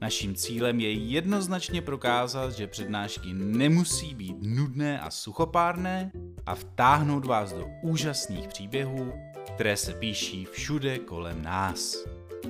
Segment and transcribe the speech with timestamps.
[0.00, 6.12] Naším cílem je jednoznačně prokázat, že přednášky nemusí být nudné a suchopárné
[6.46, 9.12] a vtáhnout vás do úžasných příběhů,
[9.54, 11.96] které se píší všude kolem nás.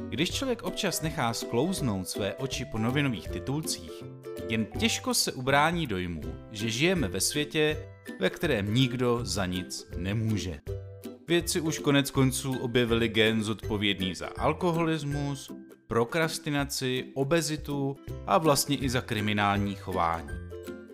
[0.09, 4.05] Když člověk občas nechá sklouznout své oči po novinových titulcích,
[4.49, 7.77] jen těžko se ubrání dojmu, že žijeme ve světě,
[8.21, 10.61] ve kterém nikdo za nic nemůže.
[11.29, 15.53] Vědci už konec konců objevili gen zodpovědný za alkoholismus,
[15.89, 17.97] prokrastinaci, obezitu
[18.27, 20.29] a vlastně i za kriminální chování.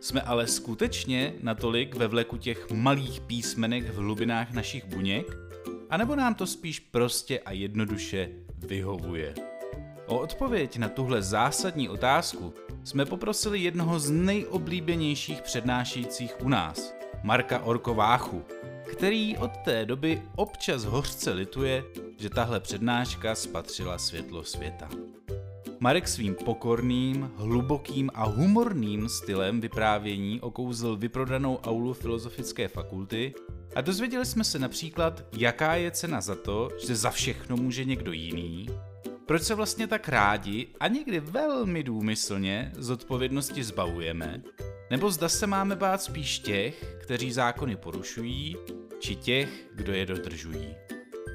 [0.01, 5.37] Jsme ale skutečně natolik ve vleku těch malých písmenek v hlubinách našich buněk?
[5.91, 9.35] A nebo nám to spíš prostě a jednoduše vyhovuje?
[10.07, 12.55] O odpověď na tuhle zásadní otázku
[12.85, 18.45] jsme poprosili jednoho z nejoblíbenějších přednášejících u nás, Marka Orkováchu,
[18.95, 21.85] který od té doby občas hořce lituje,
[22.19, 24.89] že tahle přednáška spatřila světlo světa.
[25.81, 33.35] Marek svým pokorným, hlubokým a humorným stylem vyprávění okouzl vyprodanou aulu Filozofické fakulty
[33.75, 38.13] a dozvěděli jsme se například, jaká je cena za to, že za všechno může někdo
[38.13, 38.67] jiný,
[39.27, 44.43] proč se vlastně tak rádi a někdy velmi důmyslně z odpovědnosti zbavujeme,
[44.91, 48.57] nebo zda se máme bát spíš těch, kteří zákony porušují,
[49.05, 50.75] či těch, kdo je dodržují.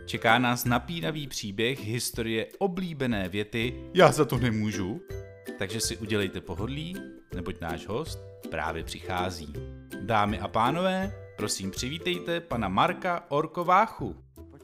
[0.06, 5.02] Čeká nás napínavý příběh historie oblíbené věty Já za to nemůžu,
[5.58, 6.96] takže si udělejte pohodlí,
[7.36, 8.20] neboť náš host
[8.52, 9.54] právě přichází.
[10.02, 14.16] Dámy a pánové, prosím přivítejte pana Marka Orkováchu.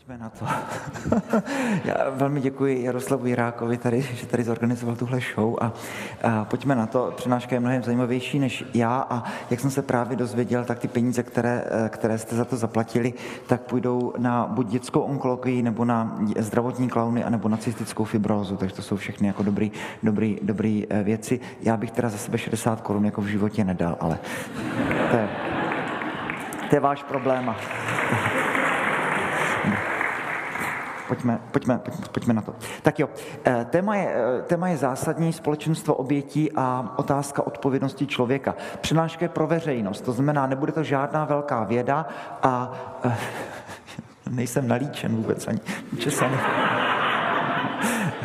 [0.05, 0.45] Pojďme na to.
[1.85, 5.73] Já velmi děkuji Jaroslavu Jirákovi, tady, že tady zorganizoval tuhle show a,
[6.23, 7.13] a pojďme na to.
[7.15, 11.23] Přednáška je mnohem zajímavější než já a jak jsem se právě dozvěděl, tak ty peníze,
[11.23, 13.13] které, které jste za to zaplatili,
[13.47, 18.75] tak půjdou na buď dětskou onkologii, nebo na zdravotní klauny, anebo na cystickou fibrózu, takže
[18.75, 19.71] to jsou všechny jako dobrý,
[20.03, 21.39] dobrý, dobrý eh, věci.
[21.61, 24.17] Já bych teda za sebe 60 korun jako v životě nedal, ale
[25.11, 25.29] to je,
[26.69, 27.55] to je váš problém.
[31.07, 31.79] Pojďme, pojďme,
[32.11, 32.55] pojďme, na to.
[32.81, 33.09] Tak jo,
[33.45, 38.55] eh, téma je, eh, téma je zásadní společenstvo obětí a otázka odpovědnosti člověka.
[38.81, 42.05] Přenáška je pro veřejnost, to znamená, nebude to žádná velká věda
[42.43, 42.71] a
[43.03, 43.17] eh,
[44.29, 45.59] nejsem nalíčen vůbec ani
[45.99, 46.37] česaný.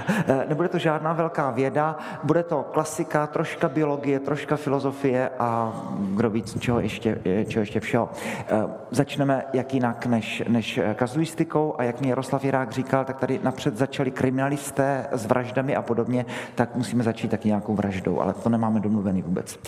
[0.09, 6.31] Eh, nebude to žádná velká věda, bude to klasika, troška biologie, troška filozofie a kdo
[6.31, 8.09] víc, čeho ještě, eh, čeho ještě všeho.
[8.49, 13.41] Eh, začneme jak jinak než, než kazuistikou a jak mi Jaroslav Jirák říkal, tak tady
[13.43, 18.49] napřed začali kriminalisté s vraždami a podobně, tak musíme začít taky nějakou vraždou, ale to
[18.49, 19.59] nemáme domluvený vůbec.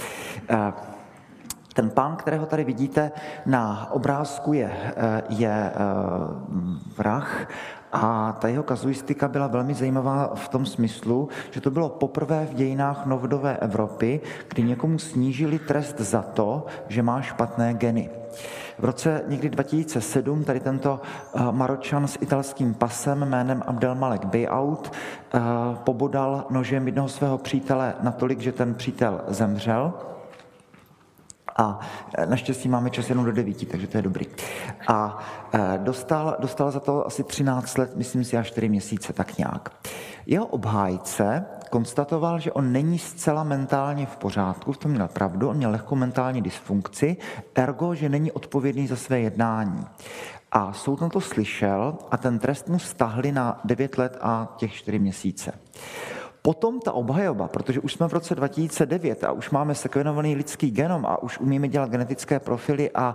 [1.74, 3.12] Ten pán, kterého tady vidíte
[3.46, 4.70] na obrázku, je,
[5.28, 5.72] je
[6.96, 7.46] vrah
[7.92, 12.54] a ta jeho kazuistika byla velmi zajímavá v tom smyslu, že to bylo poprvé v
[12.54, 18.10] dějinách novodové Evropy, kdy někomu snížili trest za to, že má špatné geny.
[18.78, 21.00] V roce někdy 2007 tady tento
[21.34, 25.40] eh, Maročan s italským pasem jménem Abdelmalek Bayout eh,
[25.84, 29.92] pobodal nožem jednoho svého přítele natolik, že ten přítel zemřel.
[31.56, 31.80] A
[32.18, 34.26] e, naštěstí máme čas jenom do devíti, takže to je dobrý.
[34.88, 35.18] A
[35.52, 39.70] e, dostal, dostal za to asi 13 let, myslím si, až 4 měsíce, tak nějak.
[40.26, 45.56] Jeho obhájce konstatoval, že on není zcela mentálně v pořádku, v tom měl pravdu, on
[45.56, 47.16] měl lehkou mentální dysfunkci,
[47.54, 49.86] ergo, že není odpovědný za své jednání.
[50.52, 54.72] A soud na to slyšel a ten trest mu stahli na 9 let a těch
[54.72, 55.52] 4 měsíce.
[56.42, 61.06] Potom ta obhajoba, protože už jsme v roce 2009 a už máme sekvenovaný lidský genom
[61.06, 63.14] a už umíme dělat genetické profily a, a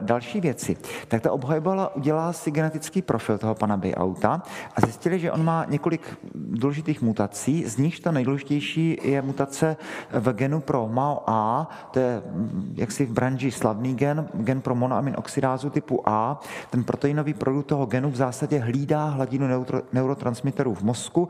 [0.00, 0.76] další věci,
[1.08, 4.42] tak ta obhajoba udělala si genetický profil toho pana Bayouta
[4.76, 9.76] a zjistili, že on má několik důležitých mutací, z nichž ta nejdůležitější je mutace
[10.12, 15.14] v genu pro MAO-A, to je mm, jaksi v branži slavný gen, gen pro monoamin
[15.18, 16.40] oxidázu typu A.
[16.70, 21.28] Ten proteinový produkt toho genu v zásadě hlídá hladinu neuro, neurotransmiterů v mozku,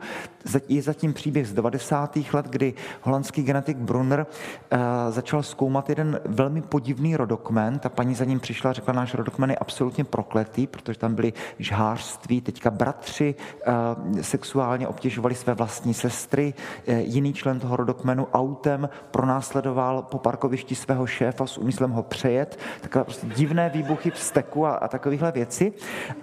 [0.67, 2.17] je zatím příběh z 90.
[2.33, 7.79] let, kdy holandský genetik Brunner uh, začal zkoumat jeden velmi podivný rodokmen.
[7.79, 11.33] Ta paní za ním přišla a řekla, náš rodokmen je absolutně prokletý, protože tam byly
[11.59, 16.53] žhářství, teďka bratři uh, sexuálně obtěžovali své vlastní sestry.
[16.87, 22.59] Jiný člen toho rodokmenu autem pronásledoval po parkovišti svého šéfa s úmyslem ho přejet.
[22.81, 25.73] Takové prostě divné výbuchy v steku a, a takovéhle věci.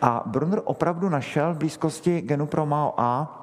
[0.03, 3.42] A Brunner opravdu našel v blízkosti genu pro Mao A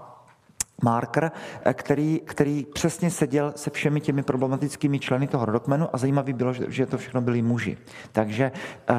[0.84, 1.32] marker,
[1.66, 6.54] eh, který, který přesně seděl se všemi těmi problematickými členy toho rodokmenu a zajímavý bylo,
[6.54, 7.78] že to všechno byli muži.
[8.12, 8.52] Takže
[8.90, 8.94] eh,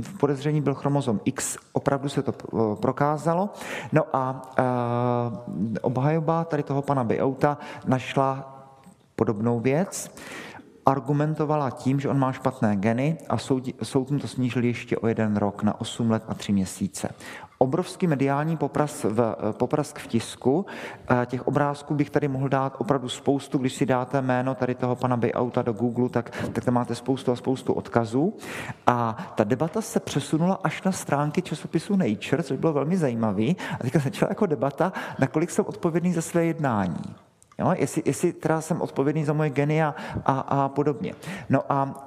[0.00, 3.50] v podezření byl chromozom X, opravdu se to eh, prokázalo.
[3.92, 4.42] No a
[5.82, 8.52] obhajoba tady toho pana Bejouta našla
[9.16, 10.10] podobnou věc
[10.86, 15.06] argumentovala tím, že on má špatné geny a soud, soud mu to snížil ještě o
[15.06, 17.08] jeden rok na 8 let a 3 měsíce.
[17.58, 20.66] Obrovský mediální popras v, poprask v tisku.
[21.10, 23.58] Eh, těch obrázků bych tady mohl dát opravdu spoustu.
[23.58, 27.32] Když si dáte jméno tady toho pana Bayouta do Google, tak, tak tam máte spoustu
[27.32, 28.34] a spoustu odkazů.
[28.86, 33.56] A ta debata se přesunula až na stránky časopisu Nature, což bylo velmi zajímavý.
[33.72, 37.25] A teďka začala jako debata, nakolik jsem odpovědný za své jednání.
[37.58, 37.72] Jo?
[37.76, 39.94] Jestli, jestli teda jsem odpovědný za moje geny a,
[40.26, 41.12] a, podobně.
[41.48, 42.04] No a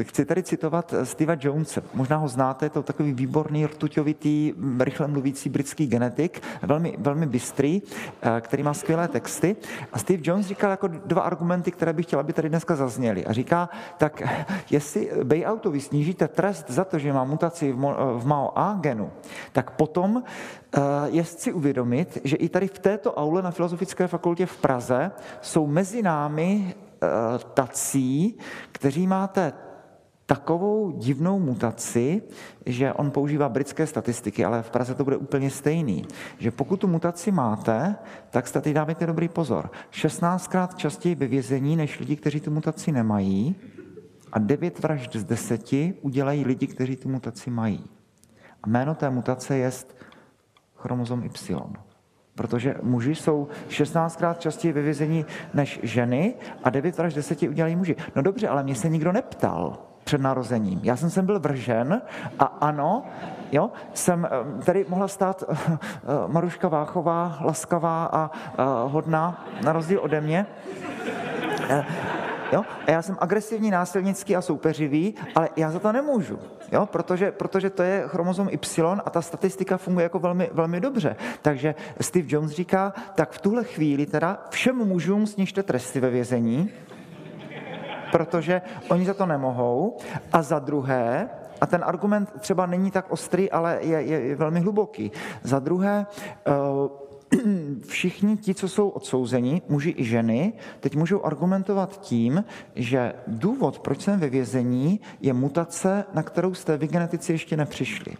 [0.00, 1.82] e, chci tady citovat Steva Jonese.
[1.94, 7.82] Možná ho znáte, je to takový výborný, rtuťovitý, rychle mluvící britský genetik, velmi, velmi bystrý,
[8.22, 9.56] e, který má skvělé texty.
[9.92, 13.26] A Steve Jones říkal jako dva argumenty, které bych chtěl, aby tady dneska zazněly.
[13.26, 13.68] A říká,
[13.98, 14.22] tak
[14.70, 17.76] jestli Bayoutovi snížíte trest za to, že má mutaci v,
[18.18, 19.10] v MAO A genu,
[19.52, 20.61] tak potom Eh,
[21.04, 25.10] je si uvědomit, že i tady v této aule na Filozofické fakultě v Praze
[25.40, 27.08] jsou mezi námi eh,
[27.54, 28.38] tací,
[28.72, 29.52] kteří máte
[30.26, 32.22] takovou divnou mutaci,
[32.66, 36.06] že on používá britské statistiky, ale v Praze to bude úplně stejný.
[36.38, 37.96] Že pokud tu mutaci máte,
[38.30, 39.70] tak tady dávajte dobrý pozor.
[39.92, 43.56] 16krát častěji ve vězení než lidi, kteří tu mutaci nemají
[44.32, 45.70] a 9 vražd z 10
[46.00, 47.84] udělají lidi, kteří tu mutaci mají.
[48.62, 49.70] A jméno té mutace je
[50.82, 51.56] chromozom Y.
[52.34, 56.34] Protože muži jsou 16krát častěji ve vězení než ženy
[56.64, 57.96] a 9 až 10 udělají muži.
[58.16, 60.80] No dobře, ale mě se nikdo neptal před narozením.
[60.82, 62.02] Já jsem sem byl vržen
[62.38, 63.04] a ano,
[63.52, 65.78] jo, jsem eh, tady mohla stát eh, eh,
[66.26, 68.30] Maruška Váchová, laskavá a
[68.86, 70.46] hodná, na rozdíl ode mě.
[72.52, 72.62] Jo?
[72.86, 76.38] A já jsem agresivní, násilnický a soupeřivý, ale já za to nemůžu,
[76.72, 76.86] jo?
[76.86, 81.16] Protože, protože to je chromozom Y a ta statistika funguje jako velmi, velmi dobře.
[81.42, 86.70] Takže Steve Jones říká, tak v tuhle chvíli teda všem mužům snižte tresty ve vězení,
[88.12, 89.96] protože oni za to nemohou.
[90.32, 91.28] A za druhé,
[91.60, 95.12] a ten argument třeba není tak ostrý, ale je, je, je velmi hluboký.
[95.42, 96.06] Za druhé,
[96.46, 97.01] uh,
[97.86, 102.44] všichni ti, co jsou odsouzeni, muži i ženy, teď můžou argumentovat tím,
[102.74, 108.12] že důvod, proč jsem ve vězení, je mutace, na kterou jste vy genetici ještě nepřišli.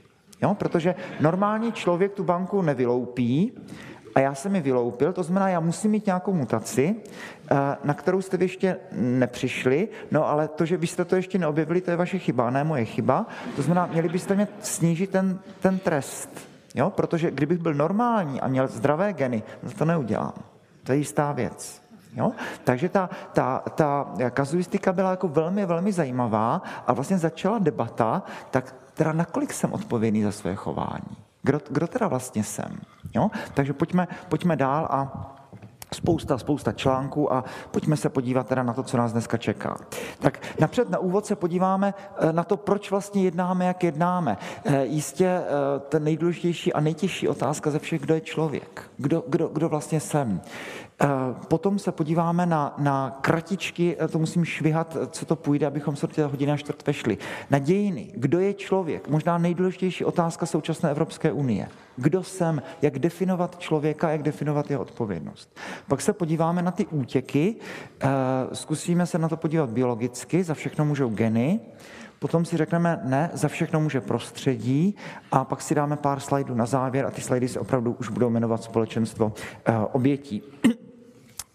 [0.43, 0.55] Jo?
[0.55, 3.53] Protože normální člověk tu banku nevyloupí,
[4.15, 6.97] a já jsem ji vyloupil, to znamená, já musím mít nějakou mutaci,
[7.51, 11.81] eh, na kterou jste vy ještě nepřišli, no ale to, že byste to ještě neobjevili,
[11.81, 13.27] to je vaše chyba, ne moje chyba.
[13.57, 16.52] To znamená, měli byste mě snížit ten, ten trest.
[16.75, 16.91] Jo?
[16.91, 19.43] Protože kdybych byl normální a měl zdravé geny,
[19.79, 20.35] to neudělám.
[20.83, 21.83] To je jistá věc.
[22.15, 22.33] Jo?
[22.65, 28.75] Takže ta, ta, ta kazuistika byla jako velmi, velmi zajímavá a vlastně začala debata, tak
[28.95, 31.17] teda nakolik jsem odpovědný za své chování?
[31.43, 32.81] Kdo, kdo teda vlastně jsem?
[33.15, 33.31] Jo?
[33.55, 35.29] Takže pojďme, pojďme dál a
[35.95, 39.77] spousta, spousta článků a pojďme se podívat teda na to, co nás dneska čeká.
[40.19, 44.37] Tak napřed na úvod se podíváme eh, na to, proč vlastně jednáme, jak jednáme.
[44.65, 45.45] Eh, jistě eh,
[45.89, 50.41] ten nejdůležitější a nejtěžší otázka ze všech, kdo je člověk, kdo, kdo, kdo vlastně jsem.
[51.49, 56.15] Potom se podíváme na, na kratičky, to musím švihat, co to půjde, abychom se do
[56.15, 57.19] té hodiny a čtvrt vešli.
[57.51, 58.13] Na dějiny.
[58.15, 59.09] Kdo je člověk?
[59.09, 61.69] Možná nejdůležitější otázka současné Evropské unie.
[61.97, 62.63] Kdo jsem?
[62.83, 64.11] Jak definovat člověka?
[64.11, 65.59] Jak definovat jeho odpovědnost?
[65.89, 67.57] Pak se podíváme na ty útěky.
[68.53, 70.45] Zkusíme se na to podívat biologicky.
[70.45, 71.61] Za všechno můžou geny.
[72.19, 74.97] Potom si řekneme, ne, za všechno může prostředí
[75.33, 78.31] a pak si dáme pár slajdů na závěr a ty slajdy se opravdu už budou
[78.31, 79.33] jmenovat společenstvo
[79.93, 80.43] obětí.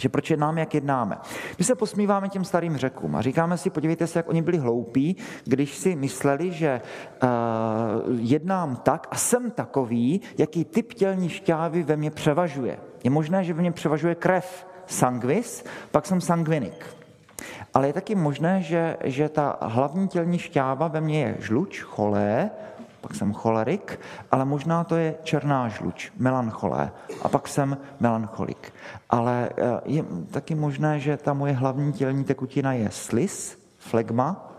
[0.01, 1.17] Že proč jednáme, jak jednáme.
[1.57, 5.15] My se posmíváme těm starým řekům a říkáme si, podívejte se, jak oni byli hloupí,
[5.43, 6.81] když si mysleli, že
[7.23, 7.29] uh,
[8.19, 12.79] jednám tak a jsem takový, jaký typ tělní šťávy ve mně převažuje.
[13.03, 16.85] Je možné, že ve mně převažuje krev, sanguis, pak jsem sanguinik.
[17.73, 22.49] Ale je taky možné, že, že ta hlavní tělní šťáva ve mně je žluč, cholé,
[23.07, 23.99] pak jsem cholerik,
[24.31, 28.73] ale možná to je černá žluč, melancholé, a pak jsem melancholik.
[29.09, 34.51] Ale eh, je taky možné, že ta moje hlavní tělní tekutina je slis, flegma,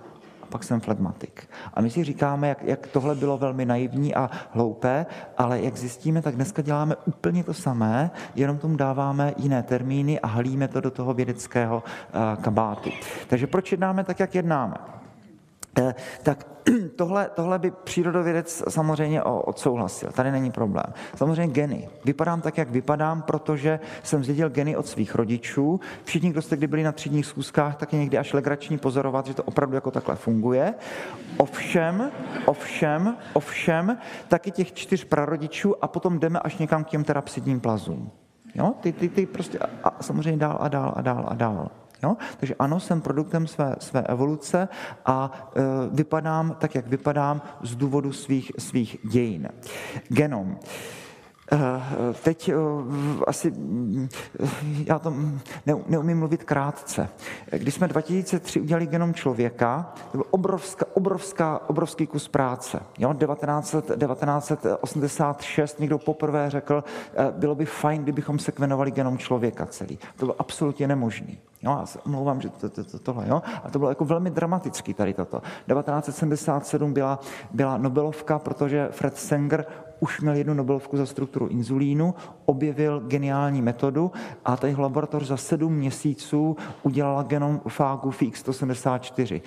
[0.48, 1.48] pak jsem flegmatik.
[1.74, 5.06] A my si říkáme, jak, jak tohle bylo velmi naivní a hloupé,
[5.38, 10.26] ale jak zjistíme, tak dneska děláme úplně to samé, jenom tomu dáváme jiné termíny a
[10.26, 12.90] halíme to do toho vědeckého uh, kabátu.
[13.28, 14.97] Takže proč jednáme tak, jak jednáme?
[15.78, 15.92] Uh,
[16.22, 16.46] tak
[16.96, 20.84] tohle, tohle by přírodovědec samozřejmě odsouhlasil, tady není problém.
[21.16, 21.88] Samozřejmě geny.
[22.04, 25.80] Vypadám tak, jak vypadám, protože jsem zdědil geny od svých rodičů.
[26.04, 29.34] Všichni, kdo jste kdy byli na třídních schůzkách, tak je někdy až legrační pozorovat, že
[29.34, 30.74] to opravdu jako takhle funguje.
[31.36, 32.10] Ovšem,
[32.46, 38.10] ovšem, ovšem, taky těch čtyř prarodičů a potom jdeme až někam k těm terapsidním plazům.
[38.54, 38.74] Jo?
[38.80, 41.70] Ty, ty, ty prostě a, a samozřejmě dál a dál a dál a dál.
[42.02, 42.16] Jo?
[42.36, 44.68] Takže ano, jsem produktem své, své evoluce
[45.06, 49.48] a e, vypadám tak, jak vypadám z důvodu svých, svých dějin.
[50.08, 50.56] Genom.
[50.56, 51.07] Eh,
[52.22, 52.54] teď eh,
[53.26, 53.52] asi
[54.86, 55.14] já to
[55.86, 57.08] neumím mluvit krátce.
[57.50, 62.80] Když jsme 2003 udělali genom člověka, to byl obrovská, obrovská, obrovský kus práce.
[62.98, 63.12] Jo?
[63.12, 69.98] 19, 1986 někdo poprvé řekl, eh, bylo by fajn, kdybychom sekvenovali genom člověka celý.
[70.16, 71.38] To bylo absolutně nemožný.
[71.62, 73.42] Jo, já se omlouvám, že to, to, to, tohle, jo?
[73.64, 75.40] A to bylo jako velmi dramatický tady toto.
[75.40, 77.18] 1977 byla,
[77.50, 79.66] byla Nobelovka, protože Fred Sanger
[80.00, 82.14] už měl jednu Nobelovku za strukturu inzulínu,
[82.44, 84.12] objevil geniální metodu
[84.44, 89.40] a tady laboratoř za sedm měsíců udělala genom fágu FX174.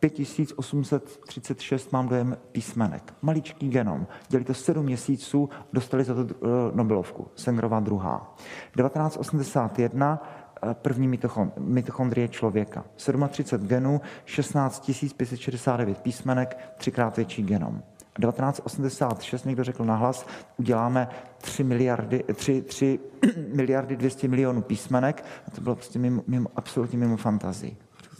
[0.00, 3.14] 5836 mám dojem písmenek.
[3.22, 4.06] Maličký genom.
[4.28, 6.36] Dělali to sedm měsíců, dostali za to eh,
[6.74, 7.28] Nobelovku.
[7.36, 8.34] Sengerová druhá.
[8.76, 10.22] 1981
[10.62, 11.18] eh, první
[11.58, 12.84] mitochondrie člověka.
[13.28, 17.82] 37 genů, 16 569 písmenek, třikrát větší genom.
[18.20, 21.08] 1986 někdo řekl nahlas, uděláme
[21.40, 23.00] 3 miliardy, 3, 3
[23.54, 27.76] miliardy 200 milionů písmenek a to bylo prostě mimo, mimo, absolutně mimo fantazii.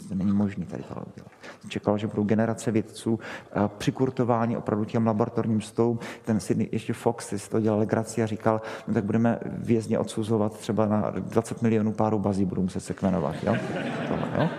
[0.09, 1.31] To není možné tady tohle udělat.
[1.67, 3.19] Čekal, že budou generace vědců
[3.77, 5.99] přikurtování opravdu těm laboratorním stům.
[6.25, 10.57] Ten Sydney, ještě Fox si to dělal legraci a říkal, no tak budeme vězně odsuzovat
[10.57, 13.35] třeba na 20 milionů párů bazí, budou muset sekvenovat.
[13.43, 13.55] Jo?
[14.07, 14.49] Tohle, jo?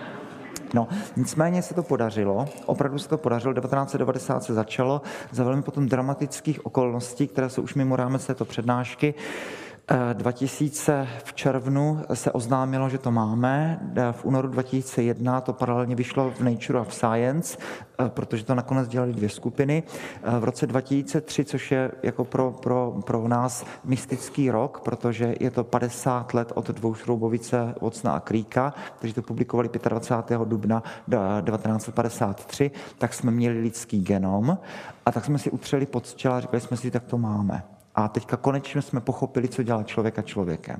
[0.73, 5.01] No, nicméně se to podařilo, opravdu se to podařilo, 1990 se začalo
[5.31, 9.13] za velmi potom dramatických okolností, které jsou už mimo rámec této přednášky.
[10.13, 13.79] 2000 v červnu se oznámilo, že to máme.
[14.11, 17.57] V únoru 2001 to paralelně vyšlo v Nature of Science,
[17.99, 19.83] eh, protože to nakonec dělali dvě skupiny.
[20.23, 25.51] Eh, v roce 2003, což je jako pro, pro, pro nás mystický rok, protože je
[25.51, 30.45] to 50 let od dvoušroubovice Vocna a Kríka, kteří to publikovali 25.
[30.45, 30.83] dubna
[31.45, 34.57] 1953, tak jsme měli lidský genom
[35.05, 37.80] a tak jsme si utřeli pod čela a říkali jsme si, tak to máme.
[37.95, 40.77] A teďka konečně jsme pochopili, co dělá člověka člověkem.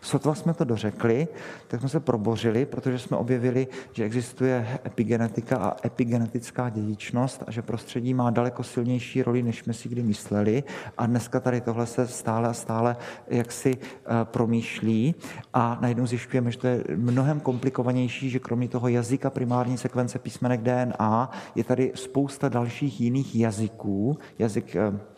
[0.00, 1.28] Sotva jsme to dořekli,
[1.68, 7.62] tak jsme se probořili, protože jsme objevili, že existuje epigenetika a epigenetická dědičnost a že
[7.62, 10.64] prostředí má daleko silnější roli, než jsme si kdy mysleli.
[10.98, 12.96] A dneska tady tohle se stále a stále
[13.28, 15.14] jaksi eh, promýšlí
[15.54, 20.60] a najednou zjišťujeme, že to je mnohem komplikovanější, že kromě toho jazyka primární sekvence písmenek
[20.60, 25.11] DNA je tady spousta dalších jiných jazyků, jazyk eh,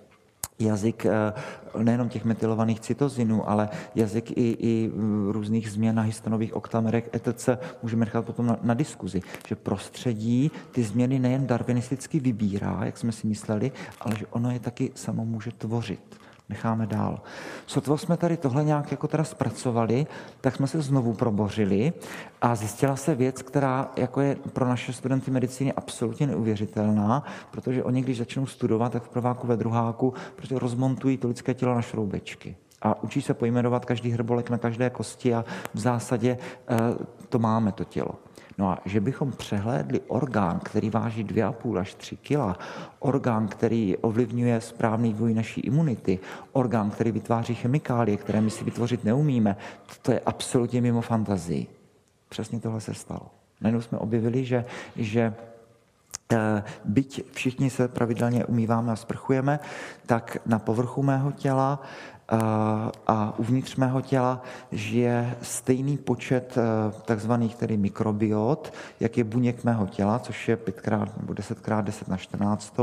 [0.59, 1.13] jazyk eh,
[1.83, 4.91] nejenom těch metylovaných cytozinů, ale jazyk i, i
[5.31, 7.49] různých změn na histonových oktamerech etc.
[7.83, 13.13] můžeme nechat potom na, na diskuzi, že prostředí ty změny nejen darwinisticky vybírá, jak jsme
[13.13, 17.21] si mysleli, ale že ono je taky samo může tvořit necháme dál.
[17.67, 20.07] Sotva jsme tady tohle nějak jako teda zpracovali,
[20.41, 21.93] tak jsme se znovu probořili
[22.43, 28.03] a zjistila se věc, která jako je pro naše studenty medicíny absolutně neuvěřitelná, protože oni,
[28.03, 32.57] když začnou studovat, tak v prváku, ve druháku prostě rozmontují to lidské tělo na šroubečky
[32.85, 36.77] a učí se pojmenovat každý hrbolek na každé kosti a v zásadě eh,
[37.29, 38.15] to máme, to tělo.
[38.59, 42.59] No a že bychom přehlédli orgán, který váží 2,5 až 3 kg,
[42.99, 46.19] orgán, který ovlivňuje správný vývoj naší imunity,
[46.53, 49.57] orgán, který vytváří chemikálie, které my si vytvořit neumíme,
[50.03, 51.67] to je absolutně mimo fantazii.
[52.29, 53.31] Přesně tohle se stalo.
[53.61, 54.65] Najednou jsme objevili, že,
[54.97, 55.35] že
[56.33, 59.61] eh, byť všichni se pravidelně umýváme a sprchujeme,
[60.07, 61.83] tak na povrchu mého těla
[63.07, 69.87] a uvnitř mého těla žije stejný počet eh, takzvaných tedy mikrobiot, jak je buněk mého
[69.87, 72.76] těla, což je 5x nebo 10x 10 na 14.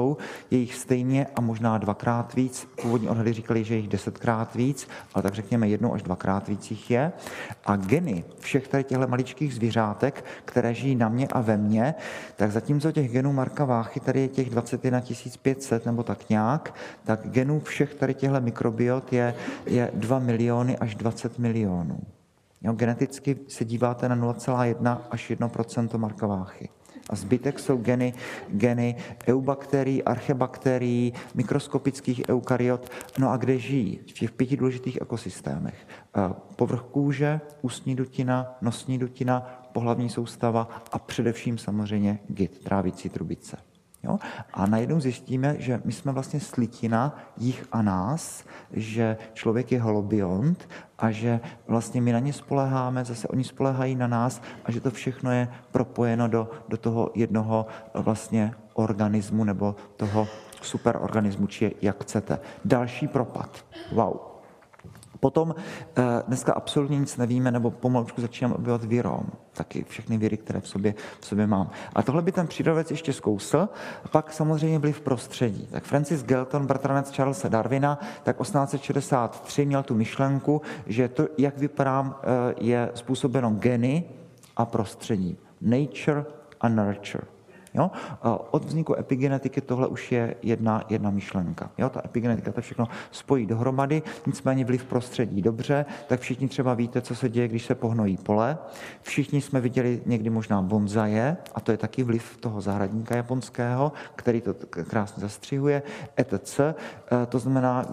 [0.51, 2.67] Je jich stejně a možná dvakrát víc.
[2.81, 6.91] Původní odhady říkali, že jich desetkrát víc, ale tak řekněme jednou až dvakrát víc jich
[6.91, 7.11] je.
[7.65, 11.95] A geny všech tady těchto maličkých zvířátek, které žijí na mě a ve mně,
[12.35, 15.01] tak zatímco těch genů Marka Váchy tady je těch 21
[15.41, 19.30] 500 nebo tak nějak, tak genů všech tady těchto mikrobiot je
[19.65, 21.99] je 2 miliony až 20 milionů.
[22.61, 26.69] Jo, geneticky se díváte na 0,1 až 1% Markováchy.
[27.09, 28.13] a zbytek jsou geny,
[28.49, 28.95] geny
[29.27, 32.89] eubakterií, archebakterií, mikroskopických eukaryot.
[33.19, 33.99] No a kde žijí?
[34.09, 35.87] V těch pěti důležitých ekosystémech.
[36.55, 43.57] Povrch kůže, ústní dutina, nosní dutina, pohlavní soustava a především samozřejmě git, trávicí trubice.
[44.03, 44.19] Jo?
[44.53, 48.43] A najednou zjistíme, že my jsme vlastně slitina jich a nás,
[48.73, 54.07] že člověk je holobiont a že vlastně my na ně spoleháme, zase oni spolehají na
[54.07, 60.27] nás a že to všechno je propojeno do, do toho jednoho vlastně organismu nebo toho
[60.61, 62.39] superorganismu, či jak chcete.
[62.65, 63.65] Další propad.
[63.91, 64.30] Wow.
[65.21, 69.23] Potom eh, dneska absolutně nic nevíme, nebo pomalučku začínám objevovat virom.
[69.53, 71.69] Taky všechny viry, které v sobě, v sobě mám.
[71.93, 73.69] A tohle by ten přírodovec ještě zkousl.
[74.11, 75.67] Pak samozřejmě byli v prostředí.
[75.71, 82.15] Tak Francis Galton, bratranec Charlesa Darwina, tak 1863 měl tu myšlenku, že to, jak vypadám,
[82.15, 84.03] eh, je způsobeno geny
[84.57, 85.37] a prostředí.
[85.61, 86.25] Nature
[86.61, 87.23] a nurture.
[87.73, 87.91] Jo?
[88.51, 91.71] Od vzniku epigenetiky tohle už je jedna, jedna myšlenka.
[91.77, 91.89] Jo?
[91.89, 97.15] Ta epigenetika to všechno spojí dohromady, nicméně vliv prostředí dobře, tak všichni třeba víte, co
[97.15, 98.57] se děje, když se pohnojí pole.
[99.01, 104.41] Všichni jsme viděli někdy možná bonzaje, a to je taky vliv toho zahradníka japonského, který
[104.41, 105.83] to krásně zastřihuje,
[106.17, 106.59] etc.
[106.59, 106.73] E,
[107.29, 107.85] to znamená,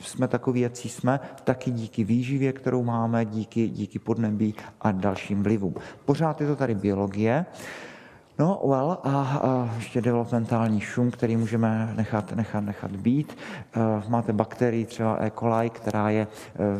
[0.00, 5.74] jsme takový, jaký jsme, taky díky výživě, kterou máme, díky, díky podnebí a dalším vlivům.
[6.04, 7.46] Pořád je to tady biologie.
[8.38, 13.36] No, well, a, a ještě developmentální šum, který můžeme nechat, nechat, nechat být.
[13.76, 15.30] E, máte bakterii, třeba E.
[15.38, 16.28] coli, která je e,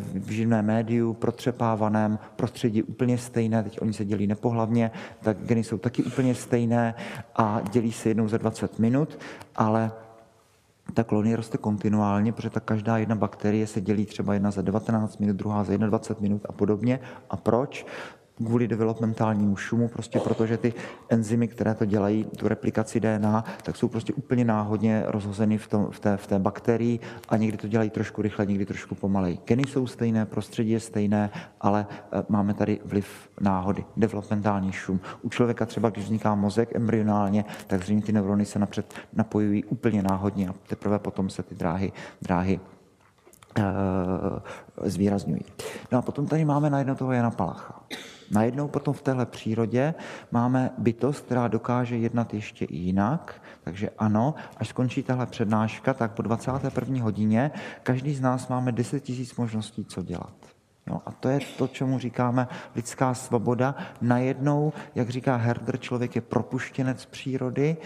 [0.00, 4.90] v živném médiu, protřepávaném, prostředí úplně stejné, teď oni se dělí nepohlavně,
[5.22, 6.94] tak geny jsou taky úplně stejné
[7.36, 9.18] a dělí se jednou za 20 minut,
[9.56, 9.92] ale
[10.94, 15.18] ta kolonie roste kontinuálně, protože ta každá jedna bakterie se dělí třeba jedna za 19
[15.18, 17.00] minut, druhá za 21 minut a podobně.
[17.30, 17.86] A proč?
[18.46, 20.74] Kvůli developmentálnímu šumu, prostě protože ty
[21.08, 25.86] enzymy, které to dělají, tu replikaci DNA, tak jsou prostě úplně náhodně rozhozeny v, tom,
[25.90, 29.38] v, té, v té bakterii a někdy to dělají trošku rychle, někdy trošku pomalej.
[29.46, 31.30] Geny jsou stejné, prostředí je stejné,
[31.60, 35.00] ale eh, máme tady vliv náhody, developmentální šum.
[35.22, 40.02] U člověka třeba, když vzniká mozek embryonálně, tak zřejmě ty neurony se napřed napojují úplně
[40.02, 42.60] náhodně a teprve potom se ty dráhy, dráhy
[43.58, 45.44] uh, zvýrazňují.
[45.92, 47.82] No a potom tady máme najednou toho Jana Palacha.
[48.30, 49.94] Najednou potom v téhle přírodě
[50.30, 53.42] máme bytost, která dokáže jednat ještě i jinak.
[53.64, 57.02] Takže ano, až skončí tahle přednáška, tak po 21.
[57.02, 57.50] hodině
[57.82, 60.34] každý z nás máme 10 000 možností, co dělat.
[60.86, 63.74] Jo, a to je to, čemu říkáme lidská svoboda.
[64.00, 67.76] Najednou, jak říká Herder, člověk je propuštěnec přírody,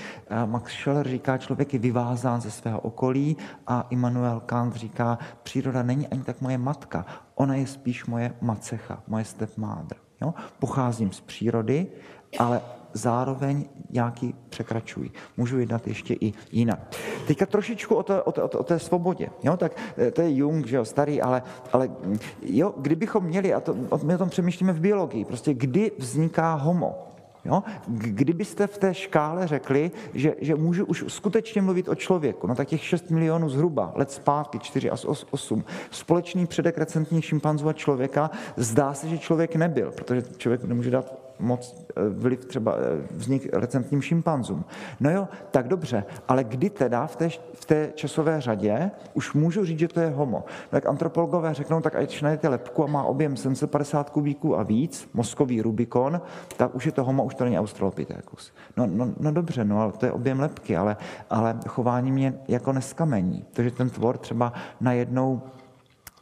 [0.46, 6.08] Max Scheller říká, člověk je vyvázán ze svého okolí a Immanuel Kant říká, příroda není
[6.08, 10.03] ani tak moje matka, ona je spíš moje macecha, moje stepmádr.
[10.22, 10.34] Jo?
[10.58, 11.86] Pocházím z přírody,
[12.38, 12.60] ale
[12.92, 15.12] zároveň nějaký překračují.
[15.36, 16.78] Můžu jednat ještě i jinak.
[17.26, 19.28] Teďka trošičku o, té, o, té, o té svobodě.
[19.42, 19.56] Jo?
[19.56, 21.90] Tak eh, to je Jung, že jo, starý, ale, ale
[22.42, 27.13] jo, kdybychom měli, a to, my o tom přemýšlíme v biologii, prostě kdy vzniká homo,
[27.44, 27.62] Jo?
[27.86, 32.68] Kdybyste v té škále řekli, že, že můžu už skutečně mluvit o člověku, no tak
[32.68, 38.30] těch 6 milionů zhruba, let zpátky, 4 až 8, společný předek recentních šimpanzů a člověka,
[38.56, 43.48] zdá se, že člověk nebyl, protože člověk nemůže dát moc eh, vliv třeba eh, vznik
[43.52, 44.64] recentním šimpanzům.
[45.00, 49.64] No jo, tak dobře, ale kdy teda v té, v té časové řadě už můžu
[49.64, 50.44] říct, že to je homo?
[50.70, 55.62] Tak antropologové řeknou, tak ať najdete lepku a má objem 750 kubíků a víc, mozkový
[55.62, 56.20] Rubikon,
[56.56, 58.52] tak už je to homo, už to není Australopithecus.
[58.76, 60.96] No, no, no dobře, no ale to je objem lepky, ale,
[61.30, 63.44] ale chování mě jako neskamení.
[63.52, 65.42] Takže ten tvor třeba najednou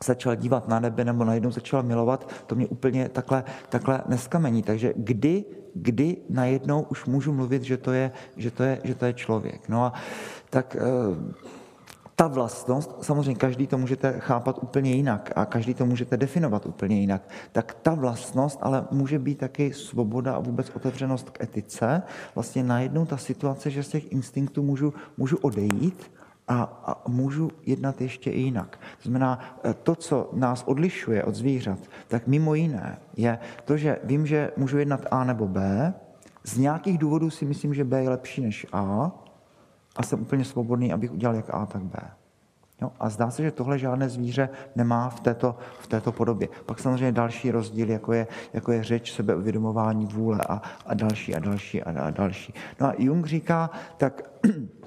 [0.04, 4.62] začal dívat na nebe nebo najednou začal milovat, to mě úplně takhle, takhle neskamení.
[4.62, 9.04] Takže kdy, kdy najednou už můžu mluvit, že to je, že to je, že to
[9.04, 9.68] je člověk.
[9.68, 9.92] No a
[10.50, 10.82] tak eh,
[12.16, 17.00] ta vlastnost, samozřejmě každý to můžete chápat úplně jinak a každý to můžete definovat úplně
[17.00, 22.02] jinak, tak ta vlastnost ale může být taky svoboda a vůbec otevřenost k etice.
[22.34, 26.12] Vlastně najednou ta situace, že z těch instinktů můžu, můžu odejít
[26.48, 28.78] a, a můžu jednat ještě i jinak.
[29.02, 31.78] To znamená, e, to, co nás odlišuje od zvířat,
[32.09, 35.94] tak mimo jiné je to, že vím, že můžu jednat A nebo B,
[36.44, 39.12] z nějakých důvodů si myslím, že B je lepší než A
[39.96, 41.98] a jsem úplně svobodný, abych udělal jak A, tak B.
[42.81, 42.92] Jo?
[43.00, 46.48] A zdá se, že tohle žádné zvíře nemá v této, v této podobě.
[46.66, 51.38] Pak samozřejmě další rozdíl, jako je, jako je řeč, sebeuvědomování, vůle a, a další a
[51.38, 52.55] další a, a další.
[52.81, 54.81] No a Jung říká, tak Eh,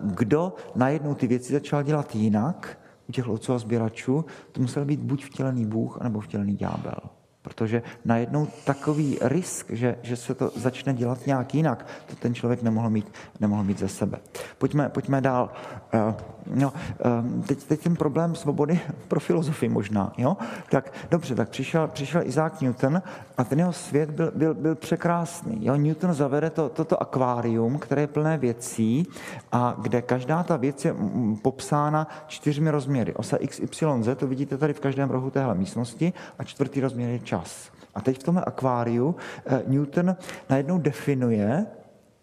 [0.00, 5.00] kdo najednou ty věci začal dělat jinak, u těch lovců a sběračů, to musel být
[5.00, 7.19] buď vtělený Bůh, nebo vtělený ďábel.
[7.42, 12.62] Protože najednou takový risk, že, že se to začne dělat nějak jinak, to ten člověk
[12.62, 14.18] nemohl mít, nemohl mít ze sebe.
[14.58, 15.50] Pojďme, pojďme dál.
[15.94, 16.14] Uh,
[16.54, 20.12] no, uh, teď, teď ten problém svobody pro filozofii možná.
[20.18, 20.36] Jo?
[20.70, 23.02] Tak dobře, tak přišel, přišel Isaac Newton
[23.38, 25.66] a ten jeho svět byl, byl, byl překrásný.
[25.66, 25.76] Jo?
[25.76, 29.06] Newton zavede to, toto akvárium, které je plné věcí
[29.52, 30.94] a kde každá ta věc je
[31.42, 33.14] popsána čtyřmi rozměry.
[33.14, 37.10] Osa x, y, z, to vidíte tady v každém rohu téhle místnosti a čtvrtý rozměr
[37.10, 37.70] je čas.
[37.94, 39.14] A teď v tomhle akváriu
[39.46, 40.16] eh, Newton
[40.50, 41.66] najednou definuje,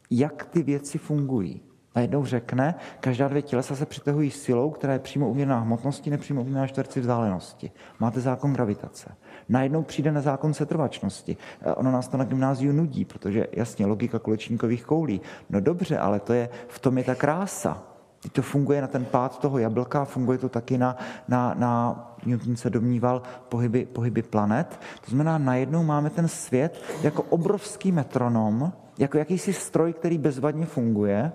[0.09, 1.61] jak ty věci fungují.
[1.95, 6.67] Najednou řekne, každá dvě tělesa se přitahují silou, která je přímo uměrná hmotnosti, nepřímo uměrná
[6.67, 7.71] čtverci vzdálenosti.
[7.99, 9.15] Máte zákon gravitace.
[9.49, 11.37] Najednou přijde na zákon setrvačnosti.
[11.61, 15.21] Eh, ono nás to na gymnáziu nudí, protože jasně, logika kulečníkových koulí.
[15.49, 17.83] No dobře, ale to je, v tom je ta krása.
[18.21, 22.55] Teď to funguje na ten pád toho jablka, funguje to taky na, na, na Newton
[22.55, 24.79] se domníval, pohyby, pohyby planet.
[25.05, 31.31] To znamená, najednou máme ten svět jako obrovský metronom, jako jakýsi stroj, který bezvadně funguje,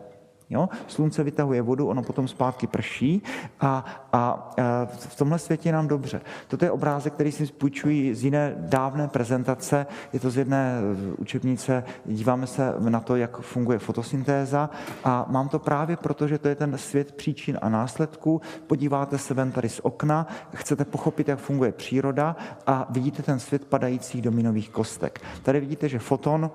[0.53, 0.69] Jo?
[0.87, 3.23] Slunce vytahuje vodu, ono potom zpátky prší
[3.61, 4.51] a, a,
[4.87, 6.21] v tomhle světě je nám dobře.
[6.49, 10.79] Toto je obrázek, který si půjčují z jiné dávné prezentace, je to z jedné
[11.19, 14.71] učebnice, díváme se na to, jak funguje fotosyntéza
[15.05, 18.41] a mám to právě proto, že to je ten svět příčin a následků.
[18.67, 22.37] Podíváte se ven tady z okna, chcete pochopit, jak funguje příroda
[22.67, 25.21] a vidíte ten svět padajících dominových kostek.
[25.43, 26.51] Tady vidíte, že foton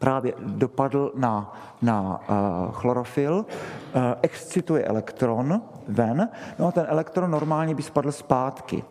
[0.00, 6.28] právě dopadl na, na uh, chlorofil, uh, excituje elektron ven,
[6.58, 8.84] no a ten elektron normálně by spadl zpátky.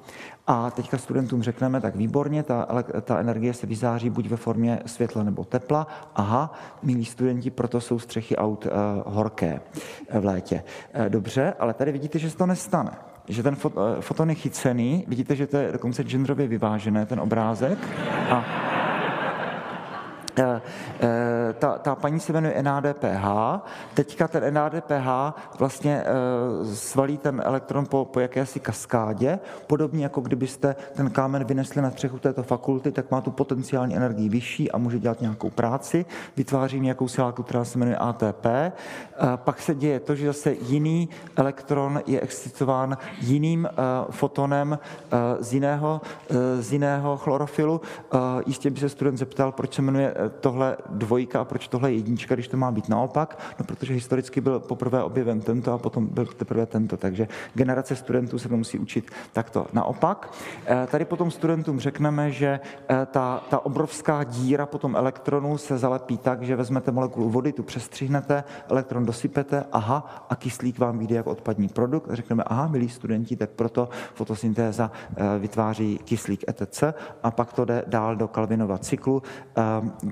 [0.48, 2.68] A teďka studentům řekneme, tak výborně, ta,
[3.02, 5.88] ta energie se vyzáří buď ve formě světla nebo tepla.
[6.16, 8.72] Aha, milí studenti, proto jsou střechy aut uh,
[9.14, 9.62] horké
[10.20, 10.64] v létě.
[11.00, 12.92] Uh, dobře, ale tady vidíte, že se to nestane
[13.28, 13.56] že ten
[14.00, 17.78] foton je chycený, vidíte, že to je dokonce genderově vyvážené, ten obrázek.
[18.30, 18.85] A Eh, eh,
[21.60, 23.26] ta, ta paní se jmenuje NADPH.
[23.94, 25.08] Teďka ten NADPH
[25.60, 31.82] vlastně eh, svalí ten elektron po, po jakési kaskádě, podobně jako kdybyste ten kámen vynesli
[31.82, 36.06] na střechu této fakulty, tak má tu potenciální energii vyšší a může dělat nějakou práci,
[36.38, 38.46] vytváří nějakou siláku, která se jmenuje ATP.
[39.36, 43.70] Pak se děje to, že zase jiný elektron je excitován jiným
[44.10, 44.80] fotonem
[45.40, 46.02] z jiného,
[46.60, 47.82] z jiného chlorofilu.
[48.46, 52.48] Jistě by se student zeptal, proč se jmenuje tohle dvojka a proč tohle jednička, když
[52.48, 53.40] to má být naopak?
[53.60, 58.40] No, protože historicky byl poprvé objeven tento a potom byl teprve tento, takže generace studentů
[58.40, 60.32] se to musí učit takto naopak.
[60.66, 62.60] Eh, tady potom studentům řekneme, že
[62.90, 67.64] eh, ta, ta obrovská díra potom elektronu se zalepí tak, že vezmete molekulu vody, tu
[67.64, 72.12] přestřihnete, elektron dosypete, aha, a kyslík vám vyjde jako odpadní produkt.
[72.12, 76.84] A řekneme, aha, milí studenti, tak proto fotosyntéza eh, vytváří kyslík ETC
[77.24, 79.22] a pak to jde dál do Kalvinova cyklu,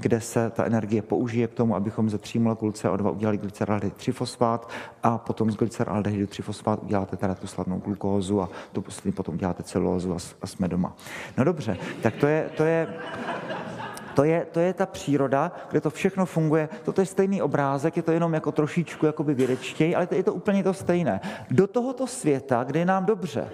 [0.04, 4.12] kde se ta energie použije k tomu, abychom ze tří molekul CO2 udělali glyceraldehyd 3
[4.12, 4.70] fosfát
[5.04, 9.36] a potom z glyceraldehydu 3 fosfát uděláte teda tu slavnou glukózu a tu poslední potom
[9.36, 10.96] uděláte celulózu a, a jsme doma.
[11.38, 12.94] No dobře, tak to je, to je
[14.16, 16.70] to je, to je ta příroda, kde to všechno funguje.
[16.86, 20.64] Toto je stejný obrázek, je to jenom jako trošičku jakoby vědečtěji, ale je to úplně
[20.64, 21.20] to stejné.
[21.52, 23.50] Do tohoto světa, kde je nám dobře,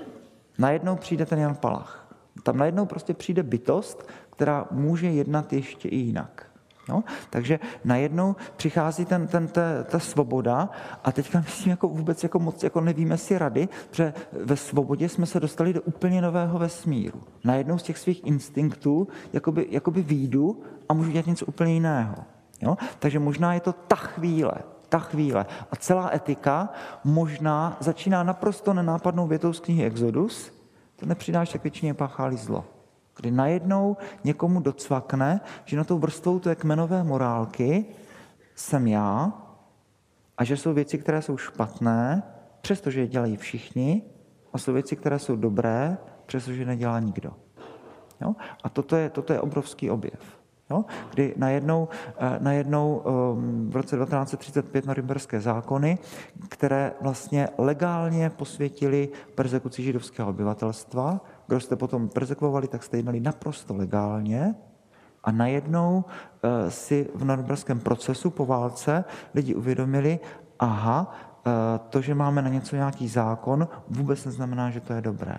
[0.57, 2.05] najednou přijde ten Jan Palach.
[2.43, 4.09] Tam najednou prostě přijde bytost,
[4.39, 6.45] která může jednat ještě i jinak.
[6.89, 10.69] No, takže najednou přichází ten, ten, ta, ta svoboda
[11.03, 15.25] a teďka myslím, jako vůbec jako moc jako nevíme si rady, že ve svobodě jsme
[15.25, 17.21] se dostali do úplně nového vesmíru.
[17.43, 22.15] Najednou z těch svých instinktů jakoby, jakoby výjdu a můžu dělat něco úplně jiného.
[22.61, 22.77] Jo?
[22.99, 24.53] Takže možná je to ta chvíle,
[24.89, 25.45] ta chvíle.
[25.71, 26.69] A celá etika
[27.03, 30.51] možná začíná naprosto nenápadnou větou z knihy Exodus,
[30.95, 32.78] to nepřidáš, tak většině páchá zlo
[33.19, 37.85] kdy najednou někomu docvakne, že na tou vrstvou té kmenové morálky
[38.55, 39.33] jsem já
[40.37, 42.23] a že jsou věci, které jsou špatné,
[42.61, 44.01] přestože je dělají všichni,
[44.53, 47.33] a jsou věci, které jsou dobré, přestože nedělá nikdo.
[48.21, 48.35] Jo?
[48.63, 50.39] A toto je, toto je obrovský objev.
[50.69, 50.85] Jo?
[51.13, 55.97] Kdy najednou, eh, najednou ehm, v roce 1935 norimberské zákony,
[56.49, 63.75] které vlastně legálně posvětili persekuci židovského obyvatelstva, kdo jste potom persekvovali, tak jste jednali naprosto
[63.75, 64.55] legálně
[65.23, 70.19] a najednou eh, si v norimberském procesu po válce lidi uvědomili,
[70.59, 71.51] aha, eh,
[71.89, 75.37] to, že máme na něco nějaký zákon, vůbec neznamená, že to je dobré.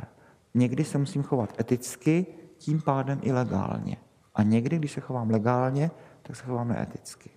[0.55, 2.27] Někdy se musím chovat eticky,
[2.59, 3.97] tím pádem i legálně.
[4.35, 5.91] A někdy, když se chovám legálně,
[6.23, 7.31] tak se chovám neeticky.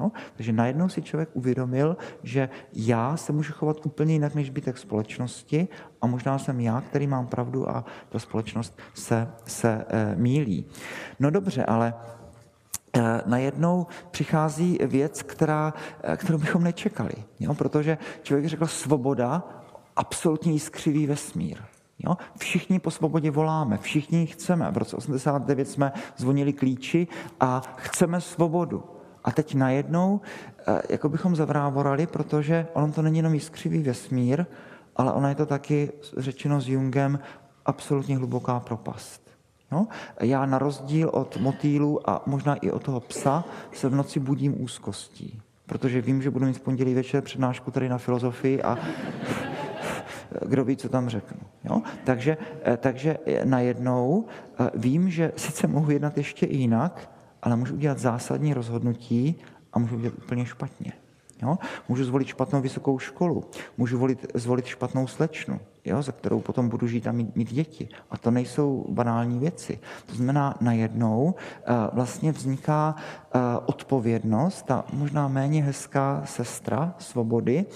[0.00, 0.10] Jo?
[0.36, 5.68] Takže najednou si člověk uvědomil, že já se můžu chovat úplně jinak než zbytek společnosti
[6.02, 10.66] a možná jsem já, který mám pravdu a ta společnost se, se e, mílí.
[11.20, 11.94] No dobře, ale
[12.96, 17.14] e, najednou přichází věc, která, e, kterou bychom nečekali.
[17.40, 17.54] Jo?
[17.54, 19.42] Protože člověk řekl svoboda,
[19.96, 21.58] absolutně jiskřivý vesmír.
[21.98, 22.16] Jo?
[22.38, 24.70] Všichni po svobodě voláme, všichni chceme.
[24.70, 27.06] V roce 89 jsme zvonili klíči
[27.40, 28.97] a chceme svobodu.
[29.28, 30.20] A teď najednou,
[30.68, 34.46] eh, jako bychom zavrávorali, protože on to není jenom jiskřivý vesmír,
[34.96, 37.18] ale ona je to taky, řečeno s Jungem,
[37.66, 39.30] absolutně hluboká propast.
[39.72, 39.86] Jo?
[40.20, 44.62] Já na rozdíl od motýlu a možná i od toho psa se v noci budím
[44.62, 48.78] úzkostí, protože vím, že budu mít v pondělí večer přednášku tady na filozofii a
[50.46, 51.40] kdo ví, co tam řeknu.
[51.64, 51.82] Jo?
[52.04, 54.26] Takže, eh, takže najednou
[54.60, 59.36] eh, vím, že sice mohu jednat ještě jinak, ale můžu udělat zásadní rozhodnutí
[59.72, 60.92] a můžu udělat úplně špatně.
[61.42, 61.58] Jo?
[61.88, 63.44] Můžu zvolit špatnou vysokou školu,
[63.76, 66.02] můžu volit, zvolit špatnou slečnu, jo?
[66.02, 67.88] za kterou potom budu žít a mít, mít děti.
[68.10, 69.78] A to nejsou banální věci.
[70.06, 72.94] To znamená, najednou uh, vlastně vzniká
[73.34, 77.66] uh, odpovědnost, ta možná méně hezká sestra svobody.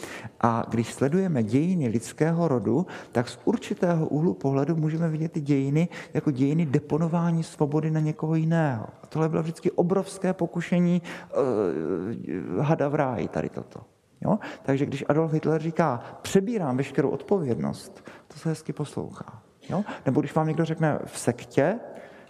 [0.40, 5.88] A když sledujeme dějiny lidského rodu, tak z určitého úhlu pohledu můžeme vidět ty dějiny
[6.14, 8.86] jako dějiny deponování svobody na někoho jiného.
[9.02, 13.91] A tohle bylo vždycky obrovské pokušení uh, hada v ráji tady toto.
[14.24, 14.38] Jo?
[14.62, 19.42] Takže když Adolf Hitler říká, přebírám veškerou odpovědnost, to se hezky poslouchá.
[19.68, 19.84] Jo?
[20.06, 21.78] Nebo když vám někdo řekne v sektě,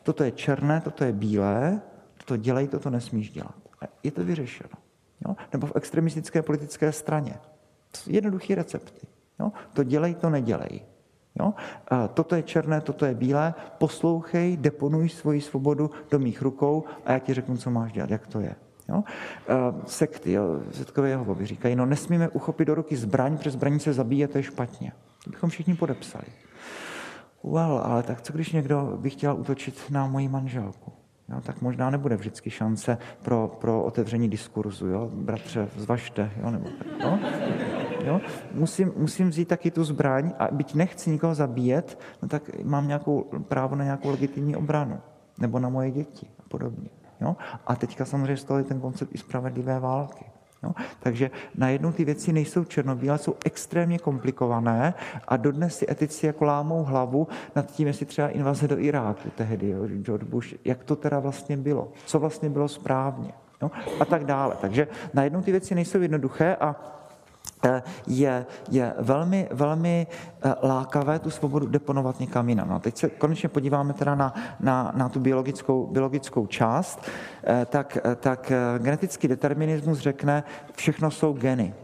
[0.02, 1.81] toto je černé, toto je bílé,
[2.18, 3.55] toto dělej, toto nesmíš dělat.
[3.81, 4.74] A je to vyřešeno.
[5.28, 5.37] Jo?
[5.52, 7.35] Nebo v extremistické politické straně.
[8.07, 9.07] Jednoduché recepty.
[9.40, 9.52] Jo?
[9.72, 10.81] To dělej, to nedělej.
[11.40, 11.55] Jo?
[11.88, 17.12] A toto je černé, toto je bílé, poslouchej, deponuj svoji svobodu do mých rukou a
[17.12, 18.55] já ti řeknu, co máš dělat, jak to je.
[18.92, 19.05] Jo?
[19.87, 24.28] Sekty, jo, setkové Jehovovi říkají, no nesmíme uchopit do ruky zbraň, přes zbraní se zabíje,
[24.28, 24.92] to je špatně.
[25.24, 26.24] To bychom všichni podepsali.
[27.44, 30.92] Well, ale tak co když někdo by chtěl útočit na moji manželku?
[31.28, 34.87] Jo, tak možná nebude vždycky šance pro, pro otevření diskurzu.
[34.87, 35.11] Jo?
[35.14, 36.31] Bratře, zvažte.
[36.42, 36.50] Jo?
[36.50, 36.68] Nebo
[37.05, 37.18] jo?
[38.05, 38.20] Jo?
[38.52, 43.22] Musím, musím vzít taky tu zbraň a byť nechci nikoho zabíjet, no tak mám nějakou
[43.48, 45.00] právo na nějakou legitimní obranu.
[45.38, 46.88] Nebo na moje děti a podobně.
[47.22, 47.37] Jo?
[47.66, 50.24] A teďka samozřejmě z toho je ten koncept i spravedlivé války.
[50.62, 50.72] Jo?
[51.00, 54.94] Takže najednou ty věci nejsou černobílé, jsou extrémně komplikované
[55.28, 59.68] a dodnes si etici jako lámou hlavu nad tím, jestli třeba invaze do Iráku tehdy,
[59.68, 59.87] jo?
[59.87, 63.32] George Bush, jak to teda vlastně bylo, co vlastně bylo správně
[63.62, 63.70] jo?
[64.00, 64.56] a tak dále.
[64.61, 66.76] Takže najednou ty věci nejsou jednoduché a
[68.07, 70.07] je, je velmi, velmi
[70.42, 72.68] eh, lákavé tu svobodu deponovat někam jinam.
[72.68, 77.01] No, teď se konečně podíváme teda na, na, na tu biologickou, biologickou část,
[77.44, 80.44] eh, tak, tak genetický determinismus řekne,
[80.77, 81.75] všechno jsou geny.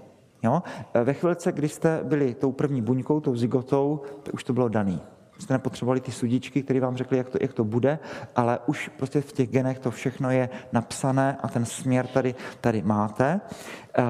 [0.42, 0.62] Jo?
[1.04, 5.02] Ve chvilce, kdy jste byli tou první buňkou, tou zygotou, to už to bylo daný
[5.38, 7.98] jste nepotřebovali ty sudičky, které vám řekli, jak to, jak to bude,
[8.36, 12.82] ale už prostě v těch genech to všechno je napsané a ten směr tady, tady
[12.82, 13.40] máte.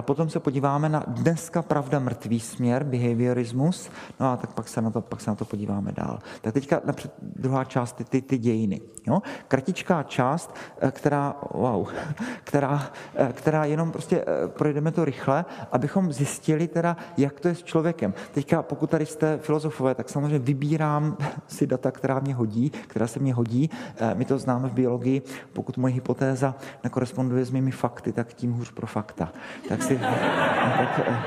[0.01, 4.91] Potom se podíváme na dneska pravda mrtvý směr, behaviorismus, no a tak pak se na
[4.91, 6.19] to, pak se na to podíváme dál.
[6.41, 8.81] Tak teďka napřed druhá část, ty, ty, ty dějiny.
[9.07, 9.23] Jo?
[9.49, 11.89] Kratičká část, eh, která, wow,
[12.45, 17.55] která, eh, která jenom prostě eh, projdeme to rychle, abychom zjistili teda, jak to je
[17.55, 18.15] s člověkem.
[18.35, 23.21] Teďka, pokud tady jste filozofové, tak samozřejmě vybírám si data, která mě hodí, která se
[23.21, 23.71] mě hodí.
[24.15, 25.23] My to známe v biologii,
[25.53, 29.33] pokud moje hypotéza nekoresponduje s mými fakty, tak tím hůř pro fakta.
[29.69, 29.99] Tak tak si,
[30.79, 31.23] tak, eh,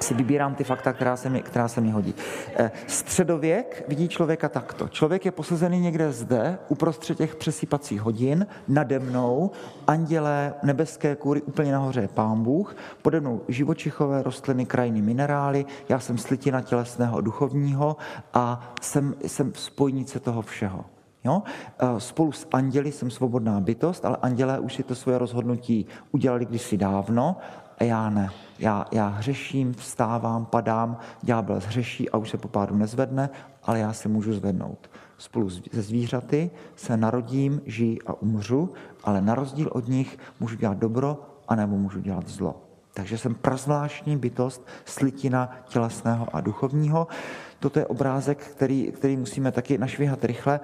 [0.00, 2.14] si vybírám ty fakta, která se mi, která se mi hodí.
[2.56, 4.88] Eh, středověk vidí člověka takto.
[4.88, 9.50] Člověk je posazený někde zde, uprostřed těch přesýpacích hodin, nade mnou,
[9.86, 15.98] andělé, nebeské kůry, úplně nahoře je pán Bůh, pode mnou živočichové, rostliny, krajiny, minerály, já
[15.98, 17.96] jsem slitina tělesného duchovního
[18.34, 20.95] a jsem, jsem spojnice toho všeho.
[21.26, 21.42] Jo?
[21.78, 26.44] Eh, spolu s anděli jsem svobodná bytost, ale andělé už si to svoje rozhodnutí udělali
[26.46, 27.36] kdysi dávno
[27.78, 28.30] a já ne.
[28.58, 33.30] Já, já hřeším, vstávám, padám, ďábel zhřeší a už se po pádu nezvedne,
[33.62, 34.90] ale já se můžu zvednout.
[35.18, 38.72] Spolu se zvířaty se narodím, žiji a umřu,
[39.04, 42.62] ale na rozdíl od nich můžu dělat dobro, anebo můžu dělat zlo.
[42.94, 47.06] Takže jsem prazvláštní bytost, slitina tělesného a duchovního.
[47.66, 50.60] Toto je obrázek, který, který musíme taky našvihat rychle.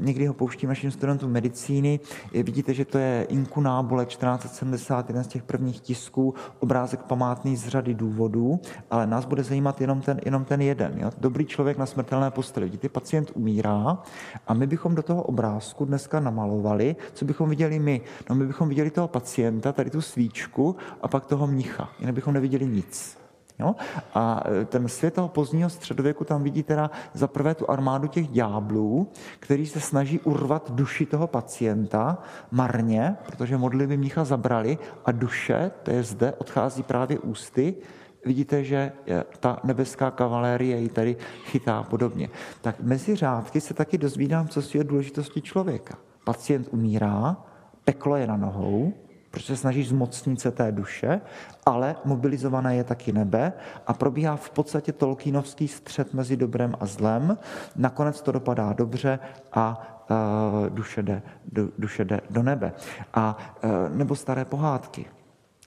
[0.00, 2.00] Někdy ho pouštím našim studentům medicíny.
[2.32, 7.94] Vidíte, že to je inkunábule 1470, jeden z těch prvních tisků, obrázek památný z řady
[7.94, 8.60] důvodů,
[8.90, 10.92] ale nás bude zajímat jenom ten, jenom ten jeden.
[10.96, 11.10] Jo?
[11.18, 12.66] Dobrý člověk na smrtelné posteli.
[12.66, 13.98] Vidíte, pacient umírá
[14.46, 18.00] a my bychom do toho obrázku dneska namalovali, co bychom viděli my.
[18.30, 21.88] No my bychom viděli toho pacienta, tady tu svíčku a pak toho mnicha.
[21.98, 23.19] Jinak bychom neviděli nic.
[23.60, 23.76] Jo?
[24.14, 28.28] A e, ten svět toho pozdního středověku tam vidí teda za prvé tu armádu těch
[28.28, 29.08] ďáblů,
[29.40, 32.18] který se snaží urvat duši toho pacienta
[32.50, 37.74] marně, protože modlivy mnicha zabrali a duše, to je zde, odchází právě ústy,
[38.24, 38.92] vidíte, že
[39.40, 42.28] ta nebeská kavalérie ji tady chytá podobně.
[42.60, 45.98] Tak mezi řádky se taky dozvídám, co si je důležitosti člověka.
[46.24, 47.36] Pacient umírá,
[47.84, 48.92] peklo je na nohou,
[49.30, 51.20] protože se snaží zmocnit se té duše,
[51.66, 53.52] ale mobilizované je taky nebe
[53.86, 57.38] a probíhá v podstatě tolkínovský střed mezi dobrem a zlem.
[57.76, 59.18] Nakonec to dopadá dobře
[59.52, 61.22] a uh, duše, jde,
[61.78, 62.72] duše jde do nebe.
[63.14, 65.06] A, uh, nebo staré pohádky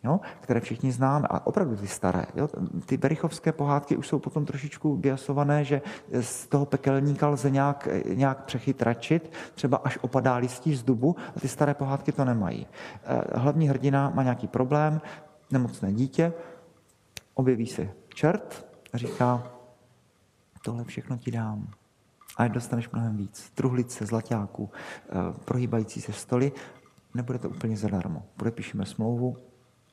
[0.04, 2.26] jo, které všichni známe, a opravdu ty staré.
[2.36, 2.50] Jo.
[2.86, 5.82] Ty berichovské pohádky už jsou potom trošičku biasované, že
[6.22, 11.48] z toho pekelníka lze nějak, nějak přechytračit, třeba až opadá listí z dubu, a ty
[11.48, 12.68] staré pohádky to nemají.
[13.04, 15.02] Eh, hlavní hrdina má nějaký problém,
[15.52, 16.34] nemocné dítě,
[17.34, 19.44] objeví se čert říká,
[20.63, 21.68] tohle všechno ti dám.
[22.38, 23.52] A dostaneš mnohem víc.
[23.56, 25.13] Truhlice, zlaťáků, eh,
[25.46, 26.52] prohýbající se stoly,
[27.13, 28.26] nebude to úplně zadarmo.
[28.38, 29.38] Podepíšeme smlouvu,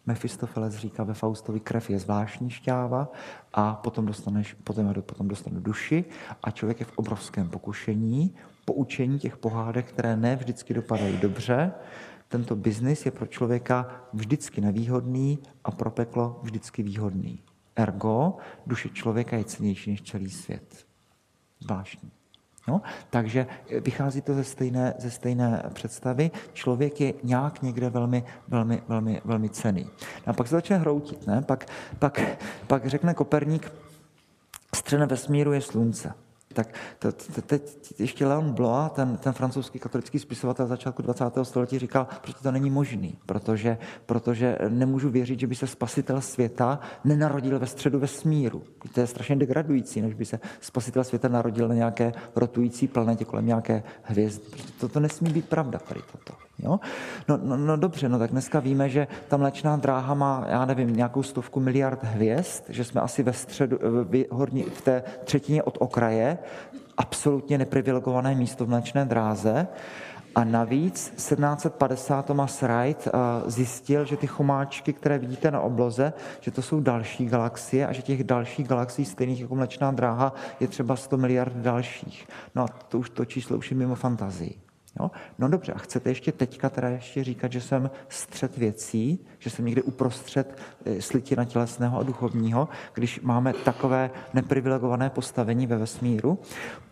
[0.07, 3.13] Mefistofeles říká ve Faustovi, krev je zvláštní šťáva
[3.53, 6.05] a potom, dostaneš, potom, potom dostanu duši
[6.43, 8.35] a člověk je v obrovském pokušení,
[8.65, 11.73] poučení těch pohádek, které ne vždycky dopadají dobře.
[12.29, 17.43] Tento biznis je pro člověka vždycky nevýhodný a pro peklo vždycky výhodný.
[17.77, 18.37] Ergo,
[18.67, 20.87] duše člověka je cenější než celý svět.
[21.61, 22.20] Zvláštní.
[22.71, 23.47] No, takže
[23.81, 26.31] vychází to ze stejné, ze stejné představy.
[26.53, 29.87] Člověk je nějak někde velmi, velmi, velmi, velmi cený.
[30.27, 31.27] No a pak se začne hroutit.
[31.27, 31.43] Ne?
[31.43, 31.67] Pak,
[31.99, 32.21] pak,
[32.67, 33.73] pak řekne Koperník,
[34.75, 36.15] střena vesmíru je slunce.
[36.53, 41.25] Tak to, to, teď ještě Leon Blois, ten, ten francouzský katolický spisovatel začátku 20.
[41.43, 46.81] století, říkal, že to není možný, protože, protože nemůžu věřit, že by se spasitel světa
[47.05, 48.63] nenarodil ve středu vesmíru.
[48.95, 53.47] To je strašně degradující, než by se spasitel světa narodil na nějaké rotující planetě kolem
[53.47, 54.59] nějaké hvězdy.
[54.81, 56.50] Toto nesmí být pravda, tady toto.
[56.63, 56.81] Jo?
[57.29, 60.97] No, no, no dobře, no tak dneska víme, že ta mlečná dráha má, já nevím,
[60.97, 65.79] nějakou stovku miliard hvězd, že jsme asi ve středu, v, horní, v té třetině od
[65.81, 66.39] okraje,
[66.97, 69.69] absolutně neprivilegované místo v mlečné dráze.
[70.35, 73.11] A navíc 1750 Thomas Wright eh,
[73.51, 78.03] zjistil, že ty chomáčky, které vidíte na obloze, že to jsou další galaxie a že
[78.03, 82.29] těch dalších galaxií stejných jako mlečná dráha je třeba 100 miliard dalších.
[82.55, 84.70] No a to už to číslo už je mimo fantazii.
[85.01, 85.11] Jo?
[85.39, 89.65] No dobře, a chcete ještě teďka teda ještě říkat, že jsem střed věcí, že jsem
[89.65, 96.39] někde uprostřed eh, slitina tělesného a duchovního, když máme takové neprivilegované postavení ve vesmíru.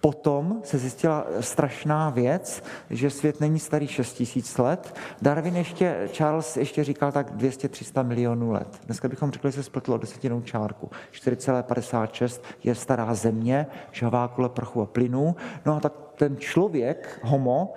[0.01, 4.95] Potom se zjistila strašná věc, že svět není starý 6 tisíc let.
[5.23, 8.81] Darwin ještě, Charles ještě říkal tak 200-300 milionů let.
[8.87, 10.91] Dneska bychom řekli, že se spletlo desetinou čárku.
[11.13, 15.37] 4,56 je stará země, žhavá kule prchu a plynu.
[15.67, 17.75] No a tak ten člověk, homo,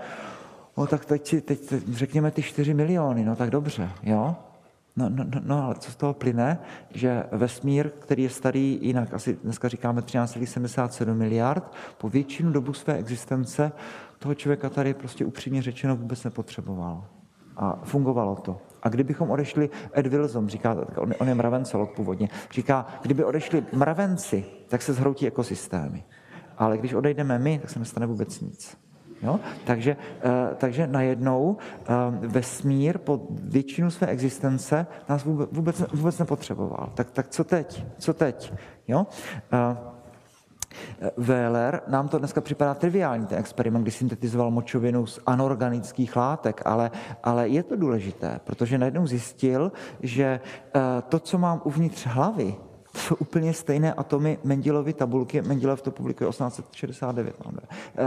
[0.77, 4.36] no tak teď, teď, teď řekněme ty 4 miliony, no tak dobře, jo?
[4.95, 9.13] No, no, no, no, ale co z toho plyne, že vesmír, který je starý jinak,
[9.13, 13.71] asi dneska říkáme 13,77 miliard, po většinu dobu své existence
[14.19, 17.06] toho člověka tady prostě upřímně řečeno vůbec nepotřeboval.
[17.58, 18.62] A fungovalo to.
[18.84, 24.45] A kdybychom odešli, Ed Wilson říká, on, on je mravencolog původně, říká, kdyby odešli mravenci,
[24.67, 26.04] tak se zhroutí ekosystémy
[26.62, 28.77] ale když odejdeme my, tak se nestane vůbec nic.
[29.23, 29.39] Jo?
[29.65, 36.89] Takže, uh, takže najednou uh, vesmír po většinu své existence nás vůbec, vůbec, nepotřeboval.
[36.93, 37.86] Tak, tak co teď?
[37.97, 38.53] Co teď?
[38.88, 39.07] Jo?
[39.53, 39.91] Uh,
[41.17, 46.91] Wheeler, nám to dneska připadá triviální, ten experiment, kdy syntetizoval močovinu z anorganických látek, ale,
[47.23, 50.39] ale je to důležité, protože najednou zjistil, že
[51.10, 52.55] to, co mám uvnitř hlavy,
[52.95, 58.04] jsou úplně stejné atomy Mendelovy tabulky, Mendelov to publikuje 1869, eh,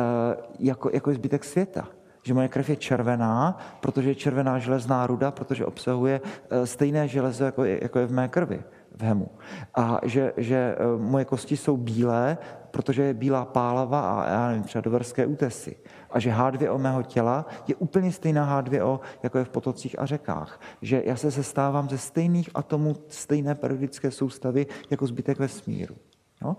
[0.59, 1.89] jako, jako je zbytek světa
[2.25, 7.45] že moje krev je červená, protože je červená železná ruda, protože obsahuje eh, stejné železo,
[7.45, 8.63] jako je, jako je v mé krvi,
[8.97, 9.29] v hemu.
[9.75, 12.39] A že, že eh, moje kosti jsou bílé,
[12.71, 15.77] protože je bílá pálava a já nevím, třeba doverské útesy.
[16.15, 20.61] A že H2O mého těla je úplně stejná H2O, jako je v potocích a řekách.
[20.83, 25.97] Že já se sestávám ze stejných atomů, stejné periodické soustavy, jako zbytek vesmíru.
[26.43, 26.57] Jo?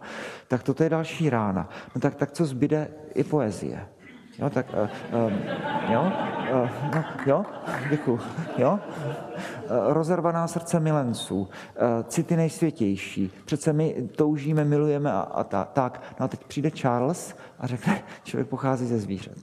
[0.48, 1.70] Tak toto je další rána.
[1.96, 3.88] No tak, tak co zbyde i poezie.
[4.40, 5.32] Jo, tak, uh,
[5.92, 6.02] jo,
[6.54, 7.46] uh, no, jo,
[7.90, 8.20] děkuju,
[8.58, 8.80] jo.
[9.70, 11.48] Rozervaná srdce milenců, uh,
[12.08, 13.32] city nejsvětější.
[13.46, 16.02] Přece my toužíme, milujeme a, a ta, tak.
[16.20, 19.38] No a teď přijde Charles a řekne, člověk pochází ze zvířat.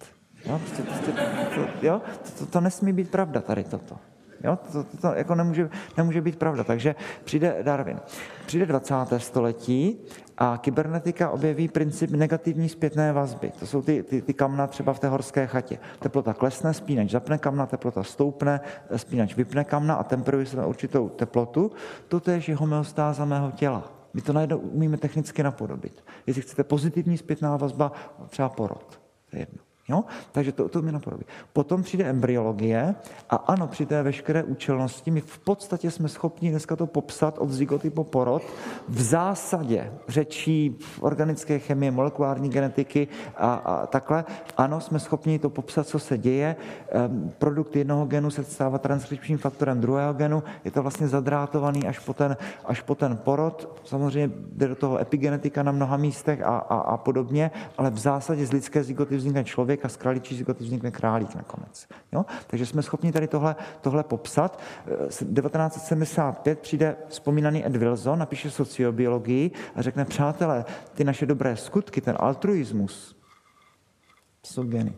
[0.46, 1.12] Jo, prostě, prostě,
[1.54, 2.00] to, jo?
[2.22, 3.96] To, to, to nesmí být pravda tady toto.
[4.44, 4.58] Jo?
[4.72, 6.64] To, to, to jako nemůže, nemůže být pravda.
[6.64, 8.00] Takže přijde Darwin.
[8.46, 8.94] Přijde 20.
[9.18, 9.98] století
[10.38, 13.52] a kybernetika objeví princip negativní zpětné vazby.
[13.58, 15.78] To jsou ty, ty, ty kamna třeba v té horské chatě.
[15.98, 18.60] Teplota klesne, spínač zapne kamna, teplota stoupne,
[18.96, 21.70] spínač vypne kamna a temperuje se na určitou teplotu.
[22.08, 23.92] To je homeostáza mého těla.
[24.14, 26.04] My to najednou umíme technicky napodobit.
[26.26, 27.92] Jestli chcete pozitivní zpětná vazba,
[28.28, 29.00] třeba porod.
[29.30, 29.61] To je jedno.
[29.88, 30.04] Jo?
[30.32, 31.24] Takže to, to mi napodobí.
[31.52, 32.94] Potom přijde embryologie
[33.30, 37.50] a ano, při té veškeré účelnosti my v podstatě jsme schopni dneska to popsat od
[37.50, 38.42] zygoty po porod
[38.88, 44.24] v zásadě řečí organické chemie, molekulární genetiky a, a takhle.
[44.56, 46.56] Ano, jsme schopni to popsat, co se děje.
[46.90, 50.42] Ehm, produkt jednoho genu se stává transkripčním faktorem druhého genu.
[50.64, 53.80] Je to vlastně zadrátovaný až po ten, až po ten porod.
[53.84, 58.46] Samozřejmě jde do toho epigenetika na mnoha místech a, a, a podobně, ale v zásadě
[58.46, 61.88] z lidské zygoty vznikne člověk člověk a z králičí zigoty vznikne králík nakonec.
[62.12, 62.24] Jo?
[62.46, 64.60] Takže jsme schopni tady tohle, tohle popsat.
[65.08, 70.64] 1975 přijde vzpomínaný Ed Wilson, napíše sociobiologii a řekne, přátelé,
[70.94, 73.16] ty naše dobré skutky, ten altruismus,
[74.44, 74.92] jsou geny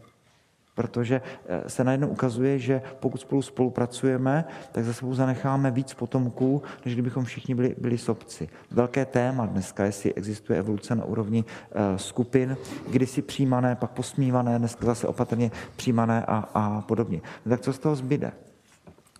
[0.74, 6.62] protože eh, se najednou ukazuje, že pokud spolu spolupracujeme, tak za sebou zanecháme víc potomků,
[6.84, 8.48] než kdybychom všichni byli, byli sobci.
[8.70, 12.56] Velké téma dneska, jestli existuje evoluce na úrovni uh, skupin,
[12.90, 17.20] kdysi přijímané, pak posmívané, dneska zase opatrně přijímané a, a podobně.
[17.48, 18.32] Tak co z toho zbyde?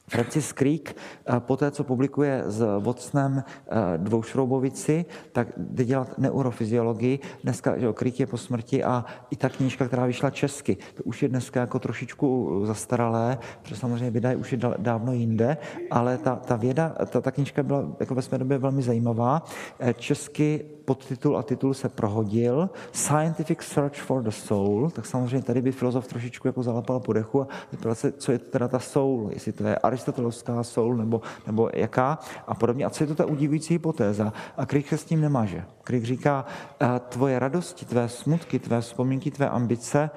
[0.08, 7.18] Francis Crick, eh, po té, co publikuje s Watsonem eh, dvoušroubovici, tak jde dělat neurofyziologii.
[7.42, 11.22] Dneska, že Crick je po smrti a i ta knížka, která vyšla česky, to už
[11.22, 15.56] je dneska jako trošičku zastaralé, protože samozřejmě věda je už je dávno jinde,
[15.90, 19.42] ale ta, ta věda, ta, ta knížka byla jako ve své době velmi zajímavá.
[19.80, 22.70] Eh, česky podtitul a titul se prohodil.
[22.92, 27.42] Scientific Search for the Soul, tak samozřejmě tady by filozof trošičku jako zalapal po dechu
[27.42, 31.70] a zeptal se, co je teda ta soul, jestli to je aristotelovská soul nebo, nebo
[31.74, 32.84] jaká a podobně.
[32.84, 34.32] A co je to ta udívující hypotéza?
[34.56, 35.64] A Crick se s tím nemáže.
[35.84, 36.44] Crick říká,
[37.08, 40.10] tvoje radosti, tvé smutky, tvé vzpomínky, tvé ambice,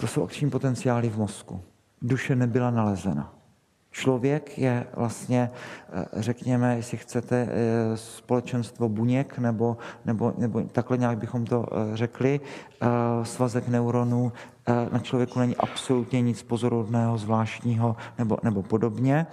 [0.00, 1.60] to jsou akční potenciály v mozku.
[2.02, 3.41] Duše nebyla nalezena.
[3.92, 5.50] Člověk je vlastně,
[5.92, 11.96] eh, řekněme, jestli chcete, eh, společenstvo buněk, nebo, nebo, nebo takhle nějak bychom to eh,
[11.96, 12.40] řekli,
[13.22, 14.32] svazek neuronů,
[14.92, 19.26] na člověku není absolutně nic pozorodného, zvláštního nebo, nebo podobně.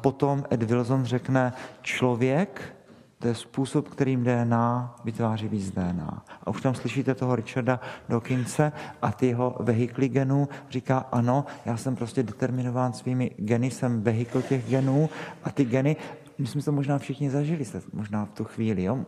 [0.00, 1.52] Potom Ed Wilson řekne,
[1.82, 2.76] člověk
[3.22, 6.24] to je způsob, kterým DNA vytváří víc DNA.
[6.42, 10.48] A už tam slyšíte toho Richarda Dawkinse a ty jeho vehikly genů.
[10.70, 15.10] Říká, ano, já jsem prostě determinován svými geny, jsem vehikl těch genů
[15.44, 15.96] a ty geny
[16.38, 18.82] my jsme to možná všichni zažili, jste možná v tu chvíli.
[18.82, 18.98] Jo?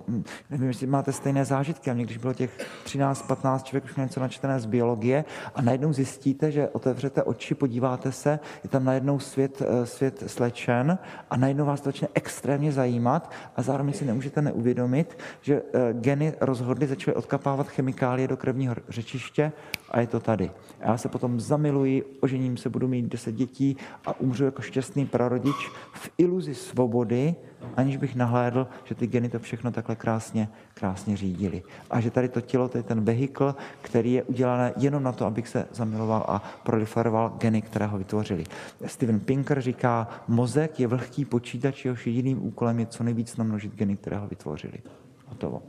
[0.51, 1.91] Nevím, jestli máte stejné zážitky.
[1.91, 6.51] A mě, když bylo těch 13-15 člověk už něco načtené z biologie a najednou zjistíte,
[6.51, 10.99] že otevřete oči, podíváte se, je tam najednou svět, eh, svět slečen
[11.31, 16.35] a najednou vás to začne extrémně zajímat a zároveň si nemůžete neuvědomit, že eh, geny
[16.41, 19.53] rozhodly, začaly odkapávat chemikálie do krevního řečiště
[19.95, 20.51] a je to tady.
[20.81, 23.77] Já se potom zamiluji, ožením se, budu mít deset dětí
[24.07, 27.35] a umřu jako šťastný prarodič v iluzi svobody,
[27.77, 31.63] aniž bych nahlédl, že ty geny to všechno takhle krásně, krásně řídili.
[31.91, 35.27] A že tady to tělo, to je ten vehikl, který je udělané jenom na to,
[35.27, 38.45] abych se zamiloval a proliferoval geny, které ho vytvořili.
[38.87, 43.97] Steven Pinker říká, mozek je vlhký počítač, jehož jediným úkolem je co nejvíc namnožit geny,
[43.97, 44.79] které ho vytvořili.
[45.27, 45.63] Hotovo.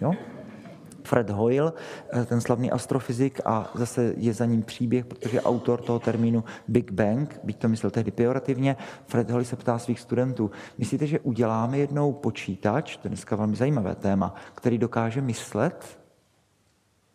[0.00, 0.12] Jo?
[1.04, 1.72] Fred Hoyle,
[2.12, 6.92] eh, ten slavný astrofyzik a zase je za ním příběh, protože autor toho termínu Big
[6.92, 8.76] Bang, byť to myslel tehdy pejorativně,
[9.06, 13.56] Fred Hoyle se ptá svých studentů, myslíte, že uděláme jednou počítač, to je dneska velmi
[13.56, 16.00] zajímavé téma, který dokáže myslet?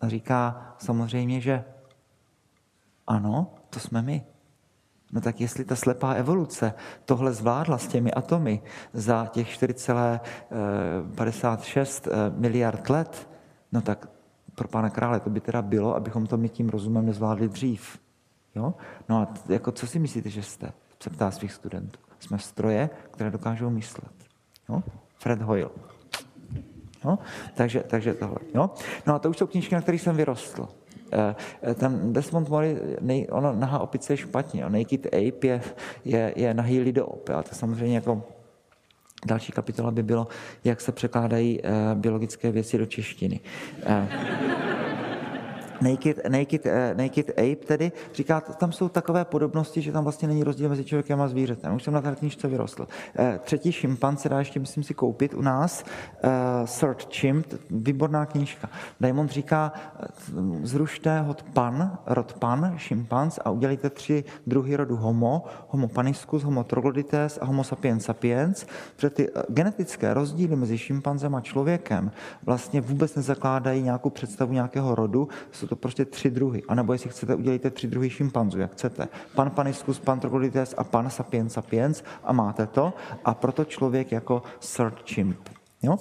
[0.01, 1.63] A říká samozřejmě, že
[3.07, 4.25] ano, to jsme my.
[5.11, 6.73] No tak jestli ta slepá evoluce
[7.05, 8.61] tohle zvládla s těmi atomy
[8.93, 13.29] za těch 4,56 eh, miliard let,
[13.76, 14.09] No tak
[14.55, 17.99] pro pana krále to by teda bylo, abychom to my tím rozumem nezvládli dřív.
[18.55, 18.73] Jo?
[19.09, 20.71] No a jako, co si myslíte, že jste?
[21.03, 21.99] Se ptá svých studentů.
[22.19, 24.13] Jsme stroje, které dokážou myslet.
[24.69, 24.84] Jo?
[25.17, 25.69] Fred Hoyle.
[27.05, 27.19] Jo?
[27.53, 28.38] Takže, takže tohle.
[28.53, 28.69] Jo?
[29.07, 30.67] No a to už jsou knížky, na kterých jsem vyrostl.
[31.11, 32.78] Eh, eh, ten Desmond Mori,
[33.32, 34.69] ono nahá opice je špatně.
[34.69, 35.61] Naked Ape je,
[36.05, 37.30] je, je nahý lidoop.
[37.30, 38.23] A to samozřejmě jako
[39.26, 40.28] Další kapitola by bylo,
[40.63, 41.59] jak se překládají
[41.93, 43.39] biologické věci do češtiny.
[45.82, 46.67] Naked, naked,
[46.97, 51.21] naked Ape tedy říká, tam jsou takové podobnosti, že tam vlastně není rozdíl mezi člověkem
[51.21, 51.76] a zvířetem.
[51.76, 52.88] Už jsem na té knižce vyrostl.
[53.39, 55.84] Třetí šimpan se dá ještě, myslím si, koupit u nás.
[56.80, 58.69] Third Chimp, výborná knížka.
[58.99, 59.73] Diamond říká,
[60.63, 66.63] zrušte hod pan, rod pan, šimpans a udělejte tři druhy rodu homo, homo paniscus, homo
[66.63, 68.65] troglodytes a homo sapiens sapiens,
[68.95, 72.11] protože ty genetické rozdíly mezi šimpanzem a člověkem
[72.43, 75.28] vlastně vůbec nezakládají nějakou představu nějakého rodu,
[75.68, 76.63] to prostě tři druhy.
[76.68, 79.07] A nebo jestli chcete, udělejte tři druhy šimpanzů, jak chcete.
[79.36, 82.93] Pan paniscus, pan troglodytes a pan sapiens sapiens a máte to.
[83.26, 84.43] A proto člověk jako
[84.76, 85.55] third chimp.
[85.86, 85.97] Jo?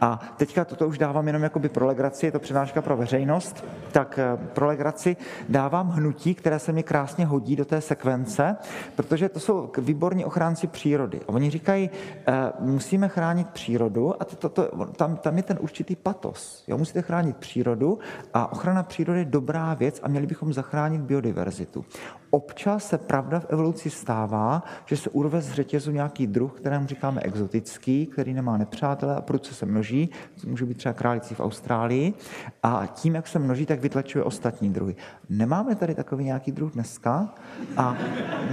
[0.00, 4.18] A teďka toto už dávám jenom jakoby pro legraci, je to přednáška pro veřejnost, tak
[4.18, 5.16] eh, pro legraci
[5.48, 8.56] dávám hnutí, které se mi krásně hodí do té sekvence,
[8.96, 11.20] protože to jsou výborní ochránci přírody.
[11.20, 11.90] A oni říkají,
[12.26, 16.64] eh, musíme chránit přírodu a to, to, to, tam, tam je ten určitý patos.
[16.68, 16.78] Jo?
[16.78, 17.98] Musíte chránit přírodu
[18.34, 21.84] a ochrana přírody je dobrá věc a měli bychom zachránit biodiverzitu.
[22.30, 27.20] Občas se pravda v evoluci stává, že se urve z řetězu nějaký druh, kterému říkáme
[27.20, 30.10] exotický, který nemá nepřátele a prudce se množí,
[30.46, 32.14] může být třeba králíci v Austrálii,
[32.62, 34.96] a tím, jak se množí, tak vytlačuje ostatní druhy.
[35.28, 37.34] Nemáme tady takový nějaký druh dneska?
[37.76, 37.96] A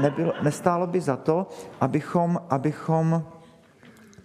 [0.01, 1.47] nebylo, nestálo by za to,
[1.82, 3.23] abychom, abychom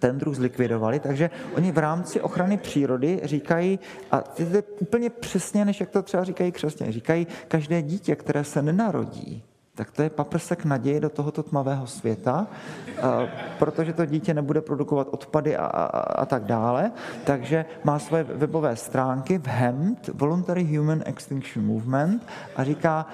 [0.01, 3.79] ten druh zlikvidovali, takže oni v rámci ochrany přírody říkají,
[4.11, 8.43] a to je úplně přesně, než jak to třeba říkají křesťané, říkají, každé dítě, které
[8.43, 9.43] se nenarodí,
[9.75, 12.47] tak to je paprsek naděje do tohoto tmavého světa,
[13.59, 15.85] protože to dítě nebude produkovat odpady a, a,
[16.21, 16.91] a tak dále.
[17.23, 23.05] Takže má svoje webové stránky v HEMT, Voluntary Human Extinction Movement, a říká,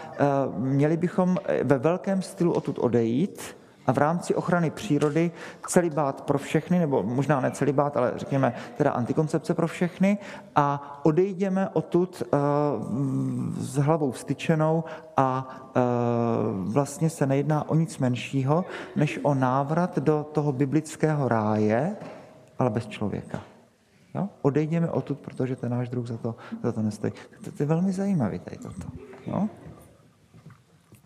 [0.57, 3.55] měli bychom ve velkém stylu odtud odejít,
[3.87, 5.31] a v rámci ochrany přírody
[5.67, 10.17] celibát pro všechny, nebo možná ne celibát, ale řekněme teda antikoncepce pro všechny
[10.55, 12.39] a odejdeme odtud uh,
[13.57, 14.83] s hlavou vstyčenou
[15.17, 18.65] a uh, vlastně se nejedná o nic menšího,
[18.95, 21.95] než o návrat do toho biblického ráje,
[22.59, 23.41] ale bez člověka.
[24.15, 24.29] Jo?
[24.41, 27.13] Odejdeme odtud, protože ten náš druh za to, za to nestojí.
[27.43, 28.87] To, to je velmi zajímavé tady toto.
[29.27, 29.49] Jo?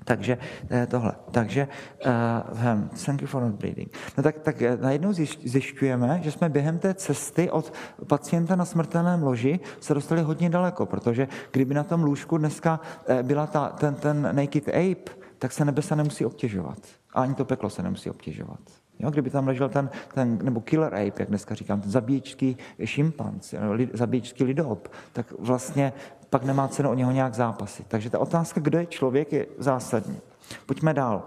[0.06, 0.38] Takže
[0.70, 1.12] eh, tohle.
[1.32, 1.68] Takže
[2.06, 3.98] uh, thank you for not bleeding.
[4.18, 7.74] No tak, tak eh, najednou zjišťujeme, že jsme během té cesty od
[8.08, 12.80] pacienta na smrtelném loži se dostali hodně daleko, protože kdyby na tom lůžku dneska
[13.22, 16.78] byla ta, ten, ten naked ape, tak se nebesa nemusí obtěžovat.
[17.14, 18.60] A ani to peklo se nemusí obtěžovat.
[19.00, 23.54] Jo, kdyby tam ležel ten, ten, nebo killer ape, jak dneska říkám, ten zabíječský šimpanz,
[23.94, 25.94] zabíječský lidop, tak vlastně
[26.32, 27.86] pak nemá cenu o něho nějak zápasit.
[27.88, 30.18] Takže ta otázka, kdo je člověk, je zásadní.
[30.66, 31.24] Pojďme dál.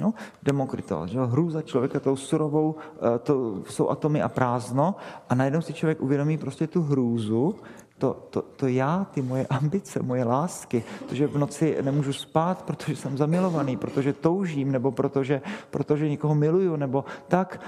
[0.00, 4.94] No, Demokritos, že hrůza člověka tou surovou, eh, to jsou atomy a prázdno
[5.28, 7.54] a najednou si člověk uvědomí prostě tu hrůzu,
[7.98, 12.62] to, to, to já, ty moje ambice, moje lásky, to, že v noci nemůžu spát,
[12.62, 17.60] protože jsem zamilovaný, protože toužím, nebo protože, protože někoho miluju, nebo tak,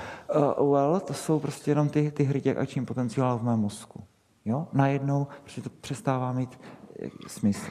[0.59, 4.05] uh, well, to jsou prostě jenom ty, ty hry těch akčním potenciál v mém mozku.
[4.49, 4.69] Jo?
[4.73, 6.61] Najednou prostě to přestává mít
[7.03, 7.71] eh, smysl.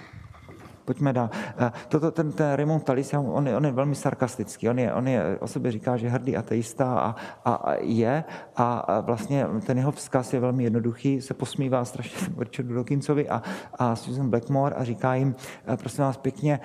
[0.88, 1.30] Pojďme dál.
[1.58, 4.70] Eh, toto, ten, ten Raymond Talis, on on je velmi sarkastický.
[4.70, 7.16] On, je, on je, o sobě říká, že hrdý ateista a,
[7.46, 8.24] a, a je.
[8.56, 11.22] A, vlastně ten jeho vzkaz je velmi jednoduchý.
[11.22, 13.42] Se posmívá strašně Richardu Dawkinsovi a,
[13.80, 15.36] a Susan Blackmore a říká jim,
[15.68, 16.60] eh, prosím vás pěkně,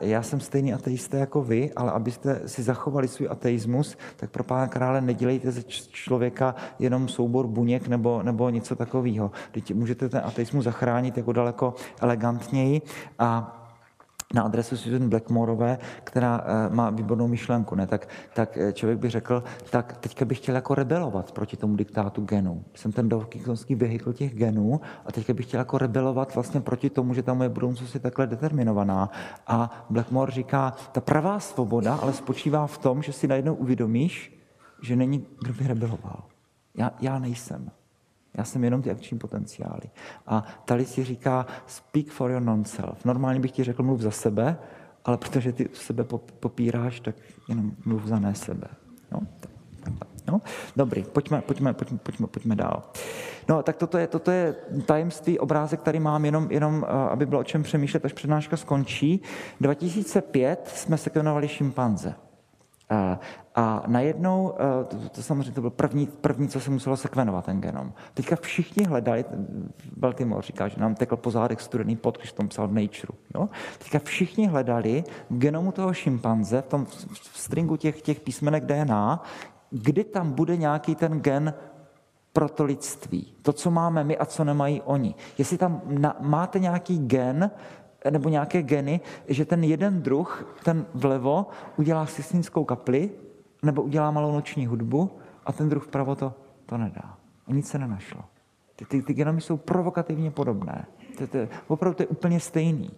[0.00, 4.68] já jsem stejný ateista jako vy, ale abyste si zachovali svůj ateismus, tak pro pána
[4.68, 9.30] krále nedělejte ze člověka jenom soubor buněk nebo, nebo něco takového.
[9.52, 12.82] Teď můžete ten ateismus zachránit jako daleko elegantněji
[13.18, 13.55] a
[14.34, 17.86] na adresu Susan Blackmoreové, která eh, má výbornou myšlenku, ne?
[17.86, 22.24] Tak, tak eh, člověk by řekl, tak teďka bych chtěl jako rebelovat proti tomu diktátu
[22.24, 22.64] genů.
[22.74, 27.14] Jsem ten dovkýkonský vehikl těch genů a teďka bych chtěl jako rebelovat vlastně proti tomu,
[27.14, 29.10] že ta moje budoucnost je takhle determinovaná.
[29.46, 34.38] A Blackmore říká, ta pravá svoboda ale spočívá v tom, že si najednou uvědomíš,
[34.82, 36.24] že není, kdo by rebeloval.
[36.74, 37.70] Já, já nejsem.
[38.36, 39.90] Já jsem jenom ty akční potenciály.
[40.26, 43.04] A tady si říká speak for your non-self.
[43.04, 44.58] Normálně bych ti řekl mluv za sebe,
[45.04, 46.04] ale protože ty sebe
[46.40, 47.16] popíráš, tak
[47.48, 48.68] jenom mluv za ne sebe.
[49.12, 49.20] No,
[50.28, 50.40] No,
[50.76, 52.82] dobrý, pojďme, pojďme, pojďme, pojďme, pojďme dál.
[53.48, 54.54] No, tak toto je, toto je
[54.86, 59.22] tajemství, obrázek, který mám jenom, jenom, eh, aby bylo o čem přemýšlet, až přednáška skončí.
[59.60, 62.14] 2005 jsme se jmenovali šimpanze.
[62.90, 63.20] A,
[63.54, 67.60] a najednou, eh, to, to samozřejmě to byl první, první, co se muselo sekvenovat, ten
[67.60, 67.92] genom.
[68.14, 69.24] Teďka všichni hledali,
[69.96, 73.18] Baltimore říká, že nám tekl po zádech studený pot, když tom psal v Nature.
[73.34, 73.48] Jo?
[73.78, 76.84] Teďka všichni hledali v genomu toho šimpanze, v tom
[77.32, 79.22] v stringu těch, těch písmenek DNA,
[79.70, 81.54] kdy tam bude nějaký ten gen
[82.32, 83.34] pro to lidství.
[83.42, 85.14] To, co máme my a co nemají oni.
[85.38, 87.50] Jestli tam na, máte nějaký gen,
[88.10, 91.46] nebo nějaké geny, že ten jeden druh, ten vlevo,
[91.76, 93.10] udělá sistínskou kapli,
[93.62, 95.10] nebo udělá malou noční hudbu,
[95.46, 96.34] a ten druh vpravo to,
[96.66, 97.18] to nedá.
[97.46, 98.24] A nic se nenašlo.
[98.76, 100.86] Ty, ty, ty genomy jsou provokativně podobné.
[101.18, 101.38] To, to,
[101.68, 102.90] opravdu to je úplně stejný.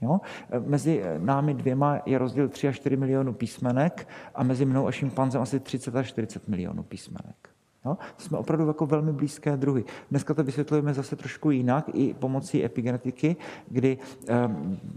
[0.00, 0.20] Jo?
[0.66, 5.42] Mezi námi dvěma je rozdíl 3 až 4 milionů písmenek a mezi mnou a šimpanzem
[5.42, 7.51] asi 30 až 40 milionů písmenek.
[7.84, 7.98] Jo?
[8.18, 9.84] Jsme opravdu jako velmi blízké druhy.
[10.10, 13.36] Dneska to vysvětlujeme zase trošku jinak, i pomocí epigenetiky,
[13.68, 14.34] kdy eh,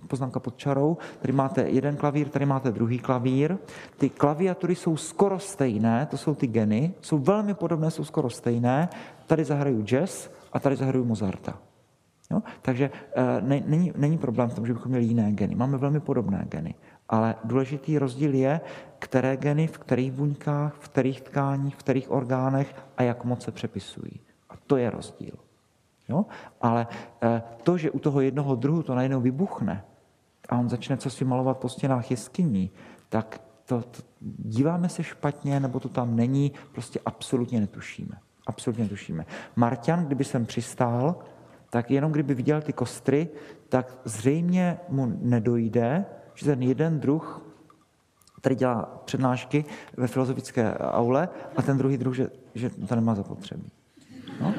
[0.07, 3.57] poznámka pod čarou, tady máte jeden klavír, tady máte druhý klavír.
[3.97, 8.89] Ty klaviatury jsou skoro stejné, to jsou ty geny, jsou velmi podobné, jsou skoro stejné.
[9.27, 11.59] Tady zahraju jazz a tady zahraju Mozarta.
[12.31, 12.41] Jo?
[12.61, 15.55] Takže e, není, není problém v tom, že bychom měli jiné geny.
[15.55, 16.75] Máme velmi podobné geny.
[17.09, 18.61] Ale důležitý rozdíl je,
[19.05, 23.51] které geny, v kterých buňkách, v kterých tkáních, v kterých orgánech a jak moc se
[23.51, 24.19] přepisují.
[24.49, 25.33] A to je rozdíl.
[26.09, 26.25] Jo?
[26.61, 26.87] Ale
[27.23, 29.83] e, to, že u toho jednoho druhu to najednou vybuchne
[30.49, 32.71] a on začne co si malovat po stěnách jeskyní,
[33.09, 34.01] tak to, to,
[34.37, 38.17] díváme se špatně, nebo to tam není, prostě absolutně netušíme.
[38.47, 39.25] Absolutně netušíme.
[39.55, 41.15] Marťan, kdyby sem přistál,
[41.69, 43.29] tak jenom kdyby viděl ty kostry,
[43.69, 47.54] tak zřejmě mu nedojde, že ten jeden druh
[48.45, 49.65] tady dělá přednášky
[49.97, 53.71] ve filozofické aule a ten druhý druh, že, že to nemá zapotřebí.
[54.41, 54.53] No?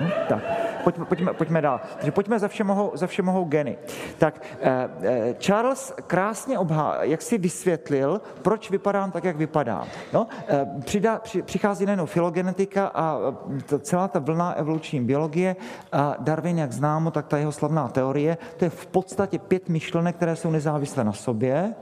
[0.00, 1.80] No, tak pojďme, pojďme, pojďme dál.
[1.94, 3.78] Takže pojďme za vše mohou, za vše mohou geny.
[4.18, 9.86] Tak eh, eh, Charles krásně obhá, jak si vysvětlil, proč vypadám tak, jak vypadám.
[10.12, 13.18] No, eh, přidá, při, přichází nejenom filogenetika a
[13.66, 15.56] to, celá ta vlna evoluční biologie
[15.92, 20.16] a Darwin, jak známo, tak ta jeho slavná teorie, to je v podstatě pět myšlenek,
[20.16, 21.74] které jsou nezávislé na sobě,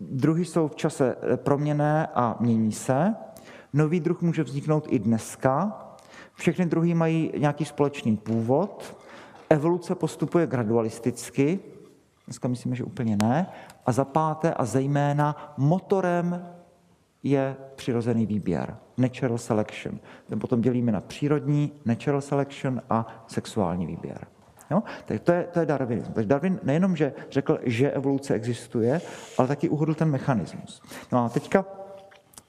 [0.00, 3.14] druhy jsou v čase proměné a mění se.
[3.72, 5.85] Nový druh může vzniknout i dneska,
[6.36, 8.96] všechny druhy mají nějaký společný původ,
[9.50, 11.60] evoluce postupuje gradualisticky,
[12.26, 13.46] dneska myslíme, že úplně ne,
[13.86, 16.46] a za páté a zejména motorem
[17.22, 19.98] je přirozený výběr, natural selection.
[20.28, 24.26] Ten potom dělíme na přírodní, natural selection a sexuální výběr.
[24.70, 24.82] Jo?
[25.04, 26.14] Tak to je, to je Darwinismus.
[26.14, 29.00] Takže Darwin nejenom, že řekl, že evoluce existuje,
[29.38, 30.82] ale taky uhodl ten mechanismus.
[31.12, 31.64] No a teďka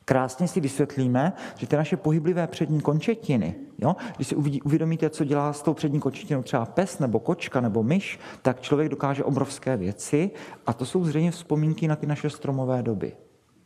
[0.08, 5.54] krásně si vysvětlíme, že ty naše pohyblivé přední končetiny, jo, když si uvědomíte, co dělá
[5.54, 10.32] s tou přední končetinou třeba pes nebo kočka nebo myš, tak člověk dokáže obrovské věci
[10.66, 13.14] a to jsou zřejmě vzpomínky na ty naše stromové doby.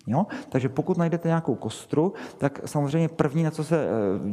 [0.07, 0.25] Jo?
[0.49, 3.89] Takže pokud najdete nějakou kostru, tak samozřejmě první, na co se eh,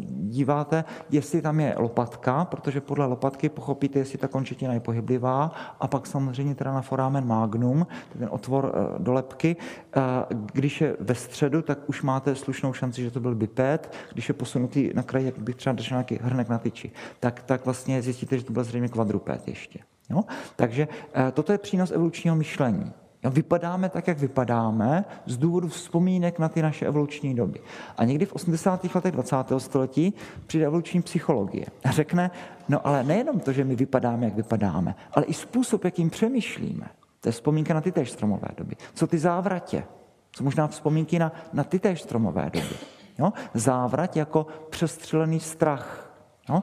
[0.08, 5.88] díváte, jestli tam je lopatka, protože podle lopatky pochopíte, jestli ta končetina je pohyblivá, a
[5.88, 7.86] pak samozřejmě teda na foramen magnum,
[8.18, 9.56] ten otvor eh, do lepky.
[9.96, 10.00] Eh,
[10.52, 13.92] když je ve středu, tak už máte slušnou šanci, že to byl biped.
[14.12, 16.90] Když je posunutý na kraji, jak by třeba držel nějaký hrnek na tyči,
[17.20, 19.78] tak, tak vlastně zjistíte, že to byl zřejmě kvadruped ještě.
[20.10, 20.24] Jo?
[20.56, 20.88] Takže
[21.32, 22.92] toto je přínos evolučního myšlení.
[23.24, 27.60] Vypadáme tak, jak vypadáme, z důvodu vzpomínek na ty naše evoluční doby.
[27.96, 28.94] A někdy v 80.
[28.94, 29.36] letech 20.
[29.58, 30.14] století
[30.46, 32.30] přijde evoluční psychologie a řekne,
[32.68, 36.86] no ale nejenom to, že my vypadáme, jak vypadáme, ale i způsob, jakým přemýšlíme.
[37.20, 38.76] To je vzpomínka na ty též stromové doby.
[38.94, 39.84] Co ty závratě?
[40.32, 42.74] Co možná vzpomínky na, na ty též stromové doby?
[43.18, 43.32] Jo?
[43.54, 46.07] Závrat jako přestřelený strach,
[46.48, 46.62] No,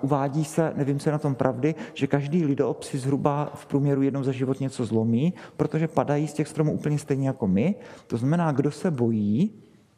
[0.00, 4.02] uvádí se, nevím, co je na tom pravdy, že každý lidoop si zhruba v průměru
[4.02, 7.74] jednou za život něco zlomí, protože padají z těch stromů úplně stejně jako my.
[8.06, 9.52] To znamená, kdo se bojí,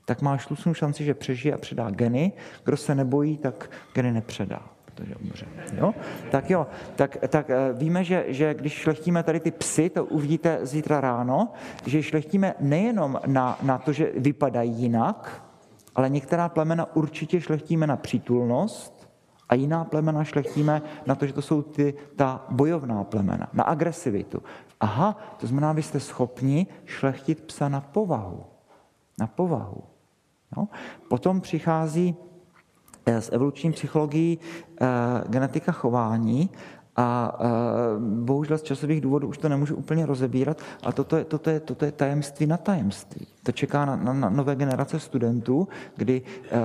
[0.04, 2.32] tak má šlusnou šanci, že přežije a předá geny.
[2.64, 5.46] Kdo se nebojí, tak geny nepředá protože umře.
[5.76, 5.94] Jo?
[6.30, 6.66] Tak jo,
[6.96, 11.52] tak, tak eh, víme, že, že když šlechtíme tady ty psy, to uvidíte zítra ráno,
[11.86, 15.42] že šlechtíme nejenom na, na to, že vypadají jinak,
[15.94, 18.93] ale některá plemena určitě šlechtíme na přítulnost,
[19.48, 24.42] a jiná plemena šlechtíme na to, že to jsou ty, ta bojovná plemena, na agresivitu.
[24.80, 28.44] Aha, to znamená, vy jste schopni šlechtit psa na povahu.
[29.18, 29.82] Na povahu.
[30.56, 30.68] No.
[31.08, 32.16] Potom přichází
[33.06, 34.38] eh, s evoluční psychologií
[34.80, 34.86] e,
[35.28, 36.50] genetika chování
[36.96, 37.46] a e,
[38.24, 41.84] bohužel z časových důvodů už to nemůžu úplně rozebírat, ale toto je, toto je, toto
[41.84, 43.26] je tajemství na tajemství.
[43.42, 46.60] To čeká na, na, na nové generace studentů, kdy e,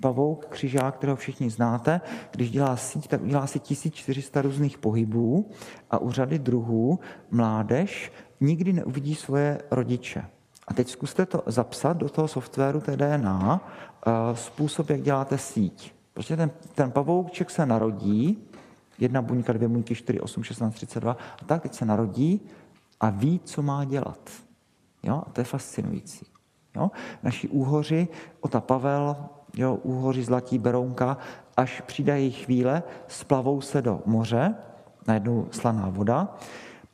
[0.00, 5.50] Pavouk, křižák, kterého všichni znáte, když dělá síť, tak dělá si 1400 různých pohybů
[5.90, 6.98] a u řady druhů
[7.30, 10.24] mládež nikdy neuvidí svoje rodiče.
[10.68, 13.60] A teď zkuste to zapsat do toho softwaru té DNA,
[14.06, 15.98] e, způsob, jak děláte síť.
[16.18, 18.47] Prostě ten, ten pavouček se narodí,
[18.98, 22.40] jedna buňka, dvě buňky, 4, 8, 16, 32 a tak teď se narodí
[23.00, 24.30] a ví, co má dělat.
[25.02, 25.22] Jo?
[25.26, 26.26] A to je fascinující.
[26.76, 26.90] Jo?
[27.22, 28.08] Naši úhoři,
[28.40, 29.16] Ota Pavel,
[29.56, 31.16] jo, úhoři Zlatí Berounka,
[31.56, 34.54] až přijde jejich chvíle, splavou se do moře,
[35.06, 36.36] najednou slaná voda,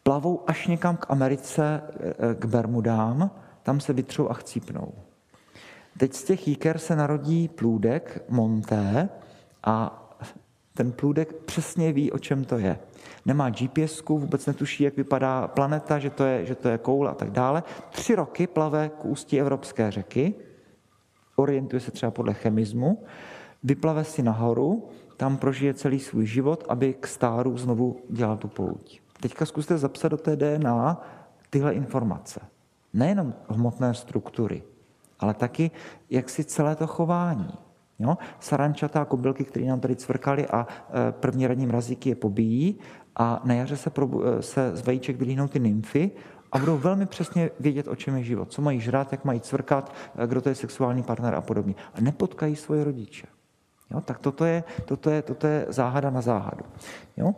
[0.03, 3.31] plavou až někam k Americe, eh, k Bermudám,
[3.63, 4.93] tam se vytřou a chcípnou.
[5.99, 9.09] Teď z těch jíker se narodí plůdek Monté
[9.65, 10.04] a
[10.77, 12.79] ten plůdek přesně ví, o čem to je.
[13.27, 17.15] Nemá gps vůbec netuší, jak vypadá planeta, že to, je, že to je koule a
[17.15, 17.63] tak dále.
[17.91, 20.35] Tři roky plave k ústí Evropské řeky,
[21.37, 23.05] orientuje se třeba podle chemismu,
[23.63, 29.01] vyplave si nahoru, tam prožije celý svůj život, aby k stáru znovu dělal tu pouť.
[29.21, 31.03] Teďka zkuste zapsat do té DNA
[31.51, 32.41] tyhle informace.
[32.93, 34.63] Nejenom hmotné struktury,
[35.21, 35.71] ale taky
[36.11, 37.64] jak si celé to chování.
[38.05, 38.19] Jo?
[38.41, 42.79] Sarančata, kobylky, které nám tady cvrkali a e, první radní mrazíky je pobíjí
[43.17, 46.11] a na jaře se, probu, e, se z vajíček vylíhnou ty nymfy
[46.53, 49.95] a budou velmi přesně vědět, o čem je život, co mají žrát, jak mají cvrkat,
[50.17, 51.75] e, kdo to je sexuální partner a podobně.
[51.95, 53.27] A nepotkají svoje rodiče.
[53.91, 54.01] Jo?
[54.01, 56.65] Tak toto je, toto, je, toto je záhada na záhadu.
[57.17, 57.35] Jo?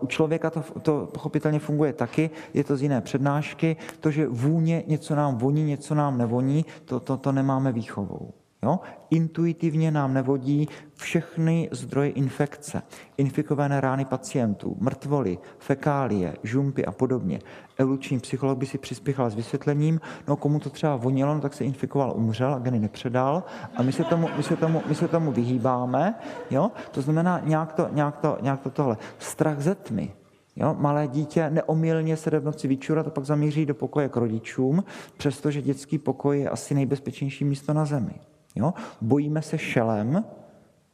[0.00, 3.76] U člověka to, to pochopitelně funguje taky, je to z jiné přednášky.
[4.00, 8.32] To, že vůně něco nám voní, něco nám nevoní, to, to, to nemáme výchovou.
[8.64, 8.80] Jo?
[9.10, 12.82] Intuitivně nám nevodí všechny zdroje infekce,
[13.16, 17.38] infikované rány pacientů, mrtvoly, fekálie, žumpy a podobně.
[17.78, 21.64] Evoluční psycholog by si přispěchal s vysvětlením, no komu to třeba vonilo, no, tak se
[21.64, 23.42] infikoval, umřel a geny nepředal
[23.76, 26.14] a my se tomu, my se tomu, my se tomu vyhýbáme.
[26.50, 26.70] Jo?
[26.90, 28.96] To znamená nějak to, nějak, to, nějak to tohle.
[29.18, 30.12] Strach ze tmy,
[30.56, 34.16] Jo, malé dítě neomylně se jde v noci vyčurat a pak zamíří do pokoje k
[34.16, 34.84] rodičům,
[35.16, 38.14] přestože dětský pokoj je asi nejbezpečnější místo na zemi.
[38.54, 38.74] Jo?
[39.00, 40.24] Bojíme se šelem,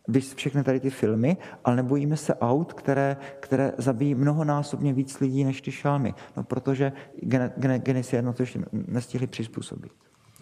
[0.09, 5.45] vys všechny tady ty filmy, ale nebojíme se aut, které, které zabíjí mnohonásobně víc lidí
[5.45, 6.93] než ty šelmy, no, protože
[7.23, 9.93] gen, gen, geny si jedno to ještě nestihli přizpůsobit.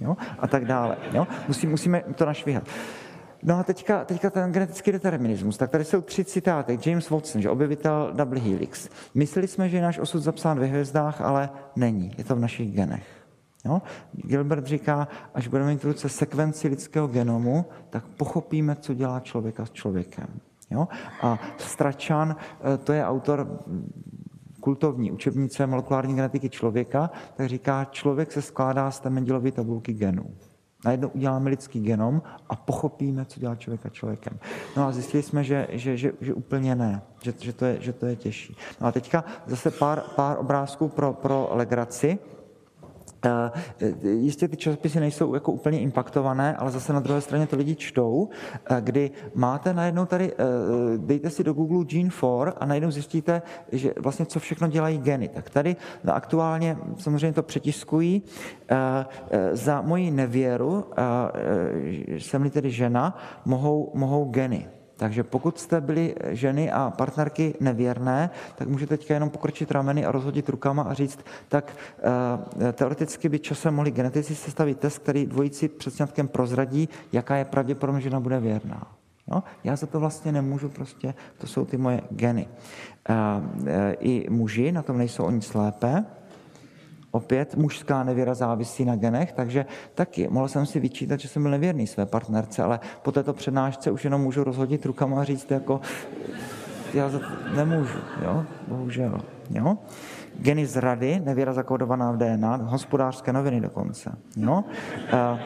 [0.00, 0.16] Jo?
[0.38, 0.96] A tak dále.
[1.12, 1.26] Jo?
[1.48, 2.64] Musí, musíme to našvihat.
[3.42, 5.56] No a teďka, teďka ten genetický determinismus.
[5.56, 6.78] Tak tady jsou tři citáty.
[6.86, 8.88] James Watson, že objevitel double helix.
[9.14, 12.12] Mysleli jsme, že je náš osud zapsán ve hvězdách, ale není.
[12.18, 13.17] Je to v našich genech.
[13.68, 13.82] Jo?
[14.12, 19.66] Gilbert říká, až budeme mít v ruce sekvenci lidského genomu, tak pochopíme, co dělá člověka
[19.66, 20.26] s člověkem.
[20.70, 20.88] Jo?
[21.22, 22.36] A Stračan,
[22.74, 23.60] eh, to je autor
[24.60, 30.24] kultovní učebnice molekulární genetiky člověka, tak říká, člověk se skládá z té Mendelové tabulky genů.
[30.84, 34.38] Najednou uděláme lidský genom a pochopíme, co dělá člověka člověkem.
[34.76, 37.92] No a zjistili jsme, že, že, že, že úplně ne, že, že, to je, že
[37.92, 38.56] to je těžší.
[38.80, 42.18] No a teďka zase pár, pár obrázků pro, pro legraci.
[43.24, 43.50] Eh,
[44.08, 48.28] jistě ty časopisy nejsou jako úplně impaktované, ale zase na druhé straně to lidi čtou,
[48.70, 50.44] eh, kdy máte najednou tady, eh,
[50.96, 53.42] dejte si do Google Gene 4 a najednou zjistíte,
[53.72, 55.28] že vlastně co všechno dělají geny.
[55.28, 58.22] Tak tady aktuálně samozřejmě to přetiskují.
[59.52, 60.84] Za moji nevěru,
[62.18, 64.77] jsem-li tedy žena, mohou, mohou geny.
[64.98, 70.12] Takže pokud jste byli ženy a partnerky nevěrné, tak můžete teďka jenom pokročit rameny a
[70.12, 71.18] rozhodit rukama a říct,
[71.48, 71.76] tak
[72.68, 77.44] e, teoreticky by časem mohli genetici sestavit test, který dvojici před sňatkem prozradí, jaká je
[77.44, 78.86] pravděpodobnost, že žena bude věrná.
[79.28, 82.48] No, já za to vlastně nemůžu, prostě to jsou ty moje geny.
[83.08, 83.14] E,
[83.66, 86.04] e, I muži na tom nejsou o nic lépe.
[87.10, 91.50] Opět mužská nevěra závisí na genech, takže taky mohl jsem si vyčítat, že jsem byl
[91.50, 95.80] nevěrný své partnerce, ale po této přednášce už jenom můžu rozhodit rukama a říct jako,
[96.94, 99.78] já za to nemůžu, jo, bohužel, jo.
[100.38, 104.64] Geny zrady, nevěra zakódovaná v DNA, hospodářské noviny dokonce, jo.
[105.12, 105.38] Uh,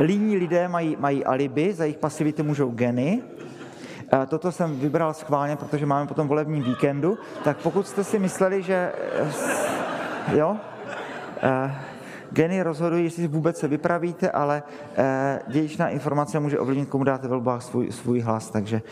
[0.00, 3.22] líní lidé mají, mají alibi, za jejich pasivitu můžou geny,
[4.26, 8.92] toto jsem vybral schválně, protože máme potom volební víkendu, tak pokud jste si mysleli, že
[9.12, 10.56] eh, jo,
[11.42, 11.74] eh,
[12.32, 14.62] geny rozhodují, jestli vůbec se vypravíte, ale
[15.48, 18.82] dědičná informace může ovlivnit, komu dáte v volbách svůj, svůj hlas, takže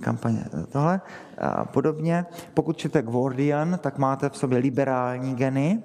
[0.00, 1.00] kampaně tohle.
[1.38, 5.82] A podobně, pokud čtete Guardian, tak máte v sobě liberální geny,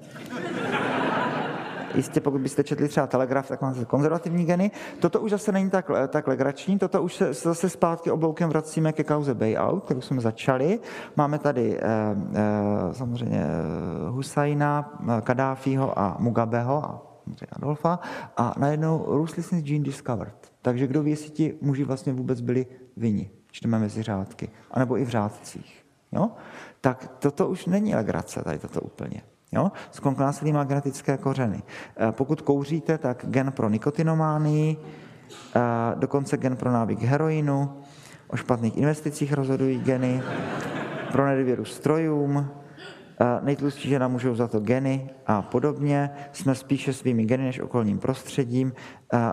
[1.97, 4.71] jistě pokud byste četli třeba Telegraf, tak máte konzervativní geny.
[4.99, 9.03] Toto už zase není tak, tak legrační, toto už se zase zpátky obloukem vracíme ke
[9.03, 10.79] kauze Bayout, kterou jsme začali.
[11.15, 11.83] Máme tady eh,
[12.33, 17.01] eh, samozřejmě eh, Husajna, Kadáfího a Mugabeho a
[17.51, 17.99] Adolfa
[18.37, 20.51] a najednou Ruthlessness Gene Discovered.
[20.61, 22.65] Takže kdo ví, jestli ti muži vlastně vůbec byli
[22.97, 25.85] vyni, čteme mezi řádky, anebo i v řádcích.
[26.11, 26.31] Jo?
[26.81, 29.21] Tak toto už není legrace, tady toto úplně.
[29.51, 29.71] Jo?
[29.91, 31.63] Sklonk násilí má genetické kořeny.
[31.97, 34.77] Eh, pokud kouříte, tak gen pro nikotinománii,
[35.55, 35.59] eh,
[35.95, 37.83] dokonce gen pro návyk heroinu,
[38.27, 40.23] o špatných investicích rozhodují geny,
[41.11, 42.49] pro nedůvěru strojům,
[43.41, 46.09] Nejtlustší žena můžou za to geny a podobně.
[46.31, 48.73] Jsme spíše svými geny než okolním prostředím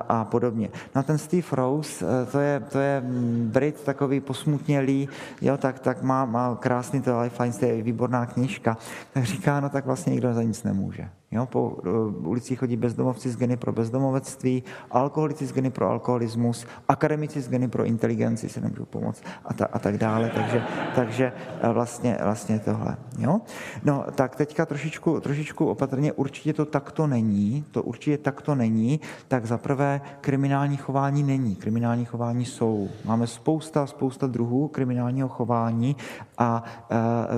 [0.09, 0.69] a podobně.
[0.95, 5.09] No a ten Steve Rose, eh, to je, to je mm, Brit takový posmutnělý,
[5.43, 8.77] jo, tak, tak má, má krásný to Life Lines, to je výborná knižka,
[9.13, 11.09] tak říká, no tak vlastně nikdo za nic nemůže.
[11.35, 16.67] Jo, po uh, ulicích chodí bezdomovci z geny pro bezdomovectví, alkoholici z geny pro alkoholismus,
[16.89, 20.31] akademici z geny pro inteligenci si nemůžou pomoct a, ta, a tak dále.
[20.35, 20.63] Takže,
[20.95, 22.97] takže eh, vlastně, vlastně tohle.
[23.19, 23.41] Jo?
[23.85, 29.47] No tak teďka trošičku, trošičku opatrně, určitě to takto není, to určitě takto není, tak
[29.47, 32.89] za prvé kriminální chování není, kriminální chování jsou.
[33.05, 35.97] Máme spousta, spousta druhů kriminálního chování
[36.39, 36.97] a eh,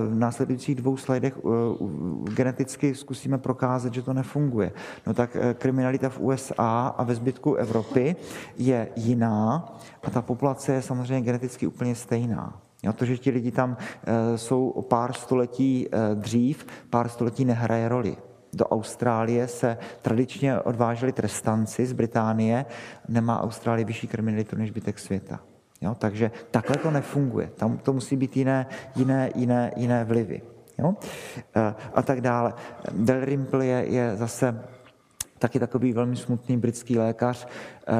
[0.08, 1.38] v následujících dvou slajdech
[2.34, 4.72] geneticky zkusíme prokázat, ukázat, že to nefunguje.
[5.06, 8.16] No tak eh, kriminalita v USA a ve zbytku Evropy
[8.58, 9.64] je jiná
[10.02, 12.60] a ta populace je samozřejmě geneticky úplně stejná.
[12.82, 17.44] Jo, to, že ti lidi tam e, jsou o pár století e, dřív, pár století
[17.44, 18.16] nehraje roli.
[18.52, 22.66] Do Austrálie se tradičně odváželi trestanci z Británie,
[23.08, 25.40] nemá Austrálie vyšší kriminalitu než zbytek světa.
[25.80, 27.50] Jo, takže takhle to nefunguje.
[27.56, 28.66] Tam to musí být jiné,
[28.96, 30.94] jiné, jiné, jiné vlivy jo?
[31.56, 32.54] Eh, a tak dále.
[32.92, 34.60] Dalrymple je, je zase
[35.38, 37.48] taky takový velmi smutný britský lékař,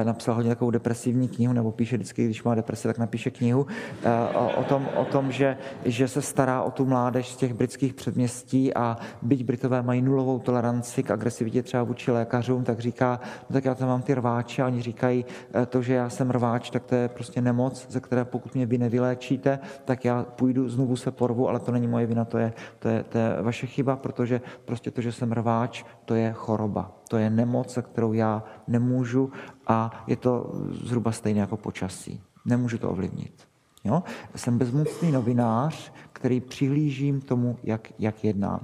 [0.03, 3.67] napsal hodně takovou depresivní knihu, nebo píše vždycky, když má depresi, tak napíše knihu
[4.03, 4.09] eh,
[4.55, 8.73] o tom, o tom že, že se stará o tu mládež z těch britských předměstí
[8.73, 13.19] a byť Britové mají nulovou toleranci k agresivitě třeba vůči lékařům, tak říká,
[13.49, 16.31] no tak já tam mám ty rváče a oni říkají, eh, to, že já jsem
[16.31, 20.69] rváč, tak to je prostě nemoc, ze které pokud mě vy nevyléčíte, tak já půjdu,
[20.69, 23.67] znovu se porvu, ale to není moje vina, to je, to je, to je vaše
[23.67, 26.91] chyba, protože prostě to, že jsem rváč, to je choroba.
[27.07, 29.31] To je nemoc, kterou já nemůžu
[29.67, 32.21] a je to zhruba stejné jako počasí.
[32.45, 33.47] Nemůžu to ovlivnit.
[33.83, 34.03] Jo?
[34.35, 38.61] Jsem bezmocný novinář, který přihlížím tomu, jak, jak jedná.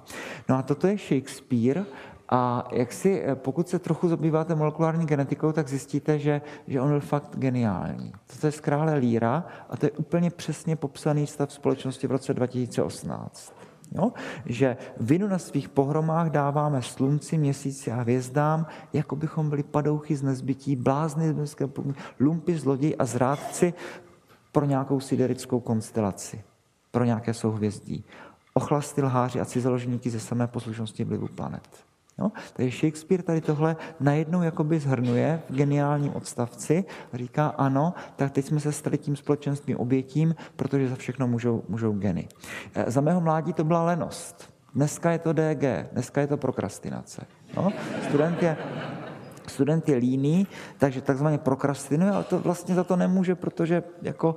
[0.50, 1.86] No a toto je Shakespeare
[2.30, 7.00] a jak si, pokud se trochu zabýváte molekulární genetikou, tak zjistíte, že, že on byl
[7.00, 8.14] fakt geniální.
[8.40, 12.34] To je z krále Líra a to je úplně přesně popsaný stav společnosti v roce
[12.34, 13.54] 2018.
[13.92, 14.12] Jo?
[14.46, 20.24] Že vinu na svých pohromách dáváme slunci, měsíci a hvězdám, jako bychom byli padouchy z
[20.24, 21.56] nezbytí, blázny z
[22.20, 23.74] lumpy, zloději a zrádci
[24.52, 26.44] pro nějakou siderickou konstelaci,
[26.92, 28.06] pro nějaké souhvězdí.
[28.54, 31.86] Ochlasty, lháři a cizoložníky ze samé poslušnosti vlivu planet.
[32.18, 38.46] No, takže Shakespeare tady tohle najednou jakoby zhrnuje v geniálním odstavci říká, ano, tak teď
[38.46, 42.28] jsme se stali tím společenstvím obětím, protože za všechno můžou, můžou geny.
[42.76, 44.54] E, za mého mládí to byla lenost.
[44.76, 47.26] Dneska je to DG, dneska je to prokrastinace.
[47.58, 47.72] No,
[48.10, 48.58] student je
[49.48, 50.48] student je líný,
[50.78, 54.36] takže takzvaně prokrastinuje, ale to vlastně za to nemůže, protože jako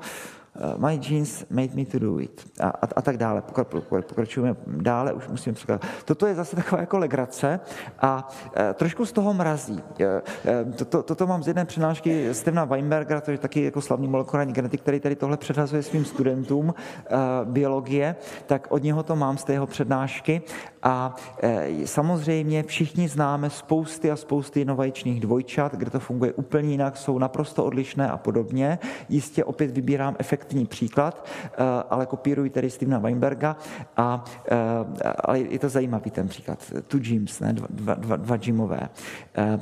[0.76, 3.42] my genes made me to do it a, a, a tak dále.
[3.42, 5.82] Pokračujeme dále, už musím překládat.
[6.04, 7.60] Toto je zase taková jako legrace
[8.00, 9.82] a e, trošku z toho mrazí.
[10.00, 14.08] E, e, toto, toto mám z jedné přednášky Stevena Weinbergera, to je taky jako slavný
[14.08, 19.38] molekulární genetik, který tady tohle předhazuje svým studentům e, biologie, tak od něho to mám
[19.38, 20.42] z té jeho přednášky
[20.86, 26.96] a e, samozřejmě všichni známe spousty a spousty novajčních dvojčat, kde to funguje úplně jinak,
[26.96, 28.78] jsou naprosto odlišné a podobně.
[29.08, 31.48] Jistě opět vybírám efektní příklad, e,
[31.90, 33.56] ale kopíruji tedy Stevena Weinberga,
[33.96, 34.56] a, e,
[35.20, 36.72] ale je to zajímavý ten příklad.
[36.86, 38.88] Tu James, ne, dva, dva, dva, dva Jimové.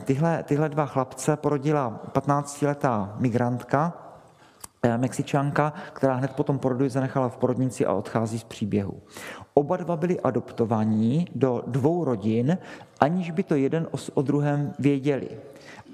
[0.05, 3.93] Tyhle, tyhle dva chlapce porodila 15-letá migrantka,
[4.97, 9.03] Mexičanka, která hned potom porodu zanechala v porodnici a odchází z příběhu.
[9.57, 12.59] Oba dva byli adoptovaní do dvou rodin,
[13.01, 15.29] aniž by to jeden o druhém věděli.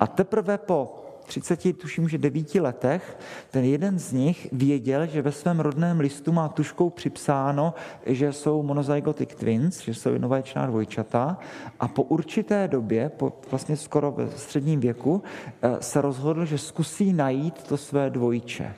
[0.01, 3.19] A teprve po 30, tuším, že 9 letech,
[3.51, 7.75] ten jeden z nich věděl, že ve svém rodném listu má tuškou připsáno,
[8.07, 11.39] že jsou monozygotic twins, že jsou jednovaječná dvojčata
[11.81, 15.23] a po určité době, po vlastně skoro ve středním věku,
[15.63, 18.75] eh, se rozhodl, že zkusí najít to své dvojče.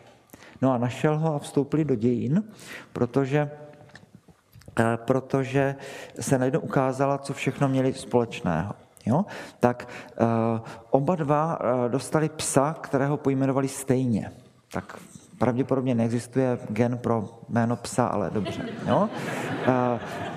[0.62, 2.45] No a našel ho a vstoupili do dějin,
[2.93, 3.51] protože
[4.97, 5.75] protože
[6.20, 8.75] se najednou ukázala, co všechno měli společného.
[9.07, 9.25] Jo?
[9.61, 9.89] Tak
[10.20, 10.27] uh,
[10.91, 14.33] oba dva uh, dostali psa, kterého pojmenovali stejně.
[14.73, 14.99] Tak
[15.39, 18.62] pravděpodobně neexistuje gen pro jméno psa, ale dobře.
[18.87, 19.09] Jo?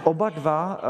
[0.03, 0.81] Oba dva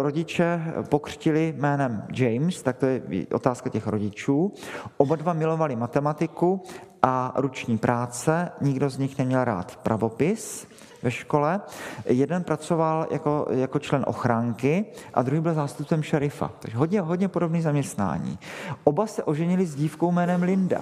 [0.00, 3.02] rodiče pokřtili jménem James, tak to je
[3.32, 4.52] otázka těch rodičů.
[4.96, 6.62] Oba dva milovali matematiku
[7.02, 10.66] a ruční práce, nikdo z nich neměl rád pravopis
[11.02, 11.60] ve škole.
[12.06, 14.84] Jeden pracoval jako, jako člen ochránky
[15.14, 16.50] a druhý byl zástupcem šerifa.
[16.58, 18.38] Takže hodně, hodně podobný zaměstnání.
[18.84, 20.80] Oba se oženili s dívkou jménem Linda.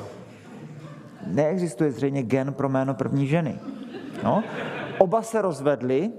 [1.27, 3.59] Neexistuje zřejmě gen pro jméno první ženy.
[4.23, 4.45] No.
[4.99, 6.13] Oba se rozvedli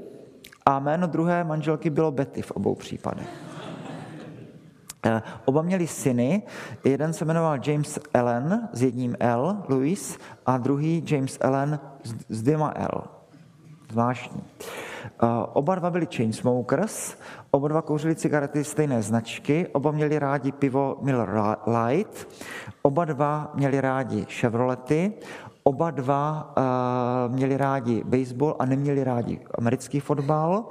[0.65, 3.27] A jméno druhé manželky bylo Betty v obou případech.
[5.05, 6.43] Eh, oba měli syny,
[6.83, 11.79] jeden se jmenoval James Allen s jedním L, Louis, a druhý James Allen
[12.29, 13.20] s dvěma L.
[13.91, 14.43] Zvláštní.
[15.03, 17.17] Eh, oba dva byli chainsmokers,
[17.51, 21.29] oba dva kouřili cigarety stejné značky, oba měli rádi pivo Miller
[21.67, 22.27] Light,
[22.81, 25.13] oba dva měli rádi Chevrolety,
[25.63, 30.65] oba dva uh, měli rádi baseball a neměli rádi americký fotbal.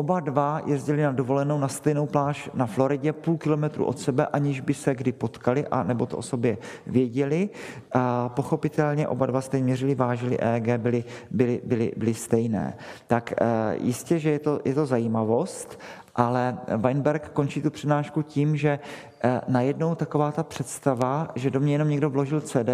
[0.00, 4.60] Oba dva jezdili na dovolenou na stejnou pláž na Floridě, půl kilometru od sebe, aniž
[4.60, 7.48] by se kdy potkali a nebo to o sobě věděli.
[7.92, 12.76] A pochopitelně oba dva stejně měřili, vážili EEG, byli, byli, byli, byli stejné.
[13.06, 15.80] Tak e, jistě, že je to, je to zajímavost,
[16.16, 18.78] ale Weinberg končí tu přednášku tím, že
[19.24, 22.68] e, najednou taková ta představa, že do mě jenom někdo vložil CD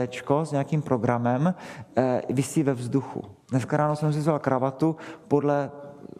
[0.44, 1.54] s nějakým programem,
[1.96, 3.22] e, vysí ve vzduchu.
[3.50, 4.96] Dneska ráno jsem si vzal kravatu
[5.28, 5.70] podle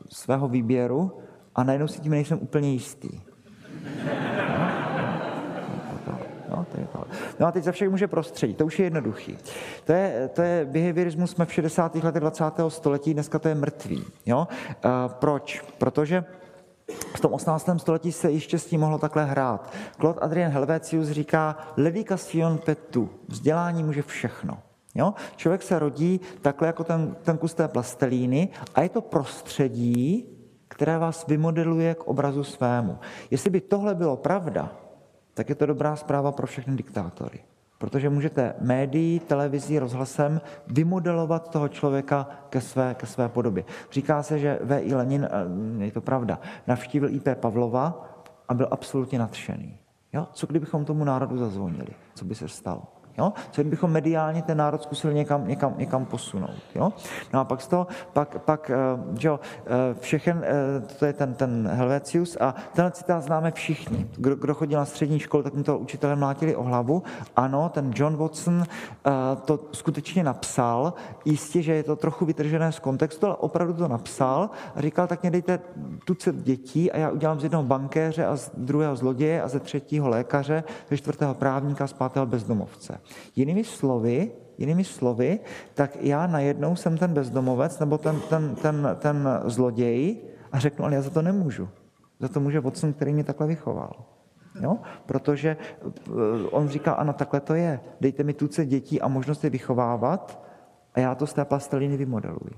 [0.09, 1.13] svého výběru
[1.55, 3.21] a najednou si tím nejsem úplně jistý.
[6.51, 7.05] No, to je to.
[7.41, 9.39] no a teď za všech může prostředí, to už je jednoduchý.
[9.85, 11.95] To je, to je behaviorismus, jsme v 60.
[11.95, 12.45] letech 20.
[12.69, 14.05] století, dneska to je mrtvý.
[14.27, 14.49] Jo?
[14.83, 15.65] A proč?
[15.79, 16.25] Protože
[17.17, 17.69] v tom 18.
[17.77, 19.73] století se ještě s tím mohlo takhle hrát.
[20.01, 24.59] Claude Adrien Helvetius říká, l'education petu, vzdělání může všechno.
[24.97, 25.15] Jo?
[25.37, 30.27] Člověk se rodí takhle jako ten, ten kus té plastelíny a je to prostředí,
[30.69, 32.99] které vás vymodeluje k obrazu svému.
[33.31, 34.73] Jestli by tohle bylo pravda,
[35.35, 37.41] tak je to dobrá zpráva pro všechny diktátory.
[37.79, 43.65] Protože můžete médií, televizí, rozhlasem vymodelovat toho člověka ke své, ke své podobě.
[43.93, 44.95] Říká se, že V.I.
[44.95, 45.29] Lenin,
[45.81, 47.35] eh, je to pravda, navštívil I.P.
[47.35, 48.09] Pavlova
[48.49, 49.79] a byl absolutně nadšený.
[50.13, 50.27] Jo?
[50.33, 51.93] Co kdybychom tomu národu zazvonili?
[52.15, 52.83] Co by se stalo?
[53.19, 53.33] Jo?
[53.51, 56.57] Co bychom mediálně ten národ zkusili někam, někam, někam posunout.
[56.75, 56.93] Jo?
[57.33, 58.77] No a pak z toho, pak, pak eh,
[59.19, 64.11] že jo, eh, všechen, eh, to je ten, ten Helvetius a tenhle citát známe všichni.
[64.17, 67.03] Kdo, kdo chodil na střední školu, tak mu to učitelé mlátili o hlavu.
[67.37, 68.64] Ano, ten John Watson
[69.45, 70.95] to skutečně napsal,
[71.25, 75.31] jistě, že je to trochu vytržené z kontextu, ale opravdu to napsal říkal, tak mě
[75.31, 75.59] dejte
[76.05, 80.09] tucet dětí a já udělám z jednoho bankéře a z druhého zloděje a ze třetího
[80.09, 83.01] lékaře, ze čtvrtého právníka z pátého bezdomovce.
[83.37, 85.41] Jinými slovy, jinými slovy,
[85.75, 90.17] tak já najednou jsem ten bezdomovec nebo ten, ten, ten, ten zloděj
[90.53, 91.69] a řeknu, ale já za to nemůžu.
[92.21, 94.05] Za to může Watson, který mě takhle vychoval.
[94.61, 94.79] Jo?
[95.07, 96.11] Protože eh,
[96.51, 97.81] on říká, ano, takhle to je.
[98.01, 100.43] Dejte mi tuce dětí a možnost je vychovávat
[100.95, 102.55] a já to z té plasteliny vymodeluji.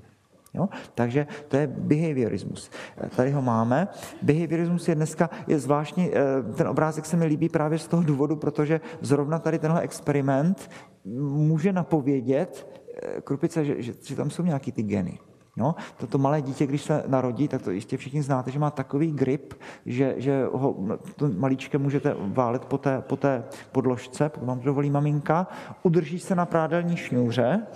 [0.54, 0.68] Jo?
[0.94, 2.70] Takže to je behaviorismus.
[3.16, 3.88] Tady ho máme.
[4.22, 8.36] Behaviorismus je dneska, je zvláštní, eh, ten obrázek se mi líbí právě z toho důvodu,
[8.36, 10.70] protože zrovna tady tenhle experiment
[11.20, 12.66] může napovědět,
[13.02, 15.18] eh, Krupice, že, že, že tam jsou nějaký ty geny.
[15.58, 19.12] No, toto malé dítě, když se narodí, tak to jistě všichni znáte, že má takový
[19.12, 19.54] grip,
[19.86, 20.76] že, že ho
[21.16, 25.46] to malíčké můžete válet po té, po té podložce, pokud vám to dovolí maminka,
[25.82, 27.66] udrží se na prádelní šňůře,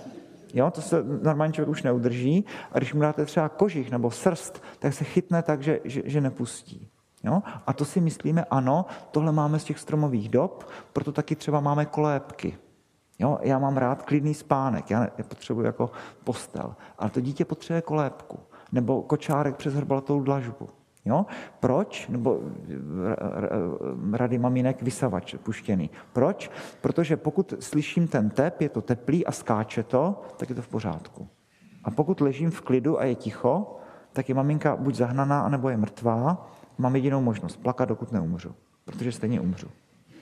[0.52, 2.44] Jo, to se normální člověk už neudrží.
[2.72, 6.20] A když mu dáte třeba kožich nebo srst, tak se chytne tak, že, že, že
[6.20, 6.88] nepustí.
[7.24, 7.42] Jo?
[7.66, 11.86] A to si myslíme, ano, tohle máme z těch stromových dob, proto taky třeba máme
[11.86, 12.58] kolébky.
[13.18, 13.38] Jo?
[13.42, 15.90] Já mám rád klidný spánek, já nepotřebuji jako
[16.24, 18.38] postel, ale to dítě potřebuje kolébku
[18.72, 20.68] nebo kočárek přes hrbalatou dlažbu.
[21.04, 21.26] Jo?
[21.60, 22.08] Proč?
[22.08, 22.40] Nebo
[24.12, 25.90] rady maminek vysavač puštěný.
[26.12, 26.50] Proč?
[26.80, 30.68] Protože pokud slyším ten tep, je to teplý a skáče to, tak je to v
[30.68, 31.28] pořádku.
[31.84, 33.76] A pokud ležím v klidu a je ticho,
[34.12, 36.50] tak je maminka buď zahnaná, anebo je mrtvá.
[36.78, 38.54] Mám jedinou možnost, plakat, dokud neumřu.
[38.84, 39.68] Protože stejně umřu.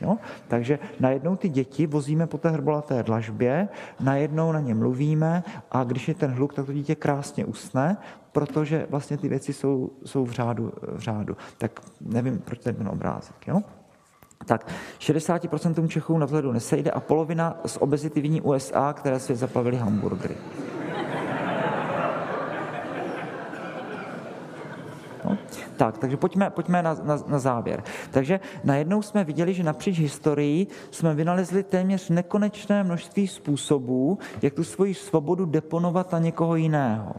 [0.01, 0.17] Jo?
[0.49, 3.69] Takže najednou ty děti vozíme po té hrbolaté dlažbě,
[4.01, 7.97] najednou na ně mluvíme a když je ten hluk, tak to dítě krásně usne,
[8.33, 11.37] protože vlastně ty věci jsou, jsou v, řádu, v řádu.
[11.59, 13.35] Tak nevím, proč ten obrázek.
[13.47, 13.61] Jo?
[14.47, 14.67] Tak
[15.01, 20.35] 60% Čechů na vzhledu nesejde a polovina z obezitivní USA, které si zaplavili hamburgery.
[25.81, 27.83] Tak, takže pojďme, pojďme na, na, na závěr.
[28.11, 34.65] Takže najednou jsme viděli, že napříč historií jsme vynalezli téměř nekonečné množství způsobů, jak tu
[34.65, 37.13] svoji svobodu deponovat na někoho jiného.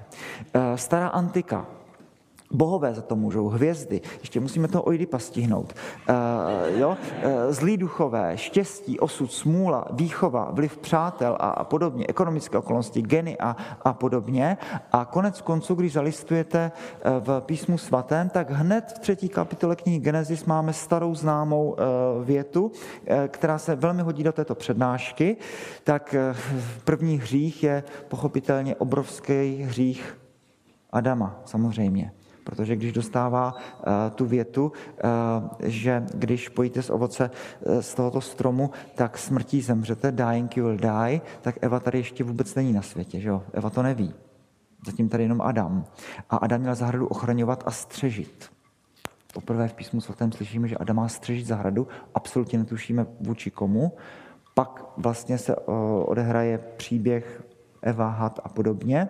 [0.53, 1.65] Eh, stará antika,
[2.53, 5.73] Bohové za to můžou, hvězdy, ještě musíme toho Oidipa stihnout.
[6.09, 6.15] Uh,
[6.79, 6.89] jo?
[6.89, 13.37] Uh, zlí duchové, štěstí, osud, smůla, výchova, vliv přátel a, a podobně, ekonomické okolnosti, geny
[13.37, 14.57] a, a podobně.
[14.91, 19.99] A konec konců, když zalistujete uh, v písmu svatém, tak hned v třetí kapitole knihy
[19.99, 22.71] Genesis máme starou známou uh, větu, uh,
[23.27, 25.37] která se velmi hodí do této přednášky.
[25.83, 26.37] Tak uh,
[26.83, 30.17] první hřích je pochopitelně obrovský hřích
[30.91, 32.11] Adama, samozřejmě
[32.43, 34.71] Protože když dostává uh, tu větu, uh,
[35.63, 40.77] že když pojíte z ovoce uh, z tohoto stromu, tak smrtí zemřete, dying you will
[40.77, 43.43] die, tak Eva tady ještě vůbec není na světě, že jo?
[43.53, 44.13] Eva to neví.
[44.85, 45.85] Zatím tady jenom Adam.
[46.29, 48.51] A Adam měl zahradu ochraňovat a střežit.
[49.33, 53.91] Poprvé v písmu svatém slyšíme, že Adam má střežit zahradu, absolutně netušíme vůči komu.
[54.53, 55.55] Pak vlastně se
[56.05, 57.43] odehraje příběh
[57.81, 59.09] Eva, Had a podobně.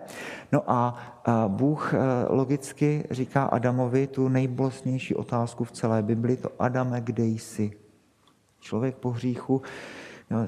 [0.52, 0.96] No a
[1.48, 1.98] Bůh e,
[2.28, 7.70] logicky říká Adamovi tu nejbolestnější otázku v celé Bibli, to Adame, kde jsi?
[8.60, 9.62] Člověk po hříchu,
[10.30, 10.46] no,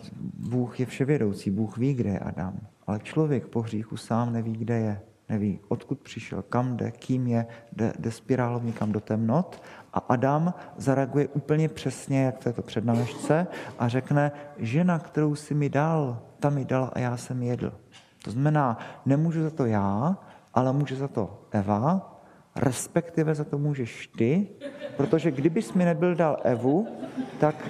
[0.48, 2.54] Bůh je vševědoucí, Bůh ví, kde je Adam,
[2.86, 5.00] ale člověk po hříchu sám neví, kde je.
[5.28, 9.62] Neví, odkud přišel, kam jde, kým je, jde, jde spirálou někam do temnot
[9.92, 13.46] a Adam zareaguje úplně přesně, jak to je to přednavešce
[13.78, 17.72] a řekne, žena, kterou si mi dal, ta mi dala a já jsem jedl.
[18.24, 20.18] To znamená, nemůžu za to já,
[20.54, 22.20] ale může za to Eva,
[22.56, 24.48] respektive za to můžeš ty,
[24.96, 26.88] protože kdybys mi nebyl dal Evu,
[27.40, 27.68] tak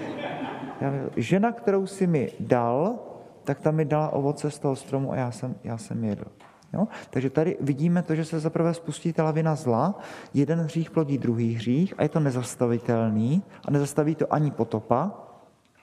[1.17, 2.99] žena, kterou si mi dal,
[3.45, 6.25] tak ta mi dala ovoce z toho stromu a já jsem, já jsem jedl.
[6.73, 6.89] Jo?
[7.11, 9.99] Takže tady vidíme to, že se zaprvé spustí ta lavina zla,
[10.35, 15.13] jeden hřích plodí druhý hřích a je to nezastavitelný a nezastaví to ani potopa,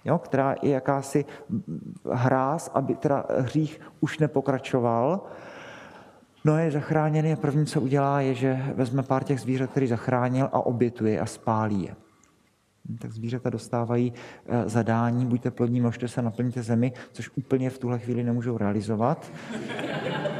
[0.05, 0.17] jo?
[0.17, 1.25] která je jakási
[2.11, 5.21] hráz, aby teda hřích už nepokračoval.
[6.45, 10.49] No je zachráněný a první, co udělá, je, že vezme pár těch zvířat, který zachránil
[10.51, 11.95] a obětuje a spálí je.
[12.99, 14.13] Tak zvířata dostávají
[14.45, 19.31] eh, zadání, buďte plodní, možte se, naplňte zemi, což úplně v tuhle chvíli nemůžou realizovat.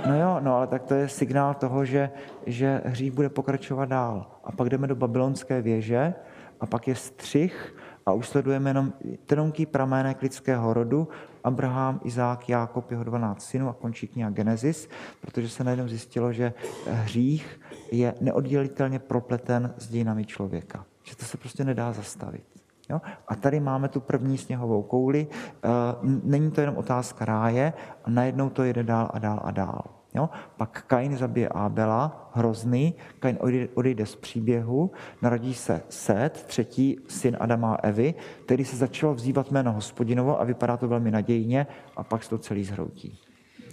[0.08, 2.10] No jo, no ale tak to je signál toho, že,
[2.46, 4.26] že hřích bude pokračovat dál.
[4.44, 6.14] A pak jdeme do babylonské věže
[6.60, 7.76] a pak je střih
[8.06, 8.94] a už sledujeme jenom
[9.26, 11.08] tenunký pramének lidského rodu,
[11.44, 14.90] Abraham, Izák, Jákob, jeho 12 synů a končí kniha Genesis,
[15.22, 16.54] protože se najednou zjistilo, že
[16.88, 20.86] hřích je neoddělitelně propleten s dějinami člověka.
[21.04, 22.44] Že to se prostě nedá zastavit.
[22.90, 23.02] Jo?
[23.28, 25.28] A tady máme tu první sněhovou kouli.
[25.32, 25.70] Eh,
[26.04, 27.74] není to jenom otázka ráje,
[28.06, 30.01] a najednou to jede dál a dál a dál.
[30.14, 30.30] Jo?
[30.58, 33.38] Pak Kain zabije Abela, hrozný, Kain
[33.74, 34.92] odejde z příběhu,
[35.22, 38.14] narodí se Set, třetí syn Adama a Evy,
[38.46, 42.38] který se začal vzývat jméno hospodinovo a vypadá to velmi nadějně a pak se to
[42.38, 43.20] celý zhroutí.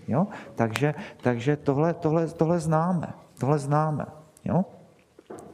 [0.09, 0.27] Jo?
[0.55, 3.13] Takže, takže tohle, tohle, tohle známe.
[3.39, 4.07] Tohle známe.
[4.45, 4.65] Jo?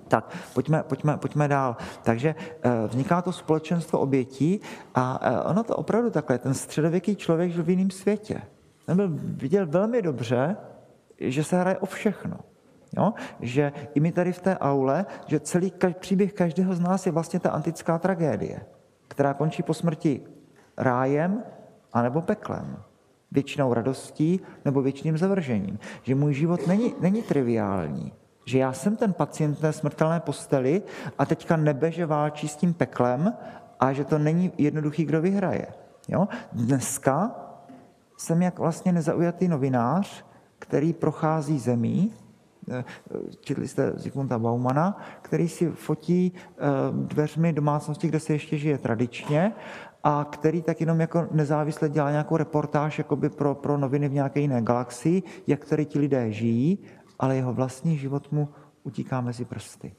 [0.08, 1.76] Tak, pojďme, pojďme, pojďme dál.
[2.02, 4.60] Takže eh, vzniká to společenstvo obětí
[4.94, 8.42] a eh, ono to opravdu takhle, ten středověký člověk žil v jiném světě.
[8.86, 10.56] Ten byl, viděl velmi dobře,
[11.20, 12.36] že se hraje o všechno.
[12.96, 13.12] Jo?
[13.40, 17.40] Že i my tady v té aule, že celý příběh každého z nás je vlastně
[17.40, 18.60] ta antická tragédie,
[19.08, 20.20] která končí po smrti
[20.76, 21.42] rájem
[21.92, 22.76] anebo peklem.
[23.32, 25.78] Většinou radostí nebo většiným zavržením.
[26.02, 28.12] Že můj život není, není triviální.
[28.46, 30.82] Že já jsem ten pacient té smrtelné posteli
[31.18, 33.34] a teďka nebe, že válčí s tím peklem
[33.80, 35.66] a že to není jednoduchý, kdo vyhraje.
[36.08, 36.28] Jo?
[36.52, 37.30] Dneska
[38.16, 40.24] jsem jak vlastně nezaujatý novinář,
[40.58, 42.12] který prochází zemí,
[42.70, 42.84] eh,
[43.40, 46.60] četli jste Zygmunta Baumana, který si fotí eh,
[46.92, 49.52] dveřmi domácnosti, kde se ještě žije tradičně
[50.04, 54.40] a který tak jenom jako nezávisle dělá nějakou reportáž jakoby pro, pro noviny v nějaké
[54.40, 56.78] jiné galaxii, jak tady ti lidé žijí,
[57.18, 58.48] ale jeho vlastní život mu
[58.82, 59.92] utíká mezi prsty.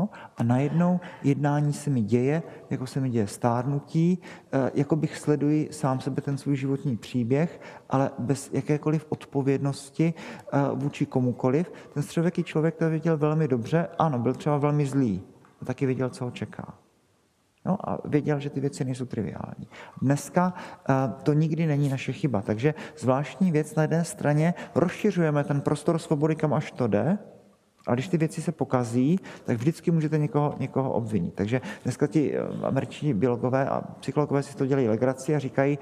[0.00, 4.18] No, a najednou jednání se mi děje, jako se mi děje stárnutí,
[4.52, 10.14] eh, jako bych sleduji sám sebe ten svůj životní příběh, ale bez jakékoliv odpovědnosti
[10.52, 11.72] eh, vůči komukoliv.
[11.94, 15.22] Ten středověký člověk to viděl velmi dobře, ano, byl třeba velmi zlý,
[15.62, 16.74] a taky věděl, co ho čeká.
[17.64, 19.68] No a věděl, že ty věci nejsou triviální.
[20.02, 20.54] Dneska
[20.88, 25.98] eh, to nikdy není naše chyba, takže zvláštní věc na jedné straně rozšiřujeme ten prostor
[25.98, 27.18] svobody, kam až to jde,
[27.90, 31.34] a když ty věci se pokazí, tak vždycky můžete někoho, někoho obvinit.
[31.34, 35.78] Takže dneska ti eh, američtí biologové a psychologové si to dělají legraci a říkají,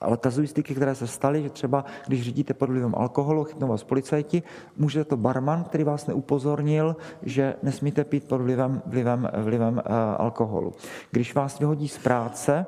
[0.00, 4.42] ale kazuistiky, které se staly, že třeba když řídíte pod vlivem alkoholu, chytnou vás policajti,
[4.76, 9.82] může to barman, který vás neupozornil, že nesmíte pít pod vlivem, vlivem, vlivem uh,
[10.18, 10.72] alkoholu.
[11.10, 12.66] Když vás vyhodí z práce,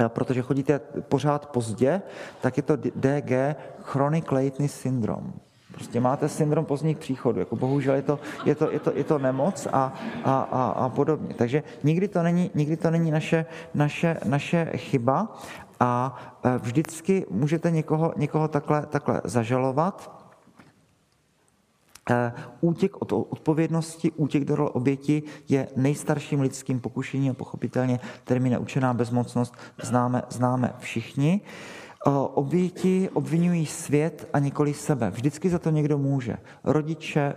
[0.00, 2.02] uh, protože chodíte pořád pozdě,
[2.40, 5.32] tak je to DG, Chronic Lateness Syndrome.
[5.72, 9.18] Prostě máte syndrom pozdních příchodů, jako bohužel je to, je to, je to, je to
[9.18, 9.92] nemoc a,
[10.24, 11.34] a, a, a podobně.
[11.34, 15.28] Takže nikdy to není, nikdy to není naše, naše, naše chyba
[15.80, 20.20] a e, vždycky můžete někoho, někoho takhle, takhle zažalovat.
[22.10, 28.52] E, útěk od odpovědnosti, útěk do role oběti je nejstarším lidským pokušením a pochopitelně termín
[28.52, 31.40] neučená bezmocnost známe, známe všichni.
[32.34, 35.10] Oběti obvinují svět a nikoli sebe.
[35.10, 36.36] Vždycky za to někdo může.
[36.64, 37.34] Rodiče, e,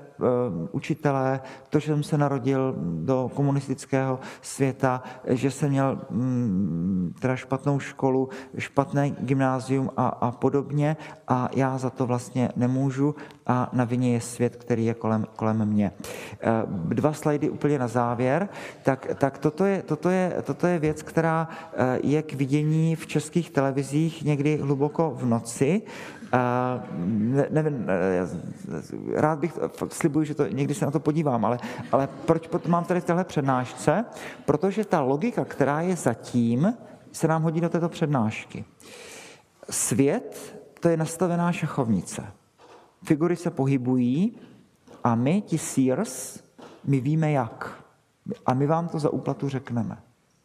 [0.72, 7.80] učitelé, to, že jsem se narodil do komunistického světa, že jsem měl mm, teda špatnou
[7.80, 13.16] školu, špatné gymnázium a, a podobně a já za to vlastně nemůžu
[13.48, 15.92] a na vině je svět, který je kolem, kolem mě.
[16.42, 18.50] E, dva slajdy úplně na závěr.
[18.84, 23.08] Tak, tak toto, je, toto, je, toto je věc, která e, je k vidění v
[23.08, 25.82] českých televizích někdy hluboko v noci.
[27.06, 27.86] Ne, nevím,
[29.16, 31.60] rád bych, slibuji, že to, někdy se na to podívám, ale,
[31.92, 34.06] ale proč potom mám tady v téhle přednášce?
[34.46, 36.74] Protože ta logika, která je zatím,
[37.12, 38.66] se nám hodí do této přednášky.
[39.70, 42.24] Svět, to je nastavená šachovnice.
[43.04, 44.38] Figury se pohybují
[45.04, 46.44] a my, ti seers,
[46.84, 47.84] my víme jak.
[48.46, 49.98] A my vám to za úplatu řekneme.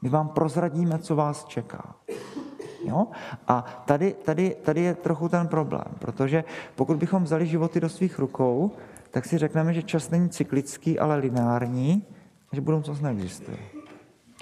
[0.02, 1.94] My vám prozradíme, co vás čeká.
[2.84, 3.06] Jo?
[3.48, 6.44] A tady, tady, tady je trochu ten problém, protože
[6.74, 8.70] pokud bychom vzali životy do svých rukou,
[9.10, 12.06] tak si řekneme, že čas není cyklický, ale lineární,
[12.52, 13.58] že budoucnost neexistuje.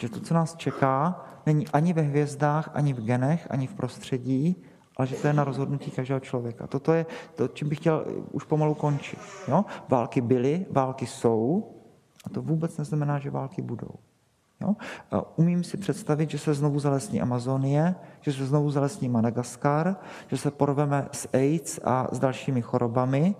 [0.00, 4.56] Že to, co nás čeká, není ani ve hvězdách, ani v genech, ani v prostředí,
[4.96, 6.66] ale že to je na rozhodnutí každého člověka.
[6.66, 9.18] Toto je to, čím bych chtěl už pomalu končit.
[9.48, 9.64] Jo?
[9.88, 11.72] Války byly, války jsou,
[12.24, 13.94] a to vůbec neznamená, že války budou.
[14.60, 14.76] Jo?
[15.36, 19.96] Umím si představit, že se znovu zalesní Amazonie, že se znovu zalesní Madagaskar,
[20.26, 23.34] že se porveme s AIDS a s dalšími chorobami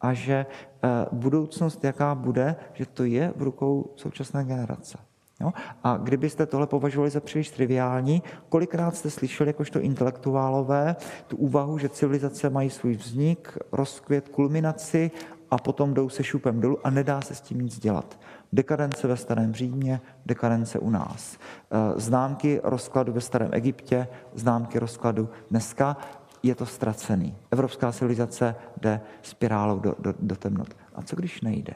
[0.00, 4.98] a že eh, budoucnost, jaká bude, že to je v rukou současné generace.
[5.40, 5.52] Jo?
[5.84, 10.96] A kdybyste tohle považovali za příliš triviální, kolikrát jste slyšeli jakožto intelektuálové
[11.26, 15.10] tu úvahu, že civilizace mají svůj vznik, rozkvět, kulminaci
[15.50, 18.20] a potom jdou se šupem dolů a nedá se s tím nic dělat.
[18.52, 21.36] Dekadence ve starém Římě, dekadence u nás.
[21.36, 25.96] Eh, známky rozkladu ve starém Egyptě, známky rozkladu dneska,
[26.42, 27.36] je to ztracený.
[27.50, 30.68] Evropská civilizace jde spirálou do, do, do temnot.
[30.94, 31.72] A co když nejde?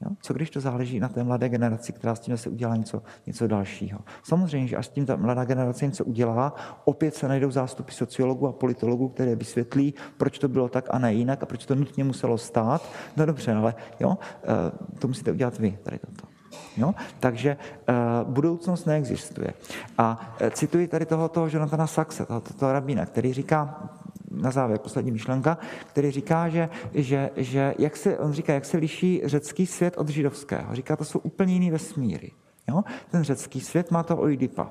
[0.00, 0.10] Jo?
[0.22, 3.46] Co když to záleží na té mladé generaci, která s tím se udělá něco, něco
[3.46, 3.98] dalšího?
[4.22, 6.54] Samozřejmě, že až s tím ta mladá generace něco udělá,
[6.84, 11.14] opět se najdou zástupy sociologů a politologů, které vysvětlí, proč to bylo tak a ne
[11.14, 12.82] jinak a proč to nutně muselo stát.
[13.16, 16.40] No dobře, ale jo, eh, to musíte udělat vy, tady toto.
[16.76, 16.94] Jo?
[17.20, 17.56] Takže
[17.88, 19.54] uh, budoucnost neexistuje.
[19.98, 23.90] A uh, cituji tady tohoto Jonathana Saxe, tohoto toho rabína, který říká,
[24.30, 28.76] na závěr poslední myšlenka, který říká, že, že, že jak se, on říká, jak se
[28.76, 30.74] liší řecký svět od židovského.
[30.74, 32.32] Říká, to jsou úplně jiný vesmíry.
[32.68, 32.82] Jo?
[33.10, 34.70] Ten řecký svět má to Oidipa.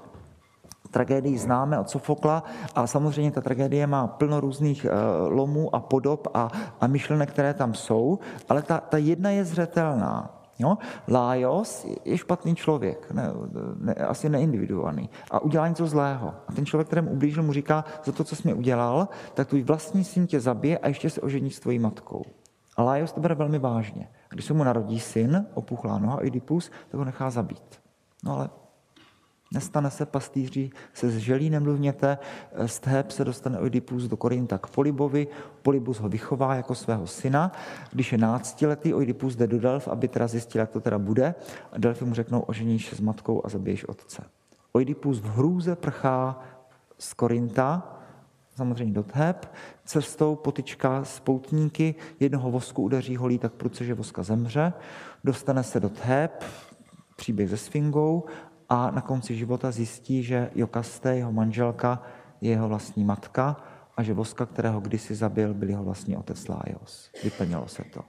[0.91, 2.43] Tragédii známe od Sofokla
[2.75, 4.91] a samozřejmě ta tragédie má plno různých uh,
[5.33, 6.49] lomů a podob a,
[6.81, 8.19] a myšlenek, které tam jsou,
[8.49, 10.38] ale ta, ta jedna je zřetelná.
[10.59, 10.77] Jo?
[11.07, 13.31] Lajos je špatný člověk, ne,
[13.79, 16.33] ne, asi neindividuovaný a udělá něco zlého.
[16.47, 19.63] A ten člověk, kterému ublížil, mu říká, za to, co jsi mi udělal, tak tvůj
[19.63, 22.25] vlastní syn tě zabije a ještě se ožení s tvojí matkou.
[22.77, 24.09] A Lajos to bere velmi vážně.
[24.29, 27.79] Když se mu narodí syn, opuchlá noha Oedipus, tak ho nechá zabít.
[28.23, 28.49] No ale
[29.53, 32.17] Nestane se pastýři, se zželí nemluvněte,
[32.65, 35.27] z Theb se dostane Oedipus do Korinta k Polibovi,
[35.61, 37.51] Polibus ho vychová jako svého syna.
[37.91, 41.35] Když je náctiletý, Oedipus jde do Delf, aby teda zjistil, jak to teda bude.
[41.71, 44.23] A Delfy mu řeknou, oženíš se s matkou a zabiješ otce.
[44.73, 46.39] Oedipus v hrůze prchá
[46.99, 47.97] z Korinta,
[48.55, 49.53] samozřejmě do Theb,
[49.85, 54.73] cestou potyčka s poutníky, jednoho vosku udeří holí tak prudce, že voska zemře,
[55.23, 56.43] dostane se do Theb,
[57.15, 58.25] příběh se Sfingou
[58.69, 62.03] a na konci života zjistí, že Jokaste, jeho manželka,
[62.41, 63.63] je jeho vlastní matka
[63.97, 67.11] a že voska, kterého kdysi zabil, byl jeho vlastní otec Laios.
[67.23, 68.01] Vyplnilo se to.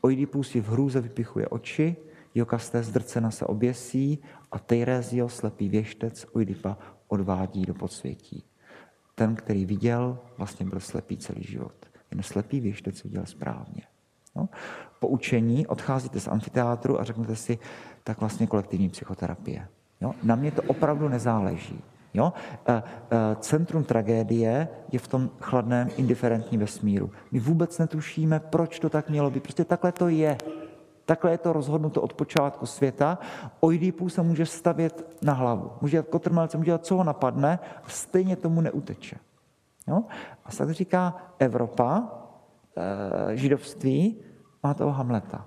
[0.00, 1.96] Oidipus si v hrůze vypichuje oči,
[2.34, 4.22] Jokaste zdrcena se oběsí
[4.52, 6.78] a Teirezio, slepý věštec, Oidipa
[7.08, 8.44] odvádí do podsvětí.
[9.14, 11.74] Ten, který viděl, vlastně byl slepý celý život.
[12.10, 13.82] Jen slepý věštec viděl správně.
[14.36, 14.48] No.
[14.98, 17.58] Po učení odcházíte z amfiteátru a řeknete si,
[18.04, 19.68] tak vlastně kolektivní psychoterapie.
[20.02, 20.14] Jo?
[20.22, 21.80] Na mě to opravdu nezáleží.
[22.14, 22.32] Jo?
[22.66, 22.82] E, e,
[23.40, 27.10] centrum tragédie je v tom chladném, indiferentním vesmíru.
[27.32, 29.42] My vůbec netušíme, proč to tak mělo být.
[29.42, 30.38] Prostě takhle to je.
[31.04, 33.18] Takhle je to rozhodnuto od počátku světa.
[33.60, 35.70] Oidipus se může stavět na hlavu.
[35.80, 39.16] Může dělat kotrmelce, může dělat, co ho napadne, a stejně tomu neuteče.
[39.88, 40.02] Jo?
[40.44, 42.08] A tak říká Evropa,
[42.76, 44.20] e, židovství,
[44.62, 45.46] má toho Hamleta.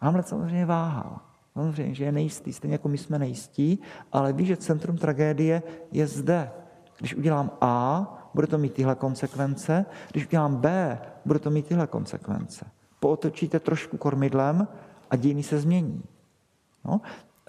[0.00, 1.20] Hamlet samozřejmě váhal.
[1.56, 3.78] Samozřejmě, že je nejistý, stejně jako my jsme nejistí,
[4.12, 5.62] ale ví, že centrum tragédie
[5.92, 6.50] je zde.
[6.98, 11.86] Když udělám A, bude to mít tyhle konsekvence, když udělám B, bude to mít tyhle
[11.86, 12.66] konsekvence.
[13.00, 14.68] Pootočíte trošku kormidlem
[15.10, 16.02] a dějiny se změní.
[16.84, 17.00] No?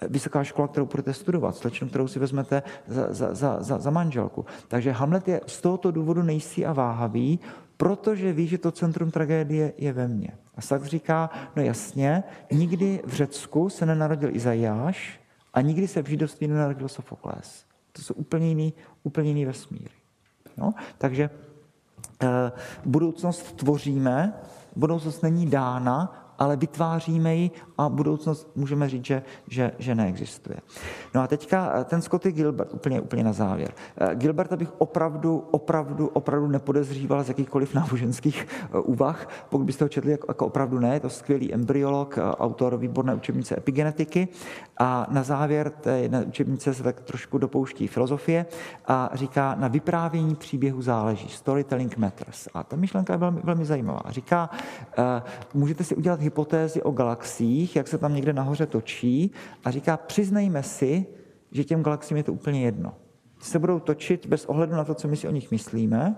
[0.08, 4.46] vysoká škola, kterou budete studovat, slečnu, kterou si vezmete za, za, za, za, za manželku.
[4.68, 7.40] Takže Hamlet je z tohoto důvodu nejistý a váhavý,
[7.78, 10.28] protože ví, že to centrum tragédie je ve mně.
[10.56, 12.22] A Sachs říká, no jasně,
[12.52, 15.20] nikdy v Řecku se nenarodil Izajáš
[15.54, 17.64] a nikdy se v židovství nenarodil Sofoklés.
[17.92, 18.72] To jsou úplně jiný,
[19.02, 19.94] úplně jiný vesmíry.
[20.56, 20.74] No?
[20.98, 21.30] Takže
[22.22, 22.52] e,
[22.84, 24.32] budoucnost tvoříme,
[24.76, 30.58] budoucnost není dána, ale vytváříme ji a budoucnost můžeme říct, že, že, že neexistuje.
[31.14, 33.72] No a teďka eh, ten Scotty Gilbert, úplně, úplně na závěr.
[33.96, 39.88] Eh, Gilberta bych opravdu, opravdu, opravdu nepodezříval z jakýchkoliv náboženských eh, úvah, pokud byste ho
[39.88, 44.28] četli jako, jako opravdu ne, je to skvělý embryolog, autor výborné učebnice epigenetiky
[44.78, 48.46] a na závěr té jedné učebnice se tak trošku dopouští filozofie
[48.86, 52.48] a říká, na vyprávění příběhu záleží, storytelling matters.
[52.54, 54.00] A ta myšlenka je velmi, velmi zajímavá.
[54.08, 54.50] Říká,
[55.54, 59.30] můžete si udělat hypotézy o galaxiích, jak se tam někde nahoře točí
[59.64, 61.06] a říká, přiznejme si,
[61.50, 62.94] že těm galaxiím je to úplně jedno.
[63.40, 66.16] Se budou točit bez ohledu na to, co my si o nich myslíme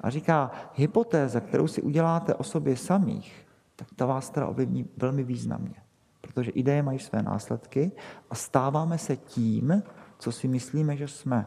[0.00, 5.22] a říká, hypotéza, kterou si uděláte o sobě samých, tak ta vás teda ovlivní velmi
[5.22, 5.74] významně.
[6.20, 7.92] Protože ideje mají své následky
[8.30, 9.82] a stáváme se tím,
[10.18, 11.46] co si myslíme, že jsme.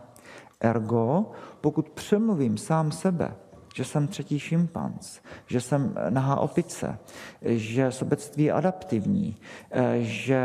[0.59, 1.31] Ergo,
[1.61, 3.35] pokud přemluvím sám sebe,
[3.75, 6.97] že jsem třetí šimpanz, že jsem nahá opice,
[7.41, 9.35] že sobectví je adaptivní,
[9.97, 10.39] že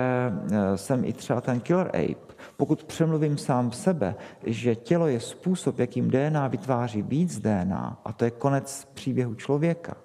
[0.52, 2.34] eh, jsem i třeba ten killer ape.
[2.56, 4.14] Pokud přemluvím sám sebe,
[4.46, 9.96] že tělo je způsob, jakým DNA vytváří víc DNA, a to je konec příběhu člověka,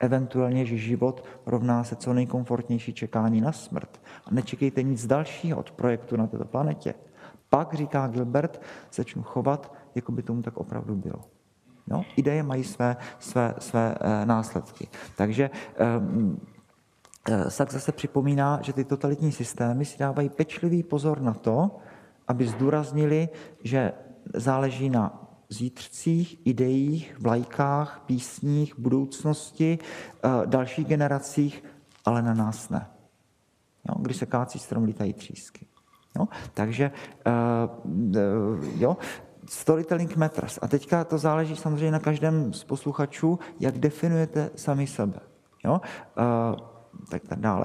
[0.00, 4.00] eventuálně, že život rovná se co nejkomfortnější čekání na smrt.
[4.24, 6.94] A nečekejte nic dalšího od projektu na této planetě.
[7.48, 8.60] Pak, říká Gilbert,
[8.92, 11.35] začnu chovat, jako by tomu tak opravdu bylo.
[11.88, 14.88] No, ideje mají své, své, své e, následky.
[15.16, 21.76] Takže e, Sachs zase připomíná, že ty totalitní systémy si dávají pečlivý pozor na to,
[22.28, 23.28] aby zdůraznili,
[23.64, 23.92] že
[24.34, 29.78] záleží na zítřcích, ideích, vlajkách, písních, budoucnosti,
[30.24, 31.64] e, dalších generacích,
[32.04, 32.86] ale na nás ne.
[33.88, 35.66] Jo, když se kácí strom, lítají třísky.
[36.18, 36.28] Jo?
[36.54, 36.90] Takže
[38.76, 38.96] jo,
[39.48, 40.58] Storytelling matters.
[40.62, 45.20] A teďka to záleží samozřejmě na každém z posluchačů, jak definujete sami sebe.
[45.64, 45.80] Jo?
[46.18, 46.58] Uh,
[47.10, 47.64] tak, tak dále.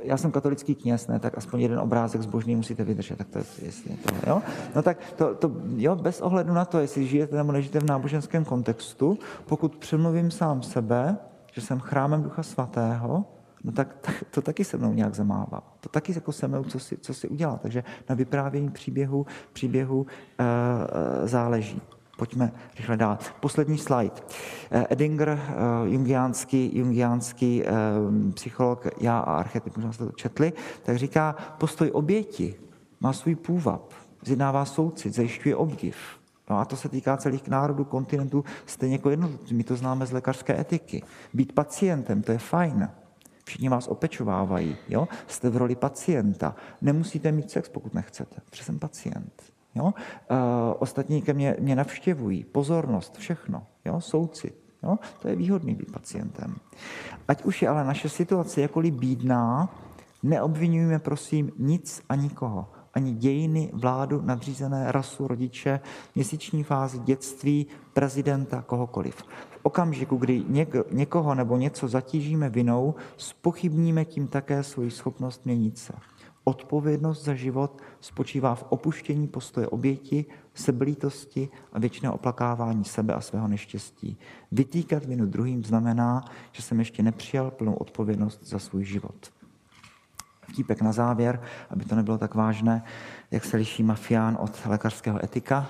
[0.00, 3.44] Já jsem katolický kněz, ne, tak aspoň jeden obrázek zbožný musíte vydržet, tak to je,
[3.62, 4.42] jestli to, jo?
[4.74, 8.44] No tak to, to, jo, bez ohledu na to, jestli žijete nebo nežijete v náboženském
[8.44, 11.16] kontextu, pokud přemluvím sám sebe,
[11.52, 13.24] že jsem chrámem Ducha Svatého,
[13.66, 15.76] no tak, tak to taky se mnou nějak zamává.
[15.80, 17.56] To taky jako se mnou, co si, co si udělá.
[17.56, 20.06] Takže na vyprávění příběhu, příběhu
[20.38, 21.82] e, záleží.
[22.16, 23.18] Pojďme rychle dál.
[23.40, 24.14] Poslední slide.
[24.70, 25.40] Eh, Edinger,
[25.84, 27.62] jungiánský, jungiánský
[28.34, 30.52] psycholog, já a archetyp, možná jste to četli,
[30.82, 32.54] tak říká, postoj oběti
[33.00, 33.92] má svůj půvab,
[34.24, 35.96] zjednává soucit, zajišťuje obdiv.
[36.50, 39.54] No a to se týká celých národů, kontinentů, stejně jako jednotlivců.
[39.54, 41.02] My to známe z lékařské etiky.
[41.34, 42.88] Být pacientem, to je fajn.
[43.46, 45.08] Všichni vás opečovávají, jo?
[45.26, 46.54] jste v roli pacienta.
[46.82, 49.42] Nemusíte mít sex, pokud nechcete, protože jsem pacient.
[49.74, 49.84] Jo?
[49.84, 49.92] Uh,
[50.78, 54.00] ostatní ke mně, mě navštěvují, pozornost, všechno, jo?
[54.00, 54.54] soucit.
[54.82, 54.98] Jo?
[55.22, 56.56] To je výhodný být pacientem.
[57.28, 59.74] Ať už je ale naše situace jakoliv bídná,
[60.22, 62.68] neobvinujeme prosím nic a nikoho.
[62.94, 65.80] Ani dějiny, vládu, nadřízené, rasu, rodiče,
[66.14, 69.22] měsíční fázi, dětství, prezidenta, kohokoliv
[69.66, 70.44] okamžiku, kdy
[70.90, 75.92] někoho nebo něco zatížíme vinou, spochybníme tím také svoji schopnost měnit se.
[76.44, 80.24] Odpovědnost za život spočívá v opuštění postoje oběti,
[80.54, 84.18] sebelítosti a věčného oplakávání sebe a svého neštěstí.
[84.52, 89.32] Vytýkat vinu druhým znamená, že jsem ještě nepřijal plnou odpovědnost za svůj život.
[90.48, 92.82] Vtípek na závěr, aby to nebylo tak vážné,
[93.30, 95.68] jak se liší mafián od lékařského etika.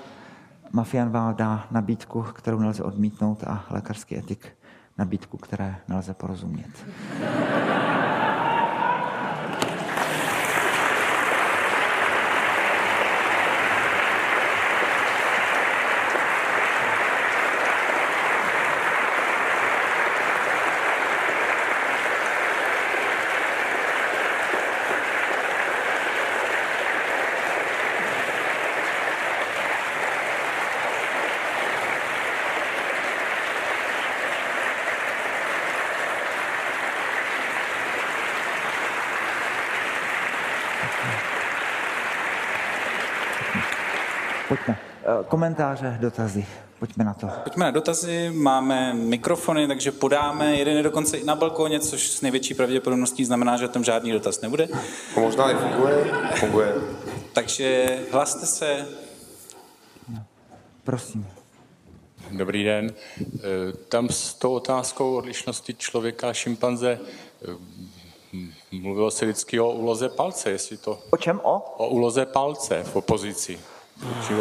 [0.73, 4.57] Mafián vám dá nabídku, kterou nelze odmítnout a lékařský etik
[4.99, 6.87] nabídku, které nelze porozumět.
[44.49, 44.79] Pojďme.
[45.29, 46.47] Komentáře, dotazy.
[46.79, 47.29] Pojďme na to.
[47.43, 50.57] Pojďme na dotazy, máme mikrofony, takže podáme.
[50.57, 54.41] Jeden je dokonce i na balkóně, což s největší pravděpodobností znamená, že tam žádný dotaz
[54.41, 54.69] nebude.
[55.15, 56.05] To možná nefunguje,
[56.35, 56.75] funguje.
[57.33, 58.87] Takže hlaste se.
[60.85, 61.27] Prosím.
[62.31, 62.93] Dobrý den.
[63.21, 66.99] Eh, Tam s tou otázkou odlišnosti člověka a šimpanze
[67.43, 67.57] eh,
[68.73, 71.41] mluvilo se vždycky o úloze palce, jestli to O čem?
[71.43, 71.59] O?
[71.77, 73.61] o úloze palce v opozici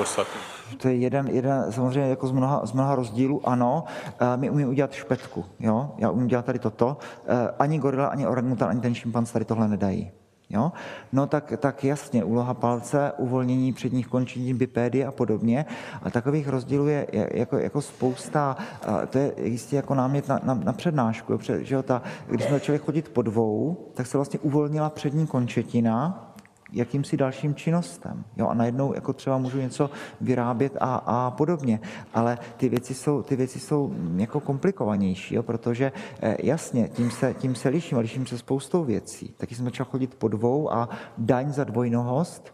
[0.01, 0.54] ostatním.
[0.77, 3.83] To je jeden, jeden samozřejmě jako z mnoha, z mnoha rozdílů, ano.
[4.19, 5.91] Eh, My umíme udělat špetku, jo?
[5.97, 6.97] Já umím dělat tady toto.
[7.27, 10.11] Eh, Ani gorila, ani orangutan, ani ten šimpanz tady tohle nedají.
[10.49, 10.71] Jo?
[11.11, 15.65] No tak, tak jasně, úloha palce, uvolnění předních končetin, bipédy a podobně.
[16.03, 18.57] A takových rozdílů je jako, jako spousta.
[18.87, 21.39] A To je jistě jako námět na, na, na přednášku.
[21.59, 26.31] Že jo, ta, když jsme začali chodit po dvou, tak se vlastně uvolnila přední končetina,
[26.75, 28.23] jakýmsi dalším činnostem.
[28.37, 28.47] Jo?
[28.47, 29.89] A najednou jako třeba můžu něco
[30.21, 31.79] vyrábět a, a podobně.
[32.13, 35.43] Ale ty věci jsou, ty věci jsou mm, jako komplikovanější, jo?
[35.43, 35.91] protože
[36.21, 39.33] eh, jasně, tím se, tím se liším, a liším se spoustou věcí.
[39.37, 42.53] Taky jsem začal chodit po dvou a daň za dvojnohost,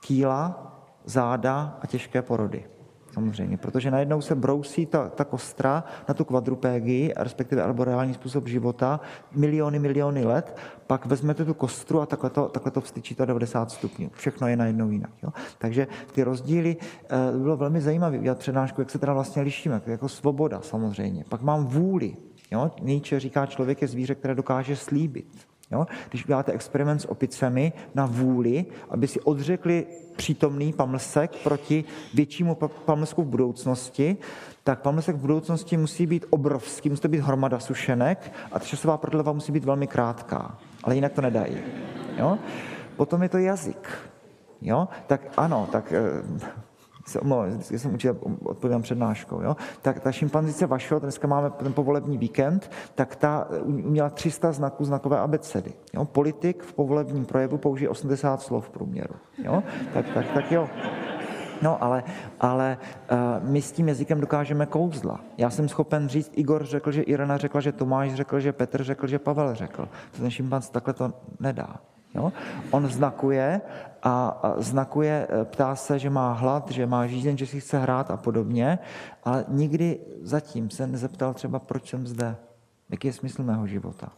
[0.00, 0.72] kýla,
[1.04, 2.79] záda a těžké porody.
[3.12, 9.00] Samozřejmě, protože najednou se brousí ta, ta kostra na tu kvadrupégii, respektive arboreální způsob života,
[9.34, 10.56] miliony, miliony let,
[10.86, 14.10] pak vezmete tu kostru a takhle to, takhle to vstyčíte 90 stupňů.
[14.14, 15.10] Všechno je najednou jinak.
[15.22, 15.30] Jo?
[15.58, 20.08] Takže ty rozdíly, eh, bylo velmi zajímavé udělat přednášku, jak se teda vlastně lišíme, jako
[20.08, 21.24] svoboda samozřejmě.
[21.28, 22.16] Pak mám vůli.
[22.50, 22.70] Jo?
[22.82, 25.49] Nietzsche říká, člověk je zvíře, které dokáže slíbit.
[25.70, 25.86] Jo?
[26.08, 29.86] Když uděláte experiment s opicemi na vůli, aby si odřekli
[30.16, 31.84] přítomný pamlsek proti
[32.14, 34.16] většímu pa- pamlsku v budoucnosti,
[34.64, 38.96] tak pamlsek v budoucnosti musí být obrovský, musí to být hromada sušenek a ta časová
[38.96, 40.58] prodleva musí být velmi krátká.
[40.84, 41.56] Ale jinak to nedají.
[42.16, 42.38] Jo?
[42.96, 43.88] Potom je to jazyk.
[44.62, 44.88] Jo?
[45.06, 46.60] Tak ano, tak eh,
[47.06, 49.56] se omlouvám, vždycky jsem učil, odpovídám přednáškou, jo?
[49.82, 55.18] tak ta šimpanzice Vašo, dneska máme ten povolební víkend, tak ta uměla 300 znaků znakové
[55.18, 55.72] abecedy.
[55.94, 56.04] Jo?
[56.04, 59.14] Politik v povolebním projevu použije 80 slov v průměru.
[59.44, 59.62] Jo?
[59.94, 60.68] Tak, tak, tak jo.
[61.62, 62.04] No, ale,
[62.40, 62.78] ale
[63.12, 63.18] uh,
[63.50, 65.20] my s tím jazykem dokážeme kouzla.
[65.38, 69.06] Já jsem schopen říct, Igor řekl, že Irena řekla, že Tomáš řekl, že Petr řekl,
[69.06, 69.88] že Pavel řekl.
[70.10, 71.76] To ten šimpanz takhle to nedá.
[72.14, 72.32] Jo?
[72.70, 73.60] On znakuje
[74.02, 78.10] a, znakuje, eh, ptá se, že má hlad, že má žízeň, že si chce hrát
[78.10, 78.78] a podobně,
[79.24, 82.36] ale nikdy zatím se nezeptal třeba, proč jsem zde,
[82.90, 84.12] jaký je smysl mého života,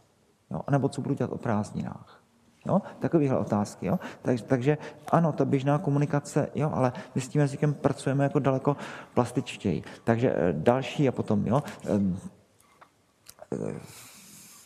[0.50, 0.60] jo?
[0.70, 2.18] nebo co budu dělat o prázdninách.
[2.66, 2.82] Jo?
[2.98, 3.86] Takovéhle otázky.
[3.86, 3.98] Jo?
[4.22, 4.78] Tak, takže
[5.12, 8.76] ano, ta běžná komunikace, jo, ale my s tím jazykem pracujeme jako daleko
[9.14, 9.82] plastičtěji.
[10.04, 11.62] Takže eh, další a potom, jo,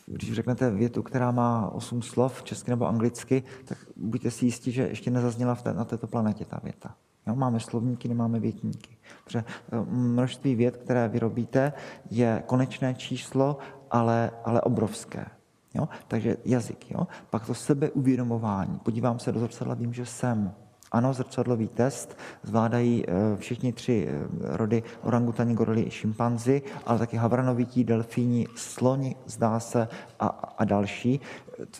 [0.06, 4.82] když řeknete větu, která má osm slov, česky nebo anglicky, tak buďte si jistí, že
[4.88, 6.94] ještě nezazněla v té, na této planetě ta věta.
[7.26, 8.96] Jo, máme slovníky, nemáme větníky.
[9.24, 9.44] Protože eh,
[9.90, 11.72] množství vět, které vyrobíte,
[12.10, 13.58] je konečné číslo,
[13.90, 15.26] ale, ale obrovské.
[15.74, 15.88] Jo?
[16.08, 16.90] Takže jazyk.
[16.90, 17.06] Jo?
[17.30, 18.78] Pak to sebeuvědomování.
[18.78, 20.54] Podívám se do zrcadla, vím, že jsem.
[20.92, 27.16] Ano, zrcadlový test zvládají eh, všichni tři eh, rody orangutani, gorily i šimpanzi, ale taky
[27.16, 29.88] havranovití, delfíni, sloni, zdá se,
[30.20, 30.26] a,
[30.58, 31.20] a další.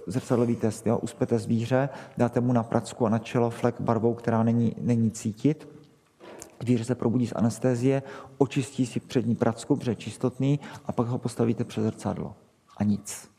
[0.07, 0.99] Zrcadlový test, jo?
[0.99, 1.89] uspete zvíře,
[2.19, 5.69] dáte mu na pracku a na čelo flek barvou, která není, není cítit,
[6.63, 8.03] Zvíře se probudí z anestézie,
[8.39, 12.35] očistí si přední pracku, protože je čistotný, a pak ho postavíte před zrcadlo.
[12.77, 13.36] A nic.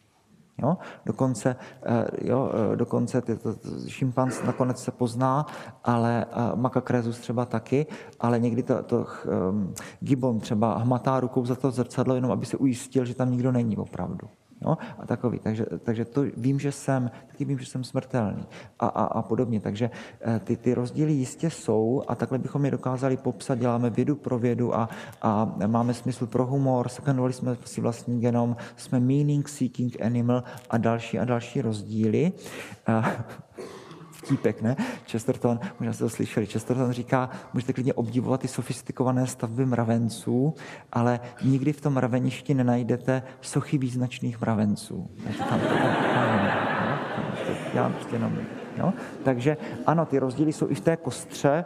[0.62, 0.78] Jo?
[1.06, 1.56] Dokonce,
[1.86, 5.46] eh, jo, eh, dokonce ty, to, to, šimpanz nakonec se pozná,
[5.84, 6.26] ale
[6.56, 7.86] makakrezus třeba taky,
[8.20, 9.06] ale někdy to, to
[9.50, 13.52] um, gibon třeba hmatá rukou za to zrcadlo, jenom aby se ujistil, že tam nikdo
[13.52, 14.28] není opravdu.
[14.62, 14.78] Jo?
[15.00, 15.40] A takový.
[15.40, 18.46] Takže, takže to vím, že jsem, taky vím, že jsem smrtelný
[18.80, 19.60] a, a, a podobně.
[19.60, 19.90] Takže
[20.22, 23.60] eh, ty, ty rozdíly jistě jsou a takhle bychom je dokázali popsat.
[23.60, 24.90] Děláme vědu pro vědu a,
[25.22, 30.78] a máme smysl pro humor, sekvenovali jsme si vlastní genom, jsme meaning seeking animal a
[30.78, 32.32] další a další rozdíly.
[32.88, 33.24] Eh,
[34.18, 34.76] vtípek, ne?
[35.08, 40.54] Chesterton, možná jste to slyšeli, Chesterton říká, můžete klidně obdivovat ty sofistikované stavby mravenců,
[40.94, 45.10] ale nikdy v tom mraveništi nenajdete sochy význačných mravenců.
[45.24, 46.18] Takže tam, tam?
[49.24, 51.66] Takže ano, ty rozdíly jsou i v té kostře,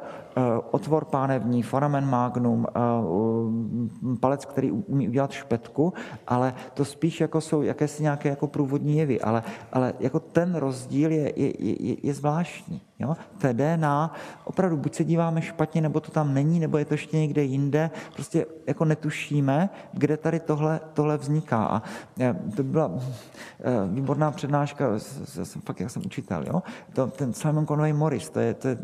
[0.71, 5.93] otvor pánevní, foramen magnum, eh, palec, který umí udělat špetku,
[6.27, 9.43] ale to spíš jako jsou jakési nějaké jako průvodní jevy, ale,
[9.73, 12.81] ale jako ten rozdíl je, je, je, je zvláštní.
[12.99, 13.15] Jo?
[13.37, 14.13] Té DNA,
[14.45, 17.91] opravdu buď se díváme špatně, nebo to tam není, nebo je to ještě někde jinde,
[18.13, 21.65] prostě jako netušíme, kde tady tohle, tohle vzniká.
[21.65, 21.83] A
[22.19, 22.91] eh, to byla
[23.87, 24.99] výborná přednáška,
[25.43, 26.63] jsem, fakt, jak jsem učitel, jo?
[26.93, 28.77] To, ten Simon Conway Morris, to je, to je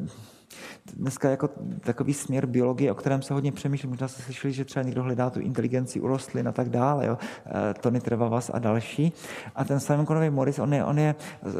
[0.96, 1.50] dneska jako
[1.80, 5.30] takový směr biologie, o kterém se hodně přemýšlí, možná jste slyšeli, že třeba někdo hledá
[5.30, 7.18] tu inteligenci u rostlin a tak dále, jo?
[7.46, 9.14] Eh, Tony Trevavas a další.
[9.56, 11.16] A ten Simon Conway Morris, on je, on je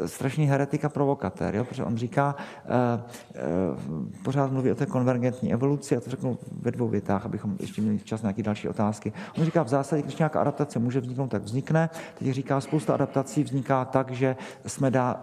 [0.06, 1.64] strašný heretik a provokatér, jo?
[1.64, 3.00] protože on říká, uh,
[3.90, 7.82] uh, pořád mluví o té konvergentní evoluci, a to řeknu ve dvou větách, abychom ještě
[7.82, 9.12] měli čas na nějaké další otázky.
[9.38, 11.90] On říká, v zásadě, když nějaká adaptace může vzniknout, tak vznikne.
[12.18, 14.36] Teď říká, spousta adaptací vzniká tak, že
[14.66, 15.20] jsme dá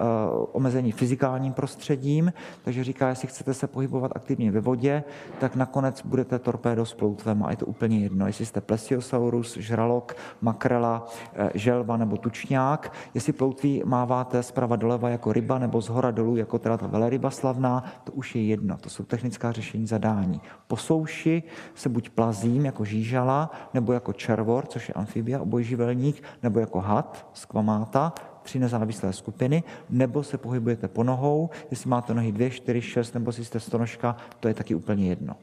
[0.51, 2.33] omezení fyzikálním prostředím,
[2.63, 5.03] takže říká, jestli chcete se pohybovat aktivně ve vodě,
[5.39, 10.15] tak nakonec budete torpédo s ploutvem a je to úplně jedno, jestli jste plesiosaurus, žralok,
[10.41, 16.11] makrela, eh, želva nebo tučňák, jestli ploutví máváte zprava doleva jako ryba nebo z hora
[16.11, 20.41] dolů jako teda ta veleryba slavná, to už je jedno, to jsou technická řešení zadání.
[20.67, 21.43] Po souši
[21.75, 27.29] se buď plazím jako žížala, nebo jako červor, což je amfibia, obojživelník, nebo jako had,
[27.33, 28.13] skvamáta,
[28.53, 33.45] nezávislé skupiny, nebo se pohybujete po nohou, jestli máte nohy dvě, čtyři, šest, nebo si
[33.45, 35.35] jste stonožka, to je taky úplně jedno.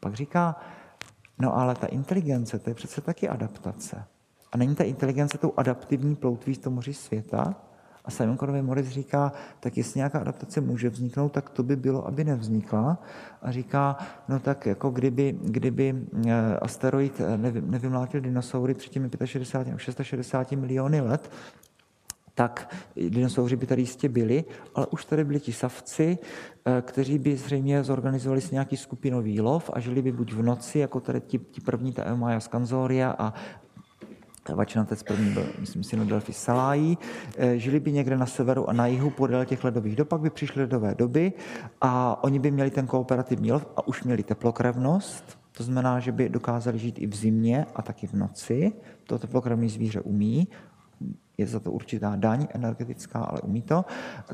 [0.00, 0.56] Pak říká,
[1.38, 4.04] no ale ta inteligence, to je přece taky adaptace.
[4.52, 7.54] A není ta inteligence tou adaptivní ploutví v tom moři světa?
[8.06, 12.06] A Simon Conway Morris říká, tak jestli nějaká adaptace může vzniknout, tak to by bylo,
[12.06, 12.98] aby nevznikla.
[13.42, 13.96] A říká,
[14.28, 15.94] no tak jako kdyby, kdyby
[16.26, 21.30] eh, asteroid eh, nevymlátil dinosaury před těmi 65 nebo 660 miliony let,
[22.36, 24.44] tak dinosauři by tady jistě byli,
[24.74, 26.18] ale už tady byli ti savci,
[26.66, 30.78] eh, kteří by zřejmě zorganizovali si nějaký skupinový lov a žili by buď v noci,
[30.78, 33.34] jako tady ti, ti první, ta Eumaya Scanzoria a
[34.54, 36.98] Vačnatec první byl, myslím si, Delphi Salají.
[37.36, 40.30] Eh, žili by někde na severu a na jihu podél těch ledových dob, pak by
[40.30, 41.32] přišly ledové doby
[41.80, 46.28] a oni by měli ten kooperativní lov a už měli teplokrevnost, to znamená, že by
[46.28, 48.72] dokázali žít i v zimě a taky v noci.
[49.06, 50.48] To teplokrevné zvíře umí
[51.38, 53.84] je za to určitá daň energetická, ale umí to.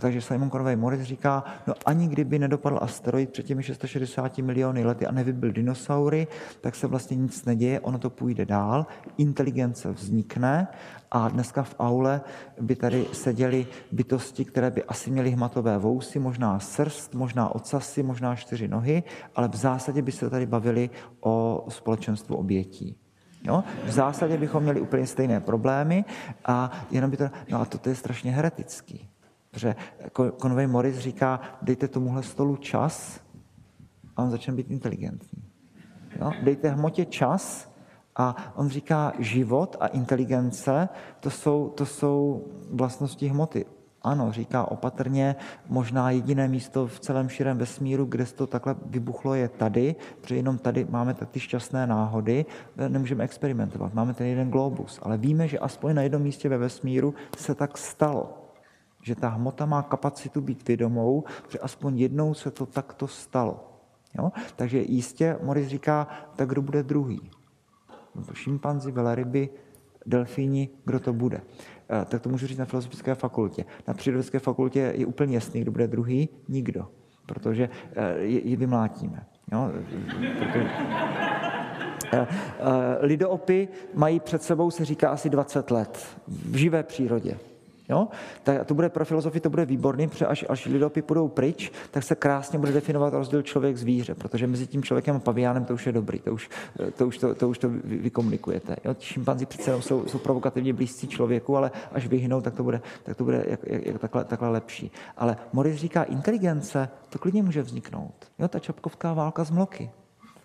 [0.01, 5.07] Takže Simon Conway Morris říká, no ani kdyby nedopadl asteroid před těmi 660 miliony lety
[5.07, 6.27] a nevybil dinosaury,
[6.61, 8.87] tak se vlastně nic neděje, ono to půjde dál,
[9.19, 10.69] inteligence vznikne
[11.11, 12.21] a dneska v aule
[12.61, 18.37] by tady seděly bytosti, které by asi měly hmatové vousy, možná srst, možná ocasy, možná
[18.37, 19.03] čtyři nohy,
[19.35, 23.02] ale v zásadě by se tady bavili o společenstvu obětí.
[23.45, 23.65] Jo?
[23.85, 26.05] V zásadě bychom měli úplně stejné problémy
[26.45, 29.09] a jenom by to, no a to je strašně heretický.
[29.51, 29.77] Protože
[30.43, 33.21] Conway Morris říká, dejte tomuhle stolu čas
[34.17, 35.45] a on začne být inteligentní.
[36.21, 36.33] Jo?
[36.43, 37.73] Dejte hmotě čas
[38.17, 40.89] a on říká, život a inteligence,
[41.21, 43.65] to jsou, to jsou vlastnosti hmoty.
[44.05, 45.37] Ano, říká opatrně,
[45.69, 50.59] možná jediné místo v celém širém vesmíru, kde to takhle vybuchlo, je tady, protože jenom
[50.59, 52.47] tady máme ty šťastné náhody,
[52.89, 53.95] nemůžeme experimentovat.
[53.95, 57.79] Máme ten jeden globus, ale víme, že aspoň na jednom místě ve vesmíru se tak
[57.79, 58.39] stalo.
[59.03, 63.73] Že ta hmota má kapacitu být vědomou, že aspoň jednou se to takto stalo.
[64.19, 64.33] Jo?
[64.57, 67.31] Takže jistě Morris říká, tak kdo bude druhý?
[68.15, 69.49] No to šimpanzi, veleryby,
[70.07, 71.41] delfíni, kdo to bude?
[71.91, 73.65] Eh, tak to můžu říct na filozofické fakultě.
[73.89, 76.89] Na přírodovědské fakultě je úplně jasný, kdo bude druhý, nikdo,
[77.27, 79.27] protože eh, ji vymlátíme.
[79.53, 79.71] Jo?
[80.39, 80.71] Protože...
[82.15, 82.27] Eh,
[83.01, 87.39] lidoopy mají před sebou, se říká, asi 20 let v živé přírodě.
[87.89, 88.09] Jo?
[88.43, 92.03] Tak to bude pro filozofii to bude výborný, protože až, až lidopy půjdou pryč, tak
[92.03, 95.93] se krásně bude definovat rozdíl člověk-zvíře, protože mezi tím člověkem a paviánem to už je
[95.93, 96.51] dobrý, to už
[96.97, 98.77] to, už to, to, už to vy, vykomunikujete.
[98.85, 98.97] Jo?
[98.99, 103.25] Šimpanzi přece jsou, jsou provokativně blízcí člověku, ale až vyhnou, tak to bude, tak to
[103.25, 104.91] bude jak, jak, jak takhle, takhle lepší.
[105.17, 108.15] Ale Morris říká, inteligence, to klidně může vzniknout.
[108.39, 108.49] Jo?
[108.49, 109.91] Ta čapkovská válka z mloky,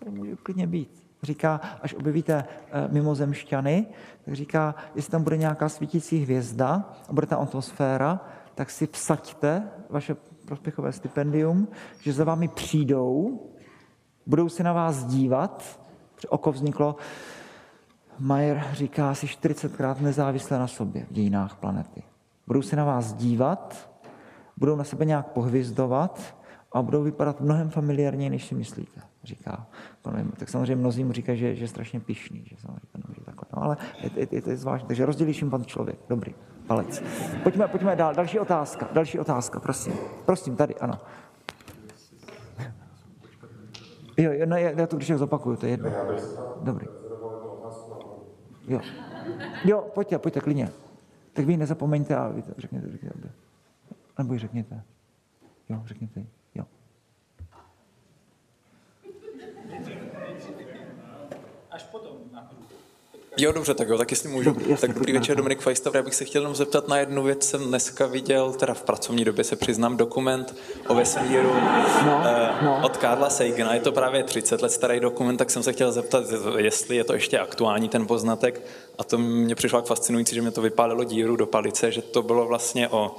[0.04, 3.86] to může klidně být říká, až objevíte eh, mimozemšťany,
[4.24, 8.20] tak říká, jestli tam bude nějaká svítící hvězda a bude ta atmosféra,
[8.54, 10.16] tak si vsaďte vaše
[10.46, 11.68] prospěchové stipendium,
[12.00, 13.40] že za vámi přijdou,
[14.26, 15.80] budou si na vás dívat,
[16.28, 16.96] oko vzniklo,
[18.18, 22.02] Mayer říká asi 40krát nezávisle na sobě v dějinách planety.
[22.46, 23.90] Budou se na vás dívat,
[24.56, 26.36] budou na sebe nějak pohvizdovat
[26.72, 29.66] a budou vypadat mnohem familiárněji, než si myslíte říká.
[30.36, 33.44] Tak samozřejmě mnozí mu říkají, že, že je strašně pišný, že samozřejmě nemůže takhle.
[33.56, 34.86] No, ale je, je, je, to je zvláštní.
[34.86, 35.98] Takže rozdělíš jim pan člověk.
[36.08, 36.34] Dobrý.
[36.66, 37.02] Palec.
[37.42, 38.14] Pojďme, pojďme dál.
[38.14, 38.88] Další otázka.
[38.92, 39.92] Další otázka, prosím.
[40.24, 41.00] Prosím, tady, ano.
[44.16, 45.90] Jo, jo no, já to když zopakuju, to je jedno.
[46.62, 46.86] Dobrý.
[48.68, 48.80] Jo.
[49.64, 50.68] Jo, pojďte, pojďte, klidně.
[51.32, 53.32] Tak vy nezapomeňte a vy to řekněte, řekněte.
[54.18, 54.82] Nebo řekněte.
[55.68, 56.26] Jo, řekněte.
[63.40, 64.50] Jo, dobře, tak jo, tak jestli můžu.
[64.50, 65.38] Dobře, jasně, tak dobrý večer, na.
[65.38, 65.96] Dominik Fajstavr.
[65.96, 67.48] Já bych se chtěl jenom zeptat na jednu věc.
[67.48, 70.56] Jsem dneska viděl, teda v pracovní době se přiznám, dokument
[70.88, 71.52] o vesmíru
[72.06, 72.80] No, eh, no.
[72.84, 73.74] od Karla Sagana.
[73.74, 76.24] Je to právě 30 let starý dokument, tak jsem se chtěl zeptat,
[76.58, 78.62] jestli je to ještě aktuální ten poznatek.
[78.98, 82.46] A to mě přišlo fascinující, že mě to vypálilo díru do palice, že to bylo
[82.46, 83.16] vlastně o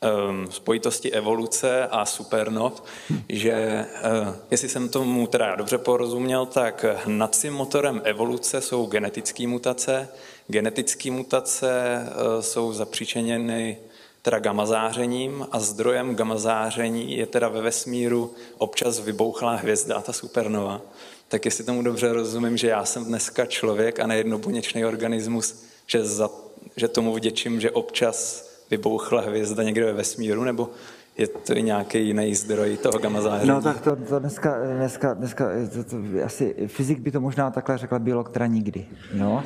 [0.00, 2.82] um, spojitosti evoluce a supernov,
[3.28, 3.86] že
[4.26, 10.08] uh, jestli jsem tomu teda dobře porozuměl, tak hnacím motorem evoluce jsou genetické mutace,
[10.48, 13.78] genetické mutace uh, jsou zapříčeněny
[14.26, 20.12] teda gamma zářením a zdrojem gamma záření je teda ve vesmíru občas vybouchlá hvězda, ta
[20.12, 20.80] supernova.
[21.28, 26.04] Tak jestli tomu dobře rozumím, že já jsem dneska člověk a ne jednobuněčný organismus, že,
[26.04, 26.30] za,
[26.76, 30.70] že tomu vděčím, že občas vybouchla hvězda někde ve vesmíru, nebo
[31.18, 33.48] je to i nějaký jiný zdroj toho gamma záření?
[33.48, 37.78] No tak to, to dneska, dneska, dneska to, to, asi fyzik by to možná takhle
[37.78, 38.86] řekla, biolog teda nikdy.
[39.14, 39.44] No?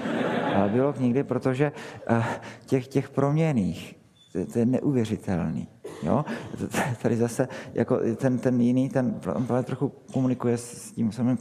[0.69, 1.73] Biolog nikdy, protože
[2.07, 2.25] eh,
[2.67, 4.00] těch, těch proměných,
[4.33, 5.69] to, to je neuvěřitelný.
[6.03, 6.25] Jo?
[7.03, 11.39] Tady zase jako ten, ten jiný, ten on právě trochu komunikuje s tím samým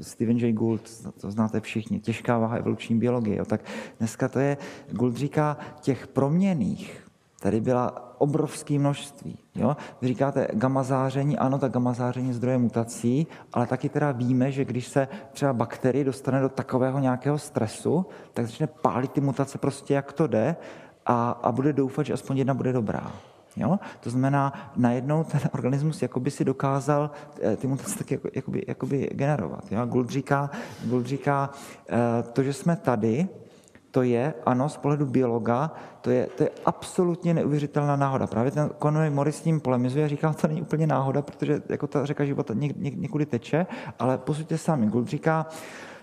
[0.00, 0.52] Steven J.
[0.52, 0.90] Gould,
[1.20, 3.36] to znáte všichni, těžká váha evoluční biologie.
[3.36, 3.44] Jo?
[3.44, 3.60] Tak
[3.98, 4.56] dneska to je,
[4.90, 7.02] Gould říká, těch proměných,
[7.40, 9.38] tady byla obrovské množství.
[9.54, 9.76] Jo?
[10.00, 14.52] Vy říkáte gamma záření, ano, tak gamma záření je zdroje mutací, ale taky teda víme,
[14.52, 19.58] že když se třeba bakterie dostane do takového nějakého stresu, tak začne pálit ty mutace
[19.58, 20.56] prostě jak to jde
[21.06, 23.12] a, a bude doufat, že aspoň jedna bude dobrá.
[23.56, 23.78] Jo?
[24.00, 27.10] To znamená, najednou ten organismus jakoby si dokázal
[27.42, 29.72] eh, ty mutace tak jako, jakoby, jakoby generovat.
[29.72, 29.86] Jo?
[29.86, 30.50] Gould říká,
[30.84, 31.50] Gould říká
[31.88, 33.28] eh, to, že jsme tady,
[33.90, 38.26] to je, ano, z pohledu biologa, to je, to je absolutně neuvěřitelná náhoda.
[38.26, 42.06] Právě ten Conway Morris s tím polemizuje říká, to není úplně náhoda, protože jako ta
[42.06, 43.66] řeka života něk, něk, někudy teče,
[43.98, 44.86] ale posuďte sami.
[44.86, 45.46] Gould říká,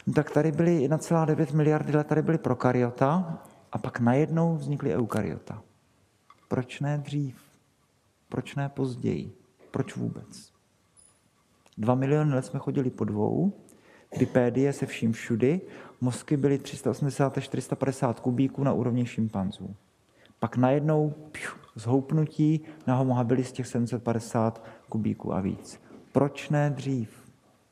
[0.08, 3.40] no tak tady byly 1,9 miliardy let, tady byly prokaryota
[3.72, 5.64] a pak najednou vznikly eukaryota.
[6.48, 7.36] Proč ne dřív?
[8.30, 9.32] Proč ne později?
[9.72, 10.52] Proč vůbec?
[11.78, 13.54] Dva miliony let jsme chodili po dvou,
[14.12, 15.62] Wikipédie se vším všudy,
[16.02, 19.76] mozky byly 380 až 450 kubíků na úrovni šimpanzů.
[20.40, 25.82] Pak najednou pšu, zhoupnutí na homo habilis těch 750 kubíků a víc.
[26.12, 27.10] Proč ne dřív?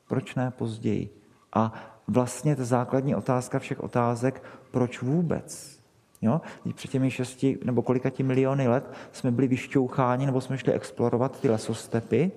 [0.08, 1.10] Proč ne později?
[1.52, 1.72] A
[2.08, 5.77] vlastně ta základní otázka všech otázek, proč vůbec?
[6.22, 6.40] Jo?
[6.74, 11.40] Před těmi šesti nebo kolika ti miliony let jsme byli vyšťoucháni nebo jsme šli explorovat
[11.40, 12.32] ty lesostepy,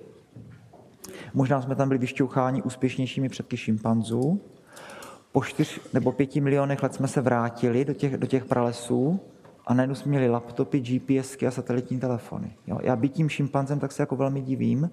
[1.34, 4.40] Možná jsme tam byli vyšťoucháni úspěšnějšími předky šimpanzů.
[5.32, 9.20] Po čtyř nebo pěti milionech let jsme se vrátili do těch, do těch pralesů
[9.66, 12.56] a najednou jsme měli laptopy, GPSky a satelitní telefony.
[12.66, 12.78] Jo?
[12.82, 14.90] Já být tím šimpanzem, tak se jako velmi divím,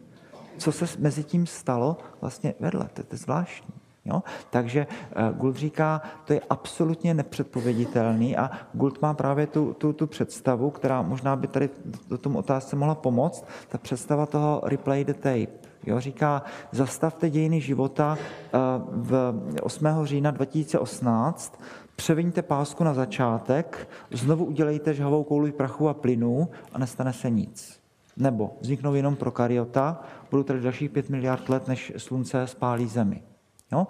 [0.57, 2.89] co se mezi tím stalo vlastně vedle.
[2.93, 3.73] To, to je zvláštní.
[4.09, 4.23] Jo?
[4.49, 10.07] Takže uh, Gould říká, to je absolutně nepředpověditelný a Gould má právě tu, tu, tu
[10.07, 11.69] představu, která možná by tady
[12.07, 15.69] do tomu otázce mohla pomoct, ta představa toho replay the tape.
[15.85, 18.59] Jo, říká, zastavte dějiny života uh,
[18.93, 19.87] v 8.
[20.03, 21.61] října 2018,
[21.95, 27.79] převiňte pásku na začátek, znovu udělejte žhavou kouli prachu a plynu a nestane se nic.
[28.17, 33.23] Nebo vzniknou jenom prokaryota, budou tady dalších 5 miliard let, než slunce spálí zemi.
[33.71, 33.87] Jo?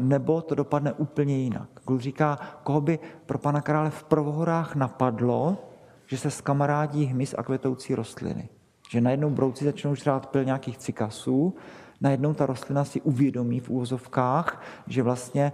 [0.00, 1.68] Nebo to dopadne úplně jinak.
[1.86, 5.58] Gould říká, koho by pro pana krále v prvohorách napadlo,
[6.06, 8.48] že se skamarádí hmyz a kvetoucí rostliny.
[8.90, 11.54] Že najednou brouci začnou žrát pil nějakých cikasů,
[12.00, 15.52] najednou ta rostlina si uvědomí v úvozovkách, že vlastně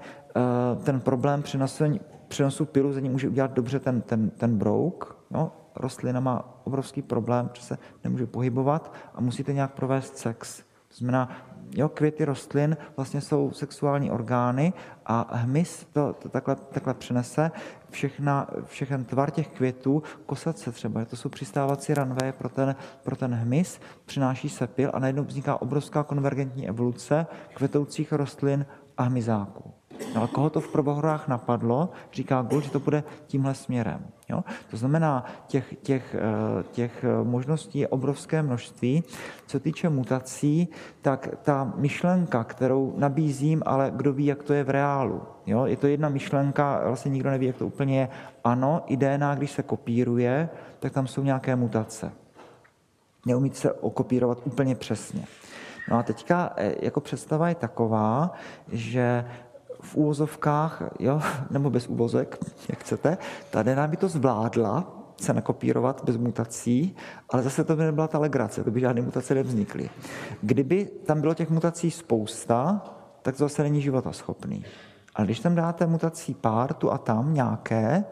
[0.84, 1.84] ten problém přenosu,
[2.28, 5.16] přenosu pilu za ní může udělat dobře ten, ten, ten brouk.
[5.30, 5.52] Jo?
[5.76, 10.58] Rostlina má obrovský problém, že se nemůže pohybovat a musíte nějak provést sex.
[10.88, 11.28] To znamená,
[11.74, 14.72] jo, květy rostlin vlastně jsou sexuální orgány
[15.06, 17.50] a hmyz to, to takhle, takhle přenese.
[17.90, 23.34] Všechna, všechen tvar těch květů, kosace třeba, to jsou přistávací ranvé pro ten, pro ten
[23.34, 28.66] hmyz, přináší se pil a najednou vzniká obrovská konvergentní evoluce kvetoucích rostlin
[28.96, 29.74] a hmyzáků.
[30.14, 34.06] No a koho to v probohorách napadlo, říká Gould, že to bude tímhle směrem.
[34.28, 34.44] Jo?
[34.70, 36.16] To znamená, těch, těch,
[36.70, 39.04] těch možností je obrovské množství.
[39.46, 40.68] Co týče mutací,
[41.02, 45.22] tak ta myšlenka, kterou nabízím, ale kdo ví, jak to je v reálu.
[45.46, 45.66] Jo?
[45.66, 48.08] Je to jedna myšlenka, vlastně nikdo neví, jak to úplně je.
[48.44, 50.48] Ano, i DNA, když se kopíruje,
[50.78, 52.12] tak tam jsou nějaké mutace.
[53.26, 55.24] Neumí se okopírovat úplně přesně.
[55.90, 58.32] No a teďka jako představa je taková,
[58.72, 59.24] že
[59.86, 62.38] v úvozovkách, jo, nebo bez úvozek,
[62.68, 63.18] jak chcete,
[63.50, 66.96] ta DNA by to zvládla se nakopírovat bez mutací,
[67.30, 69.90] ale zase to by nebyla ta legrace, to by žádné mutace nevznikly.
[70.42, 72.82] Kdyby tam bylo těch mutací spousta,
[73.22, 74.64] tak to zase není života schopný.
[75.14, 78.04] Ale když tam dáte mutací pár tu a tam nějaké,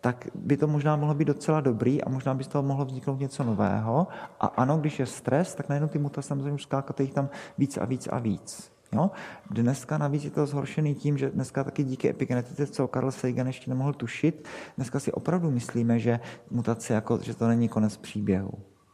[0.00, 3.20] tak by to možná mohlo být docela dobrý a možná by z toho mohlo vzniknout
[3.20, 4.06] něco nového.
[4.40, 7.28] A ano, když je stres, tak najednou ty mutace samozřejmě skákat jich tam
[7.58, 8.77] víc a víc a víc.
[8.92, 9.10] Jo?
[9.50, 13.70] Dneska navíc je to zhoršený tím, že dneska taky díky epigenetice, co Karl Sagan ještě
[13.70, 16.20] nemohl tušit, dneska si opravdu myslíme, že
[16.50, 18.52] mutace, jako, že to není konec příběhu.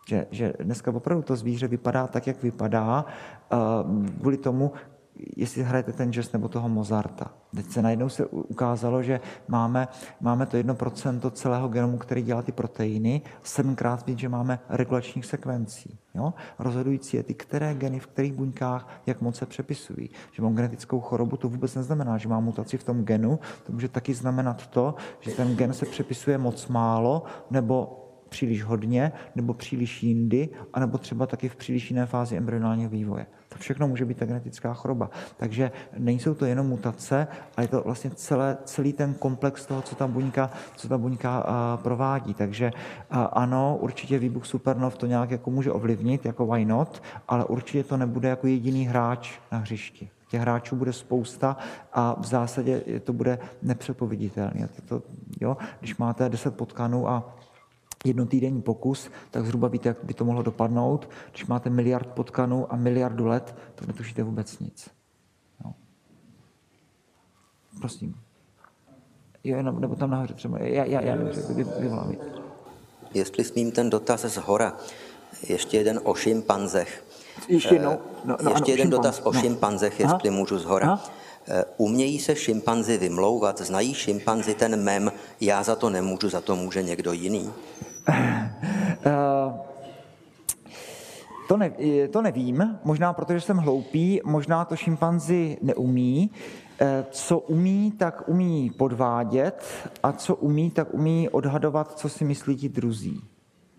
[0.09, 3.05] Že, že dneska opravdu to zvíře vypadá tak, jak vypadá,
[3.53, 4.73] uh, kvůli tomu,
[5.36, 7.31] jestli hrajete ten jazz nebo toho Mozarta.
[7.55, 9.89] Teď se najednou se ukázalo, že máme,
[10.20, 15.99] máme to 1% celého genomu, který dělá ty proteiny, sedmkrát víc, že máme regulačních sekvencí.
[16.15, 16.35] Jo?
[16.59, 20.11] Rozhodující je ty, které geny v kterých buňkách, jak moc se přepisují.
[20.32, 23.89] Že mám genetickou chorobu, to vůbec neznamená, že mám mutaci v tom genu, to může
[23.89, 28.04] taky znamenat to, že ten gen se přepisuje moc málo, nebo
[28.35, 33.27] příliš hodně, nebo příliš jindy, anebo třeba taky v příliš jiné fázi embryonálního vývoje.
[33.48, 35.11] To všechno může být ta genetická choroba.
[35.36, 39.94] Takže nejsou to jenom mutace, ale je to vlastně celé, celý ten komplex toho, co
[39.94, 41.47] ta buňka, co ta buňka
[41.82, 42.35] provádí.
[42.35, 42.70] Takže
[43.11, 47.97] ano, určitě výbuch supernov to nějak jako může ovlivnit, jako why not, ale určitě to
[47.97, 50.11] nebude jako jediný hráč na hřišti.
[50.28, 51.56] Těch hráčů bude spousta
[51.93, 53.39] a v zásadě to bude
[54.86, 55.02] to,
[55.40, 57.36] jo, když máte 10 potkanů a
[58.05, 61.09] jednotýdenní pokus, tak zhruba víte, jak by to mohlo dopadnout.
[61.31, 64.91] Když máte miliard potkanů a miliardu let, tak netušíte vůbec nic.
[65.65, 65.75] No.
[67.79, 68.15] Prosím.
[69.45, 70.59] Jo, nebo tam nahoře třeba.
[70.59, 72.13] Já, já, já nevím, vy, vyvolám.
[73.15, 74.77] Jestli smím ten dotaz z hora,
[75.49, 77.05] ještě jeden o šimpanzech.
[77.49, 77.99] Ještě jednou.
[78.25, 78.91] No, no, ještě ano, jeden šimpanz.
[78.91, 79.41] dotaz o no.
[79.41, 80.39] šimpanzech, jestli Aha.
[80.39, 80.87] můžu z hora.
[80.87, 81.11] Aha.
[81.49, 83.61] Eh, umějí se šimpanzi vymlouvat?
[83.61, 87.53] Znají šimpanzi ten mem, já za to nemůžu, za to může někdo jiný?
[89.07, 89.53] Eh,
[91.49, 91.73] to, ne,
[92.11, 96.31] to nevím, možná protože jsem hloupý, možná to šimpanzi neumí.
[96.81, 99.65] Eh, co umí, tak umí podvádět
[100.03, 103.34] a co umí, tak umí odhadovat, co si myslí ti druzí.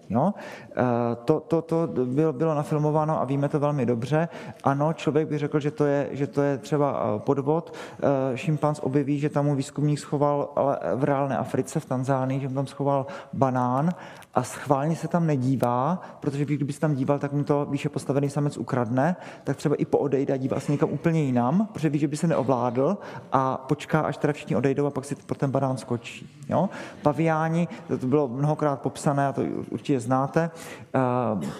[0.09, 0.33] Jo?
[0.71, 0.83] Eh,
[1.25, 4.29] to, to, to bylo, bylo nafilmováno a víme to velmi dobře.
[4.63, 7.73] Ano, člověk by řekl, že to je, že to je třeba eh, podvod.
[7.73, 12.47] Eh, šimpanz objeví, že tam mu výzkumník schoval, ale v reálné Africe, v Tanzánii, že
[12.47, 13.89] mu tam schoval banán
[14.35, 18.29] a schválně se tam nedívá, protože kdyby se tam díval, tak mu to výše postavený
[18.29, 22.07] samec ukradne, tak třeba i poodejde a dívá se někam úplně jinam, protože ví, že
[22.07, 22.97] by se neovládl
[23.31, 26.29] a počká, až teda všichni odejdou a pak si pro ten banán skočí.
[26.49, 26.69] Jo?
[27.01, 27.67] Paviáni,
[27.99, 30.51] to bylo mnohokrát popsané, a to určitě znáte.
[30.95, 30.99] Eh,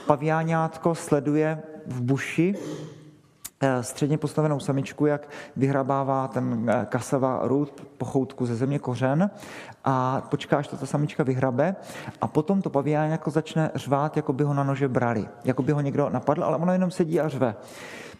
[0.06, 2.56] paviáňátko sleduje v buši
[3.62, 9.30] eh, středně postavenou samičku, jak vyhrabává ten eh, kasava růd pochoutku ze země kořen
[9.86, 11.76] a počká, až to ta samička vyhrabe
[12.22, 15.72] a potom to pavián jako začne řvát, jako by ho na nože brali, jako by
[15.72, 17.56] ho někdo napadl, ale ono jenom sedí a řve.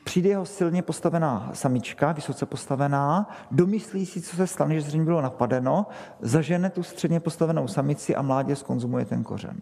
[0.04, 5.22] Přijde jeho silně postavená samička, vysoce postavená, domyslí si, co se stane, že zřejmě bylo
[5.22, 5.86] napadeno,
[6.22, 9.62] zažene tu středně postavenou samici a mládě skonzumuje ten kořen.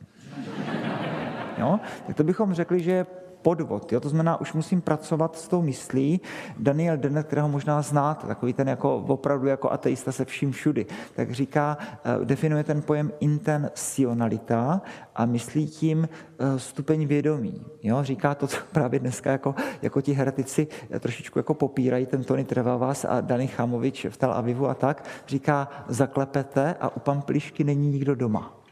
[1.58, 1.80] Jo?
[2.08, 3.06] Tak to bychom řekli, že
[3.44, 3.92] podvod.
[3.92, 4.00] Jo?
[4.00, 6.22] To znamená, už musím pracovat s tou myslí.
[6.58, 11.32] Daniel Dennett, kterého možná znáte, takový ten jako opravdu jako ateista se vším všudy, tak
[11.32, 14.82] říká, eh, definuje ten pojem intencionalita
[15.16, 17.62] a myslí tím eh, stupeň vědomí.
[17.84, 18.04] Jo?
[18.04, 22.44] Říká to, co právě dneska jako, jako ti heretici eh, trošičku jako popírají, ten Tony
[22.44, 27.88] Trevavas a Dani Chamovič v Tel Avivu a tak, říká, zaklepete a u pamplišky není
[27.88, 28.64] nikdo doma.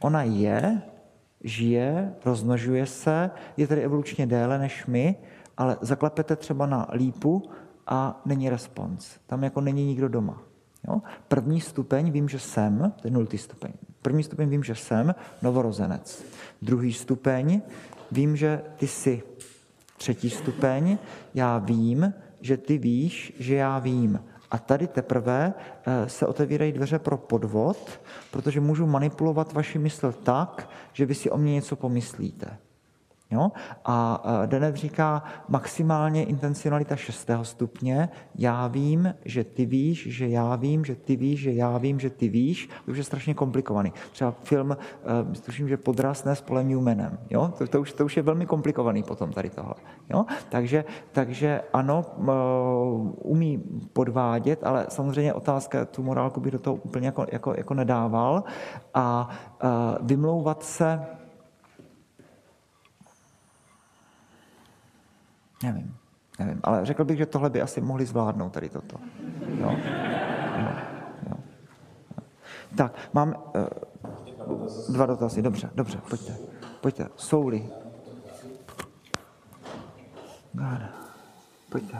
[0.00, 0.82] Ona je,
[1.44, 5.16] žije, rozmnožuje se, je tedy evolučně déle než my,
[5.56, 7.50] ale zaklepete třeba na lípu
[7.86, 9.16] a není respons.
[9.26, 10.42] Tam jako není nikdo doma.
[10.88, 11.02] Jo?
[11.28, 13.72] První stupeň vím, že jsem, to je nultý stupeň.
[14.02, 16.24] První stupeň vím, že jsem novorozenec.
[16.62, 17.60] Druhý stupeň
[18.12, 19.22] vím, že ty jsi.
[19.96, 20.98] Třetí stupeň
[21.34, 24.20] já vím, že ty víš, že já vím.
[24.50, 25.54] A tady teprve
[25.86, 28.00] eh, se otevírají dveře pro podvod,
[28.30, 32.58] protože můžu manipulovat vaši mysl tak, že vy si o mě něco pomyslíte.
[33.30, 33.52] Jo?
[33.84, 38.08] A Denev říká maximálně intencionalita šestého stupně.
[38.34, 42.10] Já vím, že ty víš, že já vím, že ty víš, že já vím, že
[42.10, 42.68] ty víš.
[42.84, 43.92] To už je strašně komplikovaný.
[44.12, 47.18] Třeba film, uh, tuším, že podrasné s Polem Newmanem.
[47.30, 47.52] Jo?
[47.58, 49.74] To, to, už, to už je velmi komplikovaný potom tady tohle.
[50.10, 50.24] Jo?
[50.48, 57.06] Takže, takže ano, uh, umí podvádět, ale samozřejmě otázka, tu morálku by do toho úplně
[57.06, 58.44] jako, jako, jako nedával.
[58.94, 59.28] A
[59.64, 61.00] uh, vymlouvat se
[65.62, 65.96] Nevím,
[66.38, 68.96] nevím, ale řekl bych, že tohle by asi mohli zvládnout tady toto.
[69.60, 69.70] Jo?
[70.58, 70.68] Jo.
[71.30, 71.36] Jo.
[72.76, 76.36] Tak, mám uh, dva dotazy, dobře, dobře, pojďte,
[76.80, 77.68] pojďte, Souli.
[80.52, 80.80] God.
[81.68, 81.98] Pojďte.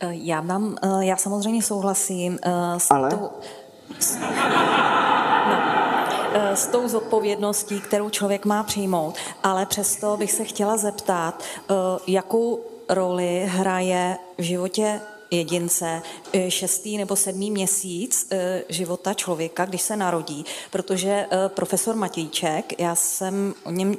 [0.00, 2.38] Eh, Já mám, eh, já samozřejmě souhlasím
[2.78, 3.10] s Ale?
[3.10, 3.30] tou,
[6.28, 11.42] s, eh, s tou zodpovědností, kterou člověk má přijmout, ale přesto bych se chtěla zeptat,
[11.42, 11.74] eh,
[12.06, 15.00] jakou roli hraje v životě
[15.30, 16.02] jedince
[16.32, 22.80] eh, šestý nebo sedmý měsíc eh, života člověka, když se narodí, protože eh, profesor Matějček,
[22.80, 23.94] já jsem o něm,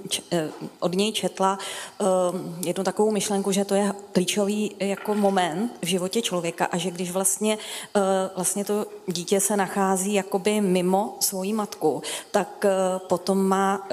[0.80, 1.60] od něj četla
[2.65, 7.11] jednu takovou myšlenku, že to je klíčový jako moment v životě člověka a že když
[7.11, 7.57] vlastně,
[8.35, 12.01] vlastně to dítě se nachází jakoby mimo svoji matku,
[12.31, 12.65] tak
[13.07, 13.88] potom má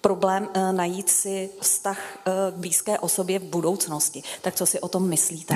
[0.00, 4.22] problém eh, najít si vztah eh, k blízké osobě v budoucnosti.
[4.42, 5.54] Tak co si o tom myslíte?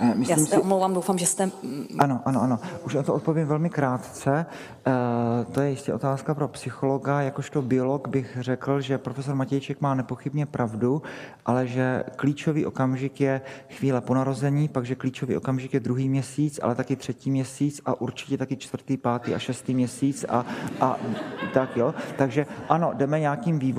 [0.00, 1.50] Eh, Já myslím se si- omlouvám, doufám, že jste...
[1.98, 2.58] Ano, ano, ano.
[2.84, 4.46] Už na to odpovím velmi krátce.
[4.86, 4.92] Eh,
[5.52, 7.20] To je jistě otázka pro psychologa.
[7.22, 11.02] Jakožto biolog bych řekl, že profesor Matějček má nepochybně pravdu,
[11.46, 13.40] ale že klíčový okamžik je
[13.70, 18.00] chvíle po narození, pak že klíčový okamžik je druhý měsíc, ale taky třetí měsíc a
[18.00, 20.46] určitě taky čtvrtý, pátý a šestý měsíc a,
[20.80, 20.96] a
[21.54, 21.94] tak jo.
[22.16, 23.73] Takže ano, jdeme nějakým vývojem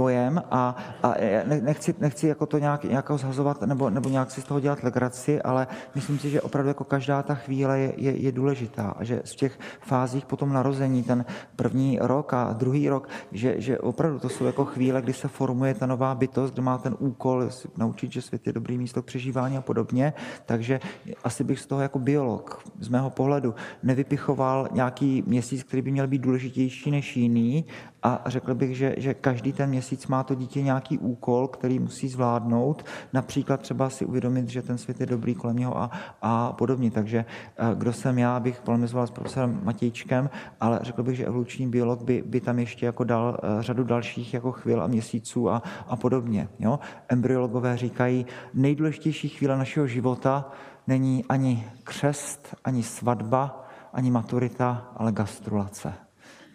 [0.52, 4.42] a, a já ne- nechci, nechci jako to nějak, nějak zhazovat nebo, nebo nějak si
[4.42, 8.18] z toho dělat legraci, ale myslím si, že opravdu jako každá ta chvíle je, je,
[8.18, 12.90] je důležitá a že v těch fázích po tom narození, ten první rok a druhý
[12.90, 16.62] rok, že, že opravdu to jsou jako chvíle, kdy se formuje ta nová bytost, kde
[16.62, 20.14] má ten úkol si naučit, že svět je dobrý místo k přežívání a podobně.
[20.46, 20.80] Takže
[21.24, 26.08] asi bych z toho jako biolog, z mého pohledu, nevypichoval nějaký měsíc, který by měl
[26.08, 27.66] být důležitější než jiný
[28.06, 32.08] a řekl bych, že, že každý ten měsíc má to dítě nějaký úkol, který musí
[32.08, 35.92] zvládnout, například třeba si uvědomit, že ten svět je dobrý kolem něho a,
[36.22, 36.92] a podobně.
[36.92, 37.26] Takže
[37.58, 40.30] eh, kdo jsem já, bych polemizoval s profesorem Matějčkem,
[40.62, 44.34] ale řekl bych, že evoluční biolog by, by tam ještě jako dal eh, řadu dalších
[44.34, 46.48] jako chvíl a měsíců a, a podobně.
[46.60, 46.80] Jo?
[47.10, 50.52] Embryologové říkají, nejdůležitější chvíle našeho života
[50.88, 56.05] není ani křest, ani svatba, ani maturita, ale gastrulace.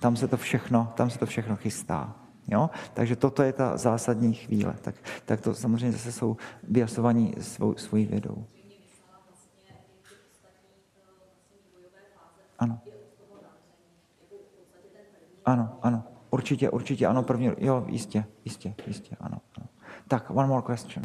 [0.01, 2.17] Tam se to všechno, tam se to všechno chystá.
[2.49, 2.71] Jo?
[2.95, 4.75] Takže toto je ta zásadní chvíle.
[4.83, 4.95] Tak,
[5.25, 8.45] tak to samozřejmě zase jsou vyjasovaní svou, svojí vědou.
[12.59, 12.81] Ano.
[15.45, 16.03] Ano, ano.
[16.31, 19.67] Určitě, určitě, ano, první, jo, jistě, jistě, jistě, ano, ano.
[20.09, 21.05] Tak, one more question.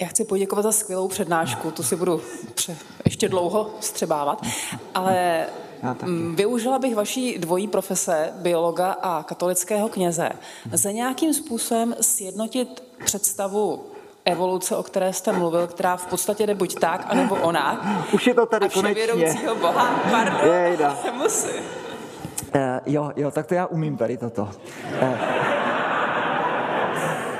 [0.00, 2.20] Já chci poděkovat za skvělou přednášku, tu si budu
[2.54, 4.42] pře- ještě dlouho střebávat,
[4.94, 5.46] ale
[5.84, 6.12] Já taky.
[6.12, 10.28] mm, využila bych vaší dvojí profese, biologa a katolického kněze,
[10.72, 13.86] za nějakým způsobem sjednotit představu
[14.24, 18.04] evoluce, o které jste mluvil, která v podstatě jde buď tak, anebo ona.
[18.12, 20.00] Už je to tady a vševědoucího Boha.
[20.10, 20.98] Pardon, Jejda.
[21.16, 21.50] musím.
[22.54, 24.42] Uh, jo, jo, tak to já umím tady toto.
[25.02, 25.18] Uh,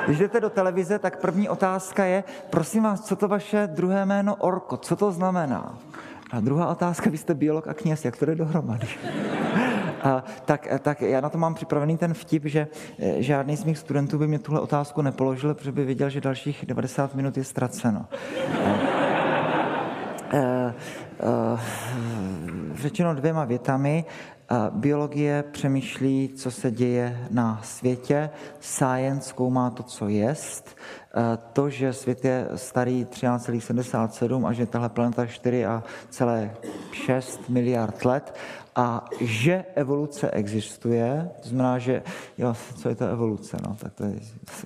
[0.06, 4.36] když jdete do televize, tak první otázka je, prosím vás, co to vaše druhé jméno
[4.36, 5.78] Orko, co to znamená?
[6.34, 8.86] A druhá otázka, vy jste biolog a kněz, jak to jde dohromady?
[10.02, 13.78] A, tak, tak já na to mám připravený ten vtip, že eh, žádný z mých
[13.78, 18.06] studentů by mě tuhle otázku nepoložil, protože by věděl, že dalších 90 minut je ztraceno.
[20.32, 20.74] Eh,
[21.20, 21.60] eh,
[22.74, 24.04] řečeno dvěma větami,
[24.70, 28.30] biologie přemýšlí, co se děje na světě,
[28.60, 30.76] science zkoumá to, co jest,
[31.52, 38.34] to, že svět je starý 13,77 a že tahle planeta je 4,6 miliard let
[38.76, 42.02] a že evoluce existuje, to znamená, že,
[42.38, 44.20] jo, co je to evoluce, no, tak to je,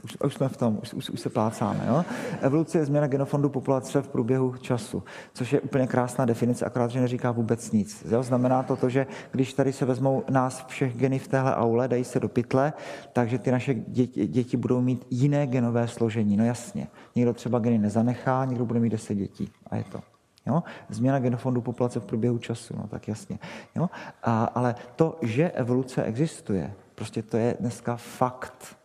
[0.04, 2.04] už, už jsme v tom, už, už, už se plácáme, jo.
[2.40, 5.02] Evoluce je změna genofondu populace v průběhu času,
[5.34, 8.06] což je úplně krásná definice, akorát, že neříká vůbec nic.
[8.10, 8.22] Jo.
[8.22, 12.04] Znamená to to, že když tady se vezmou nás všech geny v téhle aule, dají
[12.04, 12.72] se do pytle,
[13.12, 16.86] takže ty naše děti, děti budou mít jiné genové složení, no jasně.
[17.14, 20.17] Někdo třeba geny nezanechá, někdo bude mít 10 dětí a je to.
[20.48, 20.62] Jo?
[20.88, 23.38] Změna genofondu populace v průběhu času, no tak jasně.
[23.74, 23.90] Jo?
[24.22, 28.76] A, ale to, že evoluce existuje, prostě to je dneska fakt.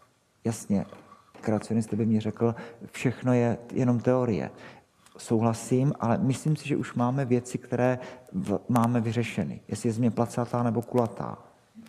[0.43, 0.85] Jasně,
[1.41, 2.55] kreacionista by mi řekl,
[2.91, 4.51] všechno je jenom teorie.
[5.17, 7.99] Souhlasím, ale myslím si, že už máme věci, které
[8.31, 9.61] v, máme vyřešeny.
[9.67, 11.37] Jestli je země placatá nebo kulatá.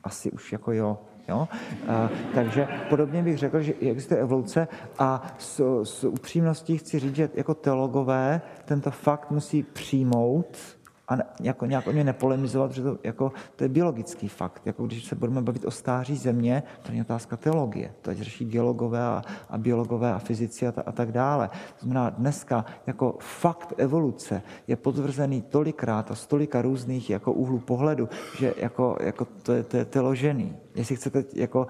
[0.05, 0.99] Asi už jako jo.
[1.29, 1.49] Jo?
[1.89, 4.69] A, takže podobně bych řekl, že existuje evoluce
[4.99, 10.74] a s, s upřímností chci říct, že jako teologové tento fakt musí přijmout
[11.09, 14.63] a jako nějak o ně nepolemizovat, že to, jako, to je biologický fakt.
[14.67, 17.95] Jako když se budeme bavit o stáří země, to je otázka teologie.
[18.03, 21.49] To ať řeší geologové a, a biologové a fyzici a, ta, a tak dále.
[21.49, 27.59] To znamená, dneska jako fakt evoluce je potvrzený tolikrát a z tolika různých jako úhlů
[27.59, 28.09] pohledu,
[28.39, 30.57] že jako, jako to, je, to je teložený.
[30.75, 31.67] Jestli chcete jako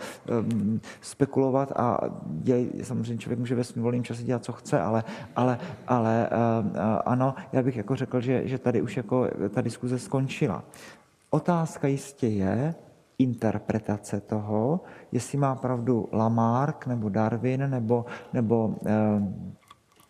[0.50, 5.04] um, spekulovat a dělej, samozřejmě člověk může ve svým volným čase dělat, co chce, ale,
[5.36, 9.23] ale, ale uh, uh, ano, já bych jako řekl, že, že tady už jako
[9.54, 10.64] ta diskuze skončila.
[11.30, 12.74] Otázka jistě je,
[13.18, 14.80] interpretace toho,
[15.12, 18.76] jestli má pravdu Lamarck nebo Darwin nebo, nebo uh,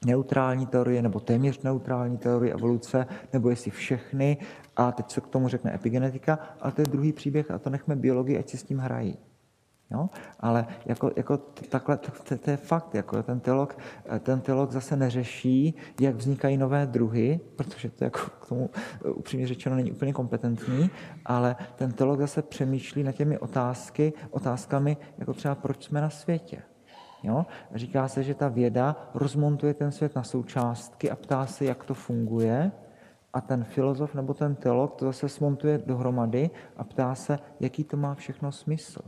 [0.06, 4.36] neutrální teorie nebo téměř neutrální teorie evoluce, nebo jestli všechny,
[4.76, 7.96] a teď se k tomu řekne epigenetika, ale to je druhý příběh a to nechme
[7.96, 9.18] biologii, ať si s tím hrají.
[9.94, 10.10] Jo?
[10.40, 11.36] Ale jako, jako
[11.68, 13.78] takhle, to, to je fakt, jako ten teolog,
[14.18, 18.70] ten teolog zase neřeší, jak vznikají nové druhy, protože to jako k tomu
[19.14, 20.90] upřímně řečeno není úplně kompetentní,
[21.24, 26.62] ale ten teolog zase přemýšlí nad těmi otázky, otázkami, jako třeba proč jsme na světě.
[27.22, 27.46] Jo?
[27.74, 31.94] Říká se, že ta věda rozmontuje ten svět na součástky a ptá se, jak to
[31.94, 32.72] funguje,
[33.34, 37.96] a ten filozof nebo ten teolog to zase smontuje dohromady a ptá se, jaký to
[37.96, 39.00] má všechno smysl.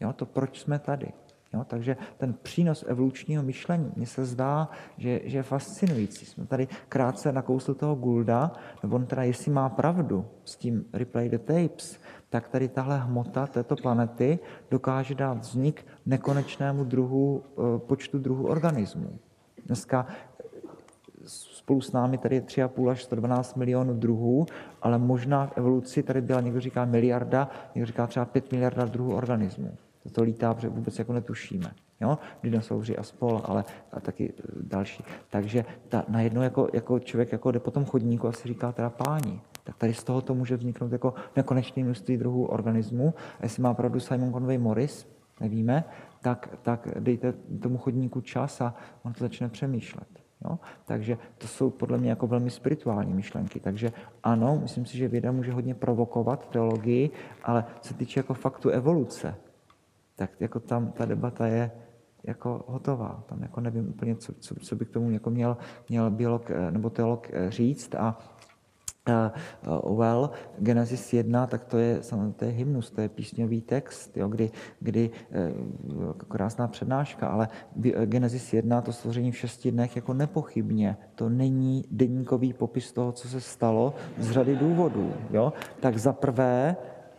[0.00, 0.12] Jo?
[0.12, 1.12] To, proč jsme tady.
[1.54, 1.64] Jo?
[1.64, 4.68] Takže ten přínos evolučního myšlení, mně se zdá,
[4.98, 6.26] že, že je fascinující.
[6.26, 8.52] Jsme tady krátce nakousli toho Gulda,
[8.82, 12.00] nebo on teda, jestli má pravdu s tím replay the tapes,
[12.30, 14.38] tak tady tahle hmota této planety
[14.70, 19.18] dokáže dát vznik nekonečnému druhu, eh, počtu druhů organismů.
[19.66, 20.06] Dneska
[21.28, 24.46] spolu s námi tady je 3,5 až 112 milionů druhů,
[24.82, 29.14] ale možná v evoluci tady byla, někdo říká miliarda, někdo říká třeba 5 miliarda druhů
[29.14, 29.76] organismů.
[30.08, 31.70] To lítá, protože vůbec jako netušíme.
[32.00, 32.18] Jo?
[32.42, 35.04] Dinosauři a spol, ale a taky eh, další.
[35.30, 38.90] Takže ta, najednou jako, jako člověk jako jde po tom chodníku a si říká teda
[38.90, 39.40] páni.
[39.64, 43.14] Tak tady z toho to může vzniknout jako nekonečné množství druhů organismů.
[43.40, 45.08] A jestli má pravdu Simon Conway Morris,
[45.40, 45.84] nevíme,
[46.20, 50.08] tak, tak dejte tomu chodníku čas a on to začne přemýšlet.
[50.44, 50.58] Jo?
[50.84, 53.60] Takže to jsou podle mě jako velmi spirituální myšlenky.
[53.60, 57.10] Takže ano, myslím si, že věda může hodně provokovat teologii,
[57.44, 59.34] ale co se týče jako faktu evoluce,
[60.18, 61.70] tak jako tam ta debata je
[62.24, 63.24] jako hotová.
[63.28, 65.56] Tam jako nevím úplně, co, co, co by k tomu jako měl,
[65.88, 68.18] měl biolog eh, nebo teolog eh, říct a
[69.08, 72.00] uh, well, Genesis 1, tak to je,
[72.36, 74.50] to je hymnus, to je písňový text, jo, kdy,
[74.80, 77.48] kdy uh, krásná přednáška, ale
[78.04, 83.28] Genesis 1, to stvoření v šesti dnech, jako nepochybně, to není denníkový popis toho, co
[83.28, 85.12] se stalo z řady důvodů.
[85.30, 85.52] Jo?
[85.80, 86.76] Tak za prvé,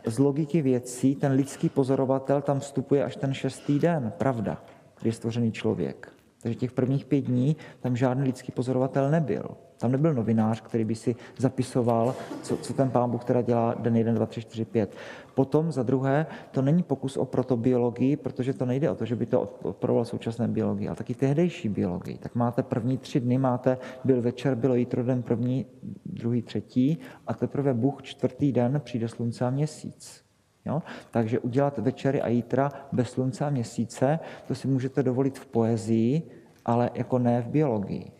[0.09, 4.63] z logiky věcí, ten lidský pozorovatel tam vstupuje až ten šestý den, pravda,
[4.99, 6.18] kdy je stvořený člověk.
[6.41, 9.57] Takže těch prvních pět dní tam žádný lidský pozorovatel nebyl.
[9.77, 13.95] Tam nebyl novinář, který by si zapisoval, co, co ten pán Bůh teda dělá den
[13.95, 14.95] 1, 2, 3, 4, 5.
[15.35, 19.25] Potom za druhé, to není pokus o protobiologii, protože to nejde o to, že by
[19.25, 22.17] to odporovalo současné biologii, ale taky tehdejší biologii.
[22.17, 25.65] Tak máte první tři dny, máte, byl večer, bylo jítro den první,
[26.05, 26.97] druhý, třetí
[27.27, 30.28] a teprve Bůh čtvrtý den přijde slunce a měsíc.
[30.65, 30.81] Jo?
[31.11, 36.21] Takže udělat večery a jítra bez slunce a měsíce, to si můžete dovolit v poezii,
[36.65, 38.11] ale jako ne v biologii.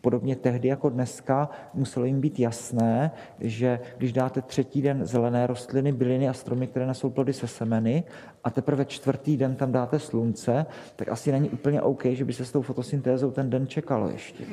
[0.00, 3.10] Podobně tehdy jako dneska muselo jim být jasné,
[3.40, 8.04] že když dáte třetí den zelené rostliny, byliny a stromy, které nesou plody se semeny,
[8.44, 10.66] a teprve čtvrtý den tam dáte slunce,
[10.96, 14.44] tak asi není úplně OK, že by se s tou fotosyntézou ten den čekalo ještě.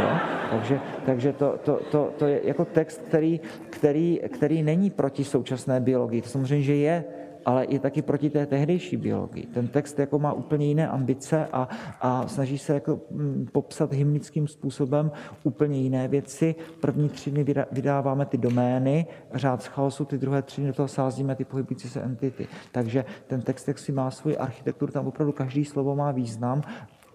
[0.00, 0.18] Jo?
[0.54, 3.40] Takže, takže to, to, to, to je jako text, který,
[3.70, 6.22] který, který není proti současné biologii.
[6.22, 7.04] To samozřejmě, že je,
[7.44, 9.46] ale je taky proti té tehdejší biologii.
[9.46, 11.68] Ten text jako má úplně jiné ambice a,
[12.00, 15.10] a snaží se jako mm, popsat hymnickým způsobem
[15.42, 16.54] úplně jiné věci.
[16.80, 20.88] První tři dny vydáváme ty domény, řád z chaosu, ty druhé tři dny do toho
[20.88, 22.46] sázíme ty pohybující se entity.
[22.72, 26.62] Takže ten text jak si má svůj architekturu, tam opravdu každý slovo má význam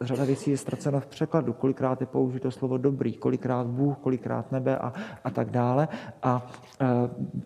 [0.01, 4.77] řada věcí je ztracena v překladu, kolikrát je použito slovo dobrý, kolikrát Bůh, kolikrát nebe
[4.77, 4.93] a,
[5.23, 5.87] a tak dále.
[6.23, 6.51] A
[6.81, 6.85] e,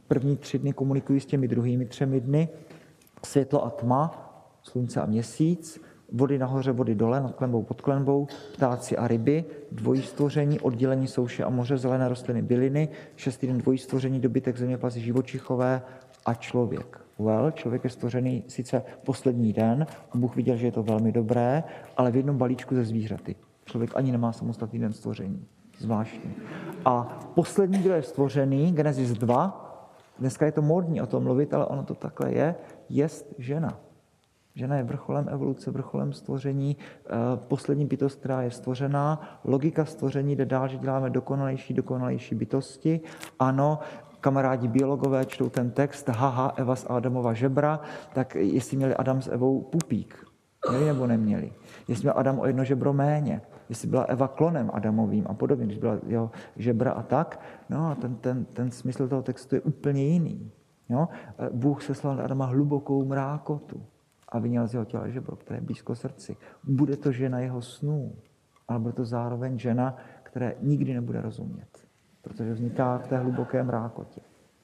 [0.08, 2.50] první tři dny komunikují s těmi druhými třemi dny
[3.26, 4.30] světlo a tma,
[4.64, 5.82] slunce a měsíc,
[6.12, 11.44] vody nahoře, vody dole, nad klenbou, pod klenbou, ptáci a ryby, dvojí stvoření, oddělení souše
[11.44, 15.82] a moře, zelené rostliny, byliny, šestý den dvojí stvoření, dobytek, zeměplasy, živočichové
[16.26, 17.03] a člověk.
[17.20, 19.86] Well, člověk je stvořený sice poslední den,
[20.16, 21.64] Bůh viděl, že je to velmi dobré,
[21.98, 23.36] ale v jednom balíčku ze zvířaty.
[23.66, 25.46] Člověk ani nemá samostatný den stvoření.
[25.78, 26.34] Zvláštní.
[26.86, 29.60] A poslední, kdo je stvořený, Genesis 2,
[30.20, 32.56] dneska je to módní o tom mluvit, ale ono to takhle je,
[32.90, 33.80] jest žena.
[34.56, 37.10] Žena je vrcholem evoluce, vrcholem stvoření, eh,
[37.48, 39.22] poslední bytost, která je stvořená.
[39.44, 43.02] Logika stvoření jde dál, že děláme dokonalejší, dokonalejší bytosti.
[43.40, 43.80] Ano,
[44.24, 47.80] kamarádi biologové čtou ten text, haha, Eva z Adamova žebra,
[48.14, 50.16] tak jestli měli Adam s Evou pupík,
[50.70, 51.52] měli nebo neměli.
[51.88, 55.78] Jestli měl Adam o jedno žebro méně, jestli byla Eva klonem Adamovým a podobně, když
[55.78, 57.40] byla jeho žebra a tak,
[57.70, 60.52] no a ten, ten, ten smysl toho textu je úplně jiný.
[60.90, 61.08] Jo?
[61.52, 63.84] Bůh seslal na Adama hlubokou mrákotu
[64.30, 66.38] a vyněl z jeho těla žebro, které je blízko srdci.
[66.64, 68.16] Bude to žena jeho snů,
[68.68, 71.68] ale bude to zároveň žena, které nikdy nebude rozumět,
[72.24, 74.22] protože vzniká v té hluboké mrákotě.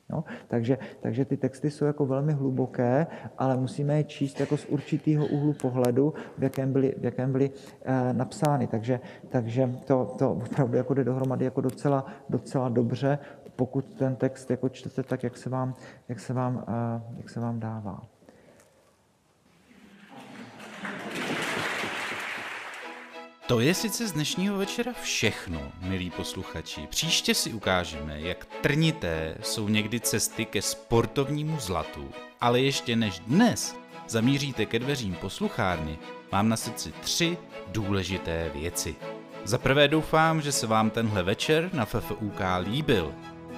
[0.09, 3.07] No, takže, takže ty texty jsou jako velmi hluboké,
[3.37, 7.51] ale musíme je číst jako z určitého úhlu pohledu, v jakém byly, v jakém byly
[7.81, 8.67] eh, napsány.
[8.67, 8.99] Takže,
[9.29, 13.19] takže to, to opravdu jako jde dohromady jako docela, docela dobře,
[13.55, 15.73] pokud ten text jako čtete tak, jak se vám,
[16.09, 18.18] jak se vám, eh, jak se vám dává.
[23.49, 26.87] To je sice z dnešního večera všechno, milí posluchači.
[26.89, 32.11] Příště si ukážeme, jak trnité jsou někdy cesty ke sportovnímu zlatu.
[32.41, 33.75] Ale ještě než dnes
[34.07, 35.97] zamíříte ke dveřím posluchárny,
[36.31, 38.95] mám na srdci tři důležité věci.
[39.43, 43.13] Za prvé doufám, že se vám tenhle večer na FFUK líbil.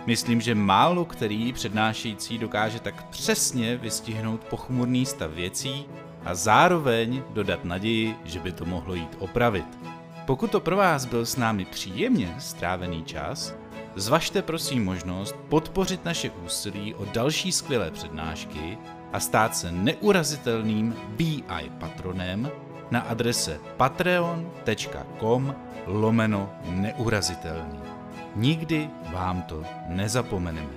[0.05, 5.85] Myslím, že málo který přednášející dokáže tak přesně vystihnout pochmurný stav věcí,
[6.25, 9.65] a zároveň dodat naději, že by to mohlo jít opravit.
[10.25, 13.55] Pokud to pro vás byl s námi příjemně strávený čas,
[13.95, 18.77] zvažte prosím možnost podpořit naše úsilí o další skvělé přednášky
[19.13, 22.51] a stát se neurazitelným BI patronem
[22.91, 27.79] na adrese patreon.com lomeno neurazitelný.
[28.35, 30.73] Nikdy vám to nezapomeneme.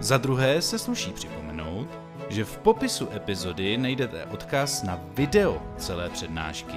[0.00, 1.88] Za druhé se sluší připomenout,
[2.28, 6.76] že v popisu epizody najdete odkaz na video celé přednášky,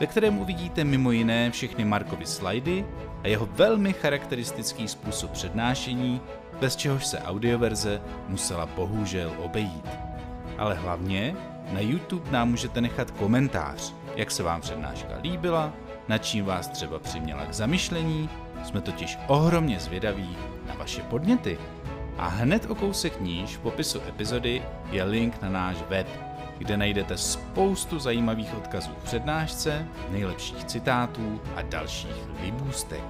[0.00, 2.86] ve kterém uvidíte mimo jiné všechny Markovy slajdy
[3.22, 6.20] a jeho velmi charakteristický způsob přednášení,
[6.60, 9.88] bez čehož se audioverze musela bohužel obejít.
[10.58, 11.36] Ale hlavně
[11.72, 15.72] na YouTube nám můžete nechat komentář, jak se vám přednáška líbila,
[16.08, 18.28] nad čím vás třeba přiměla k zamyšlení,
[18.64, 20.36] jsme totiž ohromně zvědaví
[20.68, 21.58] na vaše podněty.
[22.18, 26.06] A hned o kousek níž v popisu epizody je link na náš web,
[26.58, 33.04] kde najdete spoustu zajímavých odkazů v přednášce, nejlepších citátů a dalších libůstek.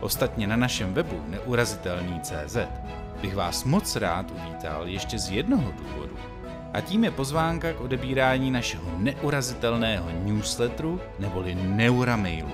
[0.00, 2.56] Ostatně na našem webu neurazitelný.cz
[3.20, 6.16] bych vás moc rád uvítal ještě z jednoho důvodu.
[6.72, 12.52] A tím je pozvánka k odebírání našeho neurazitelného newsletteru neboli Neuramailu.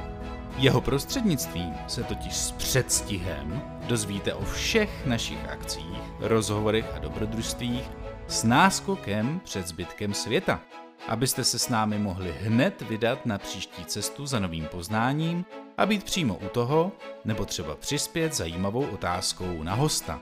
[0.56, 7.90] Jeho prostřednictvím se totiž s předstihem dozvíte o všech našich akcích, rozhovorech a dobrodružstvích
[8.28, 10.60] s náskokem před zbytkem světa,
[11.08, 15.44] abyste se s námi mohli hned vydat na příští cestu za novým poznáním
[15.78, 16.92] a být přímo u toho,
[17.24, 20.20] nebo třeba přispět zajímavou otázkou na hosta.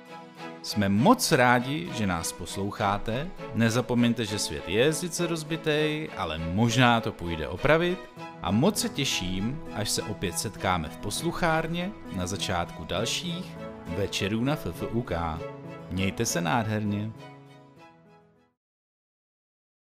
[0.62, 3.28] Jsme moc rádi, že nás posloucháte.
[3.54, 7.98] Nezapomeňte, že svět je sice rozbitý, ale možná to půjde opravit.
[8.42, 13.58] A moc se těším, až se opět setkáme v posluchárně na začátku dalších
[13.96, 15.12] večerů na FFUK.
[15.90, 17.10] Mějte se nádherně.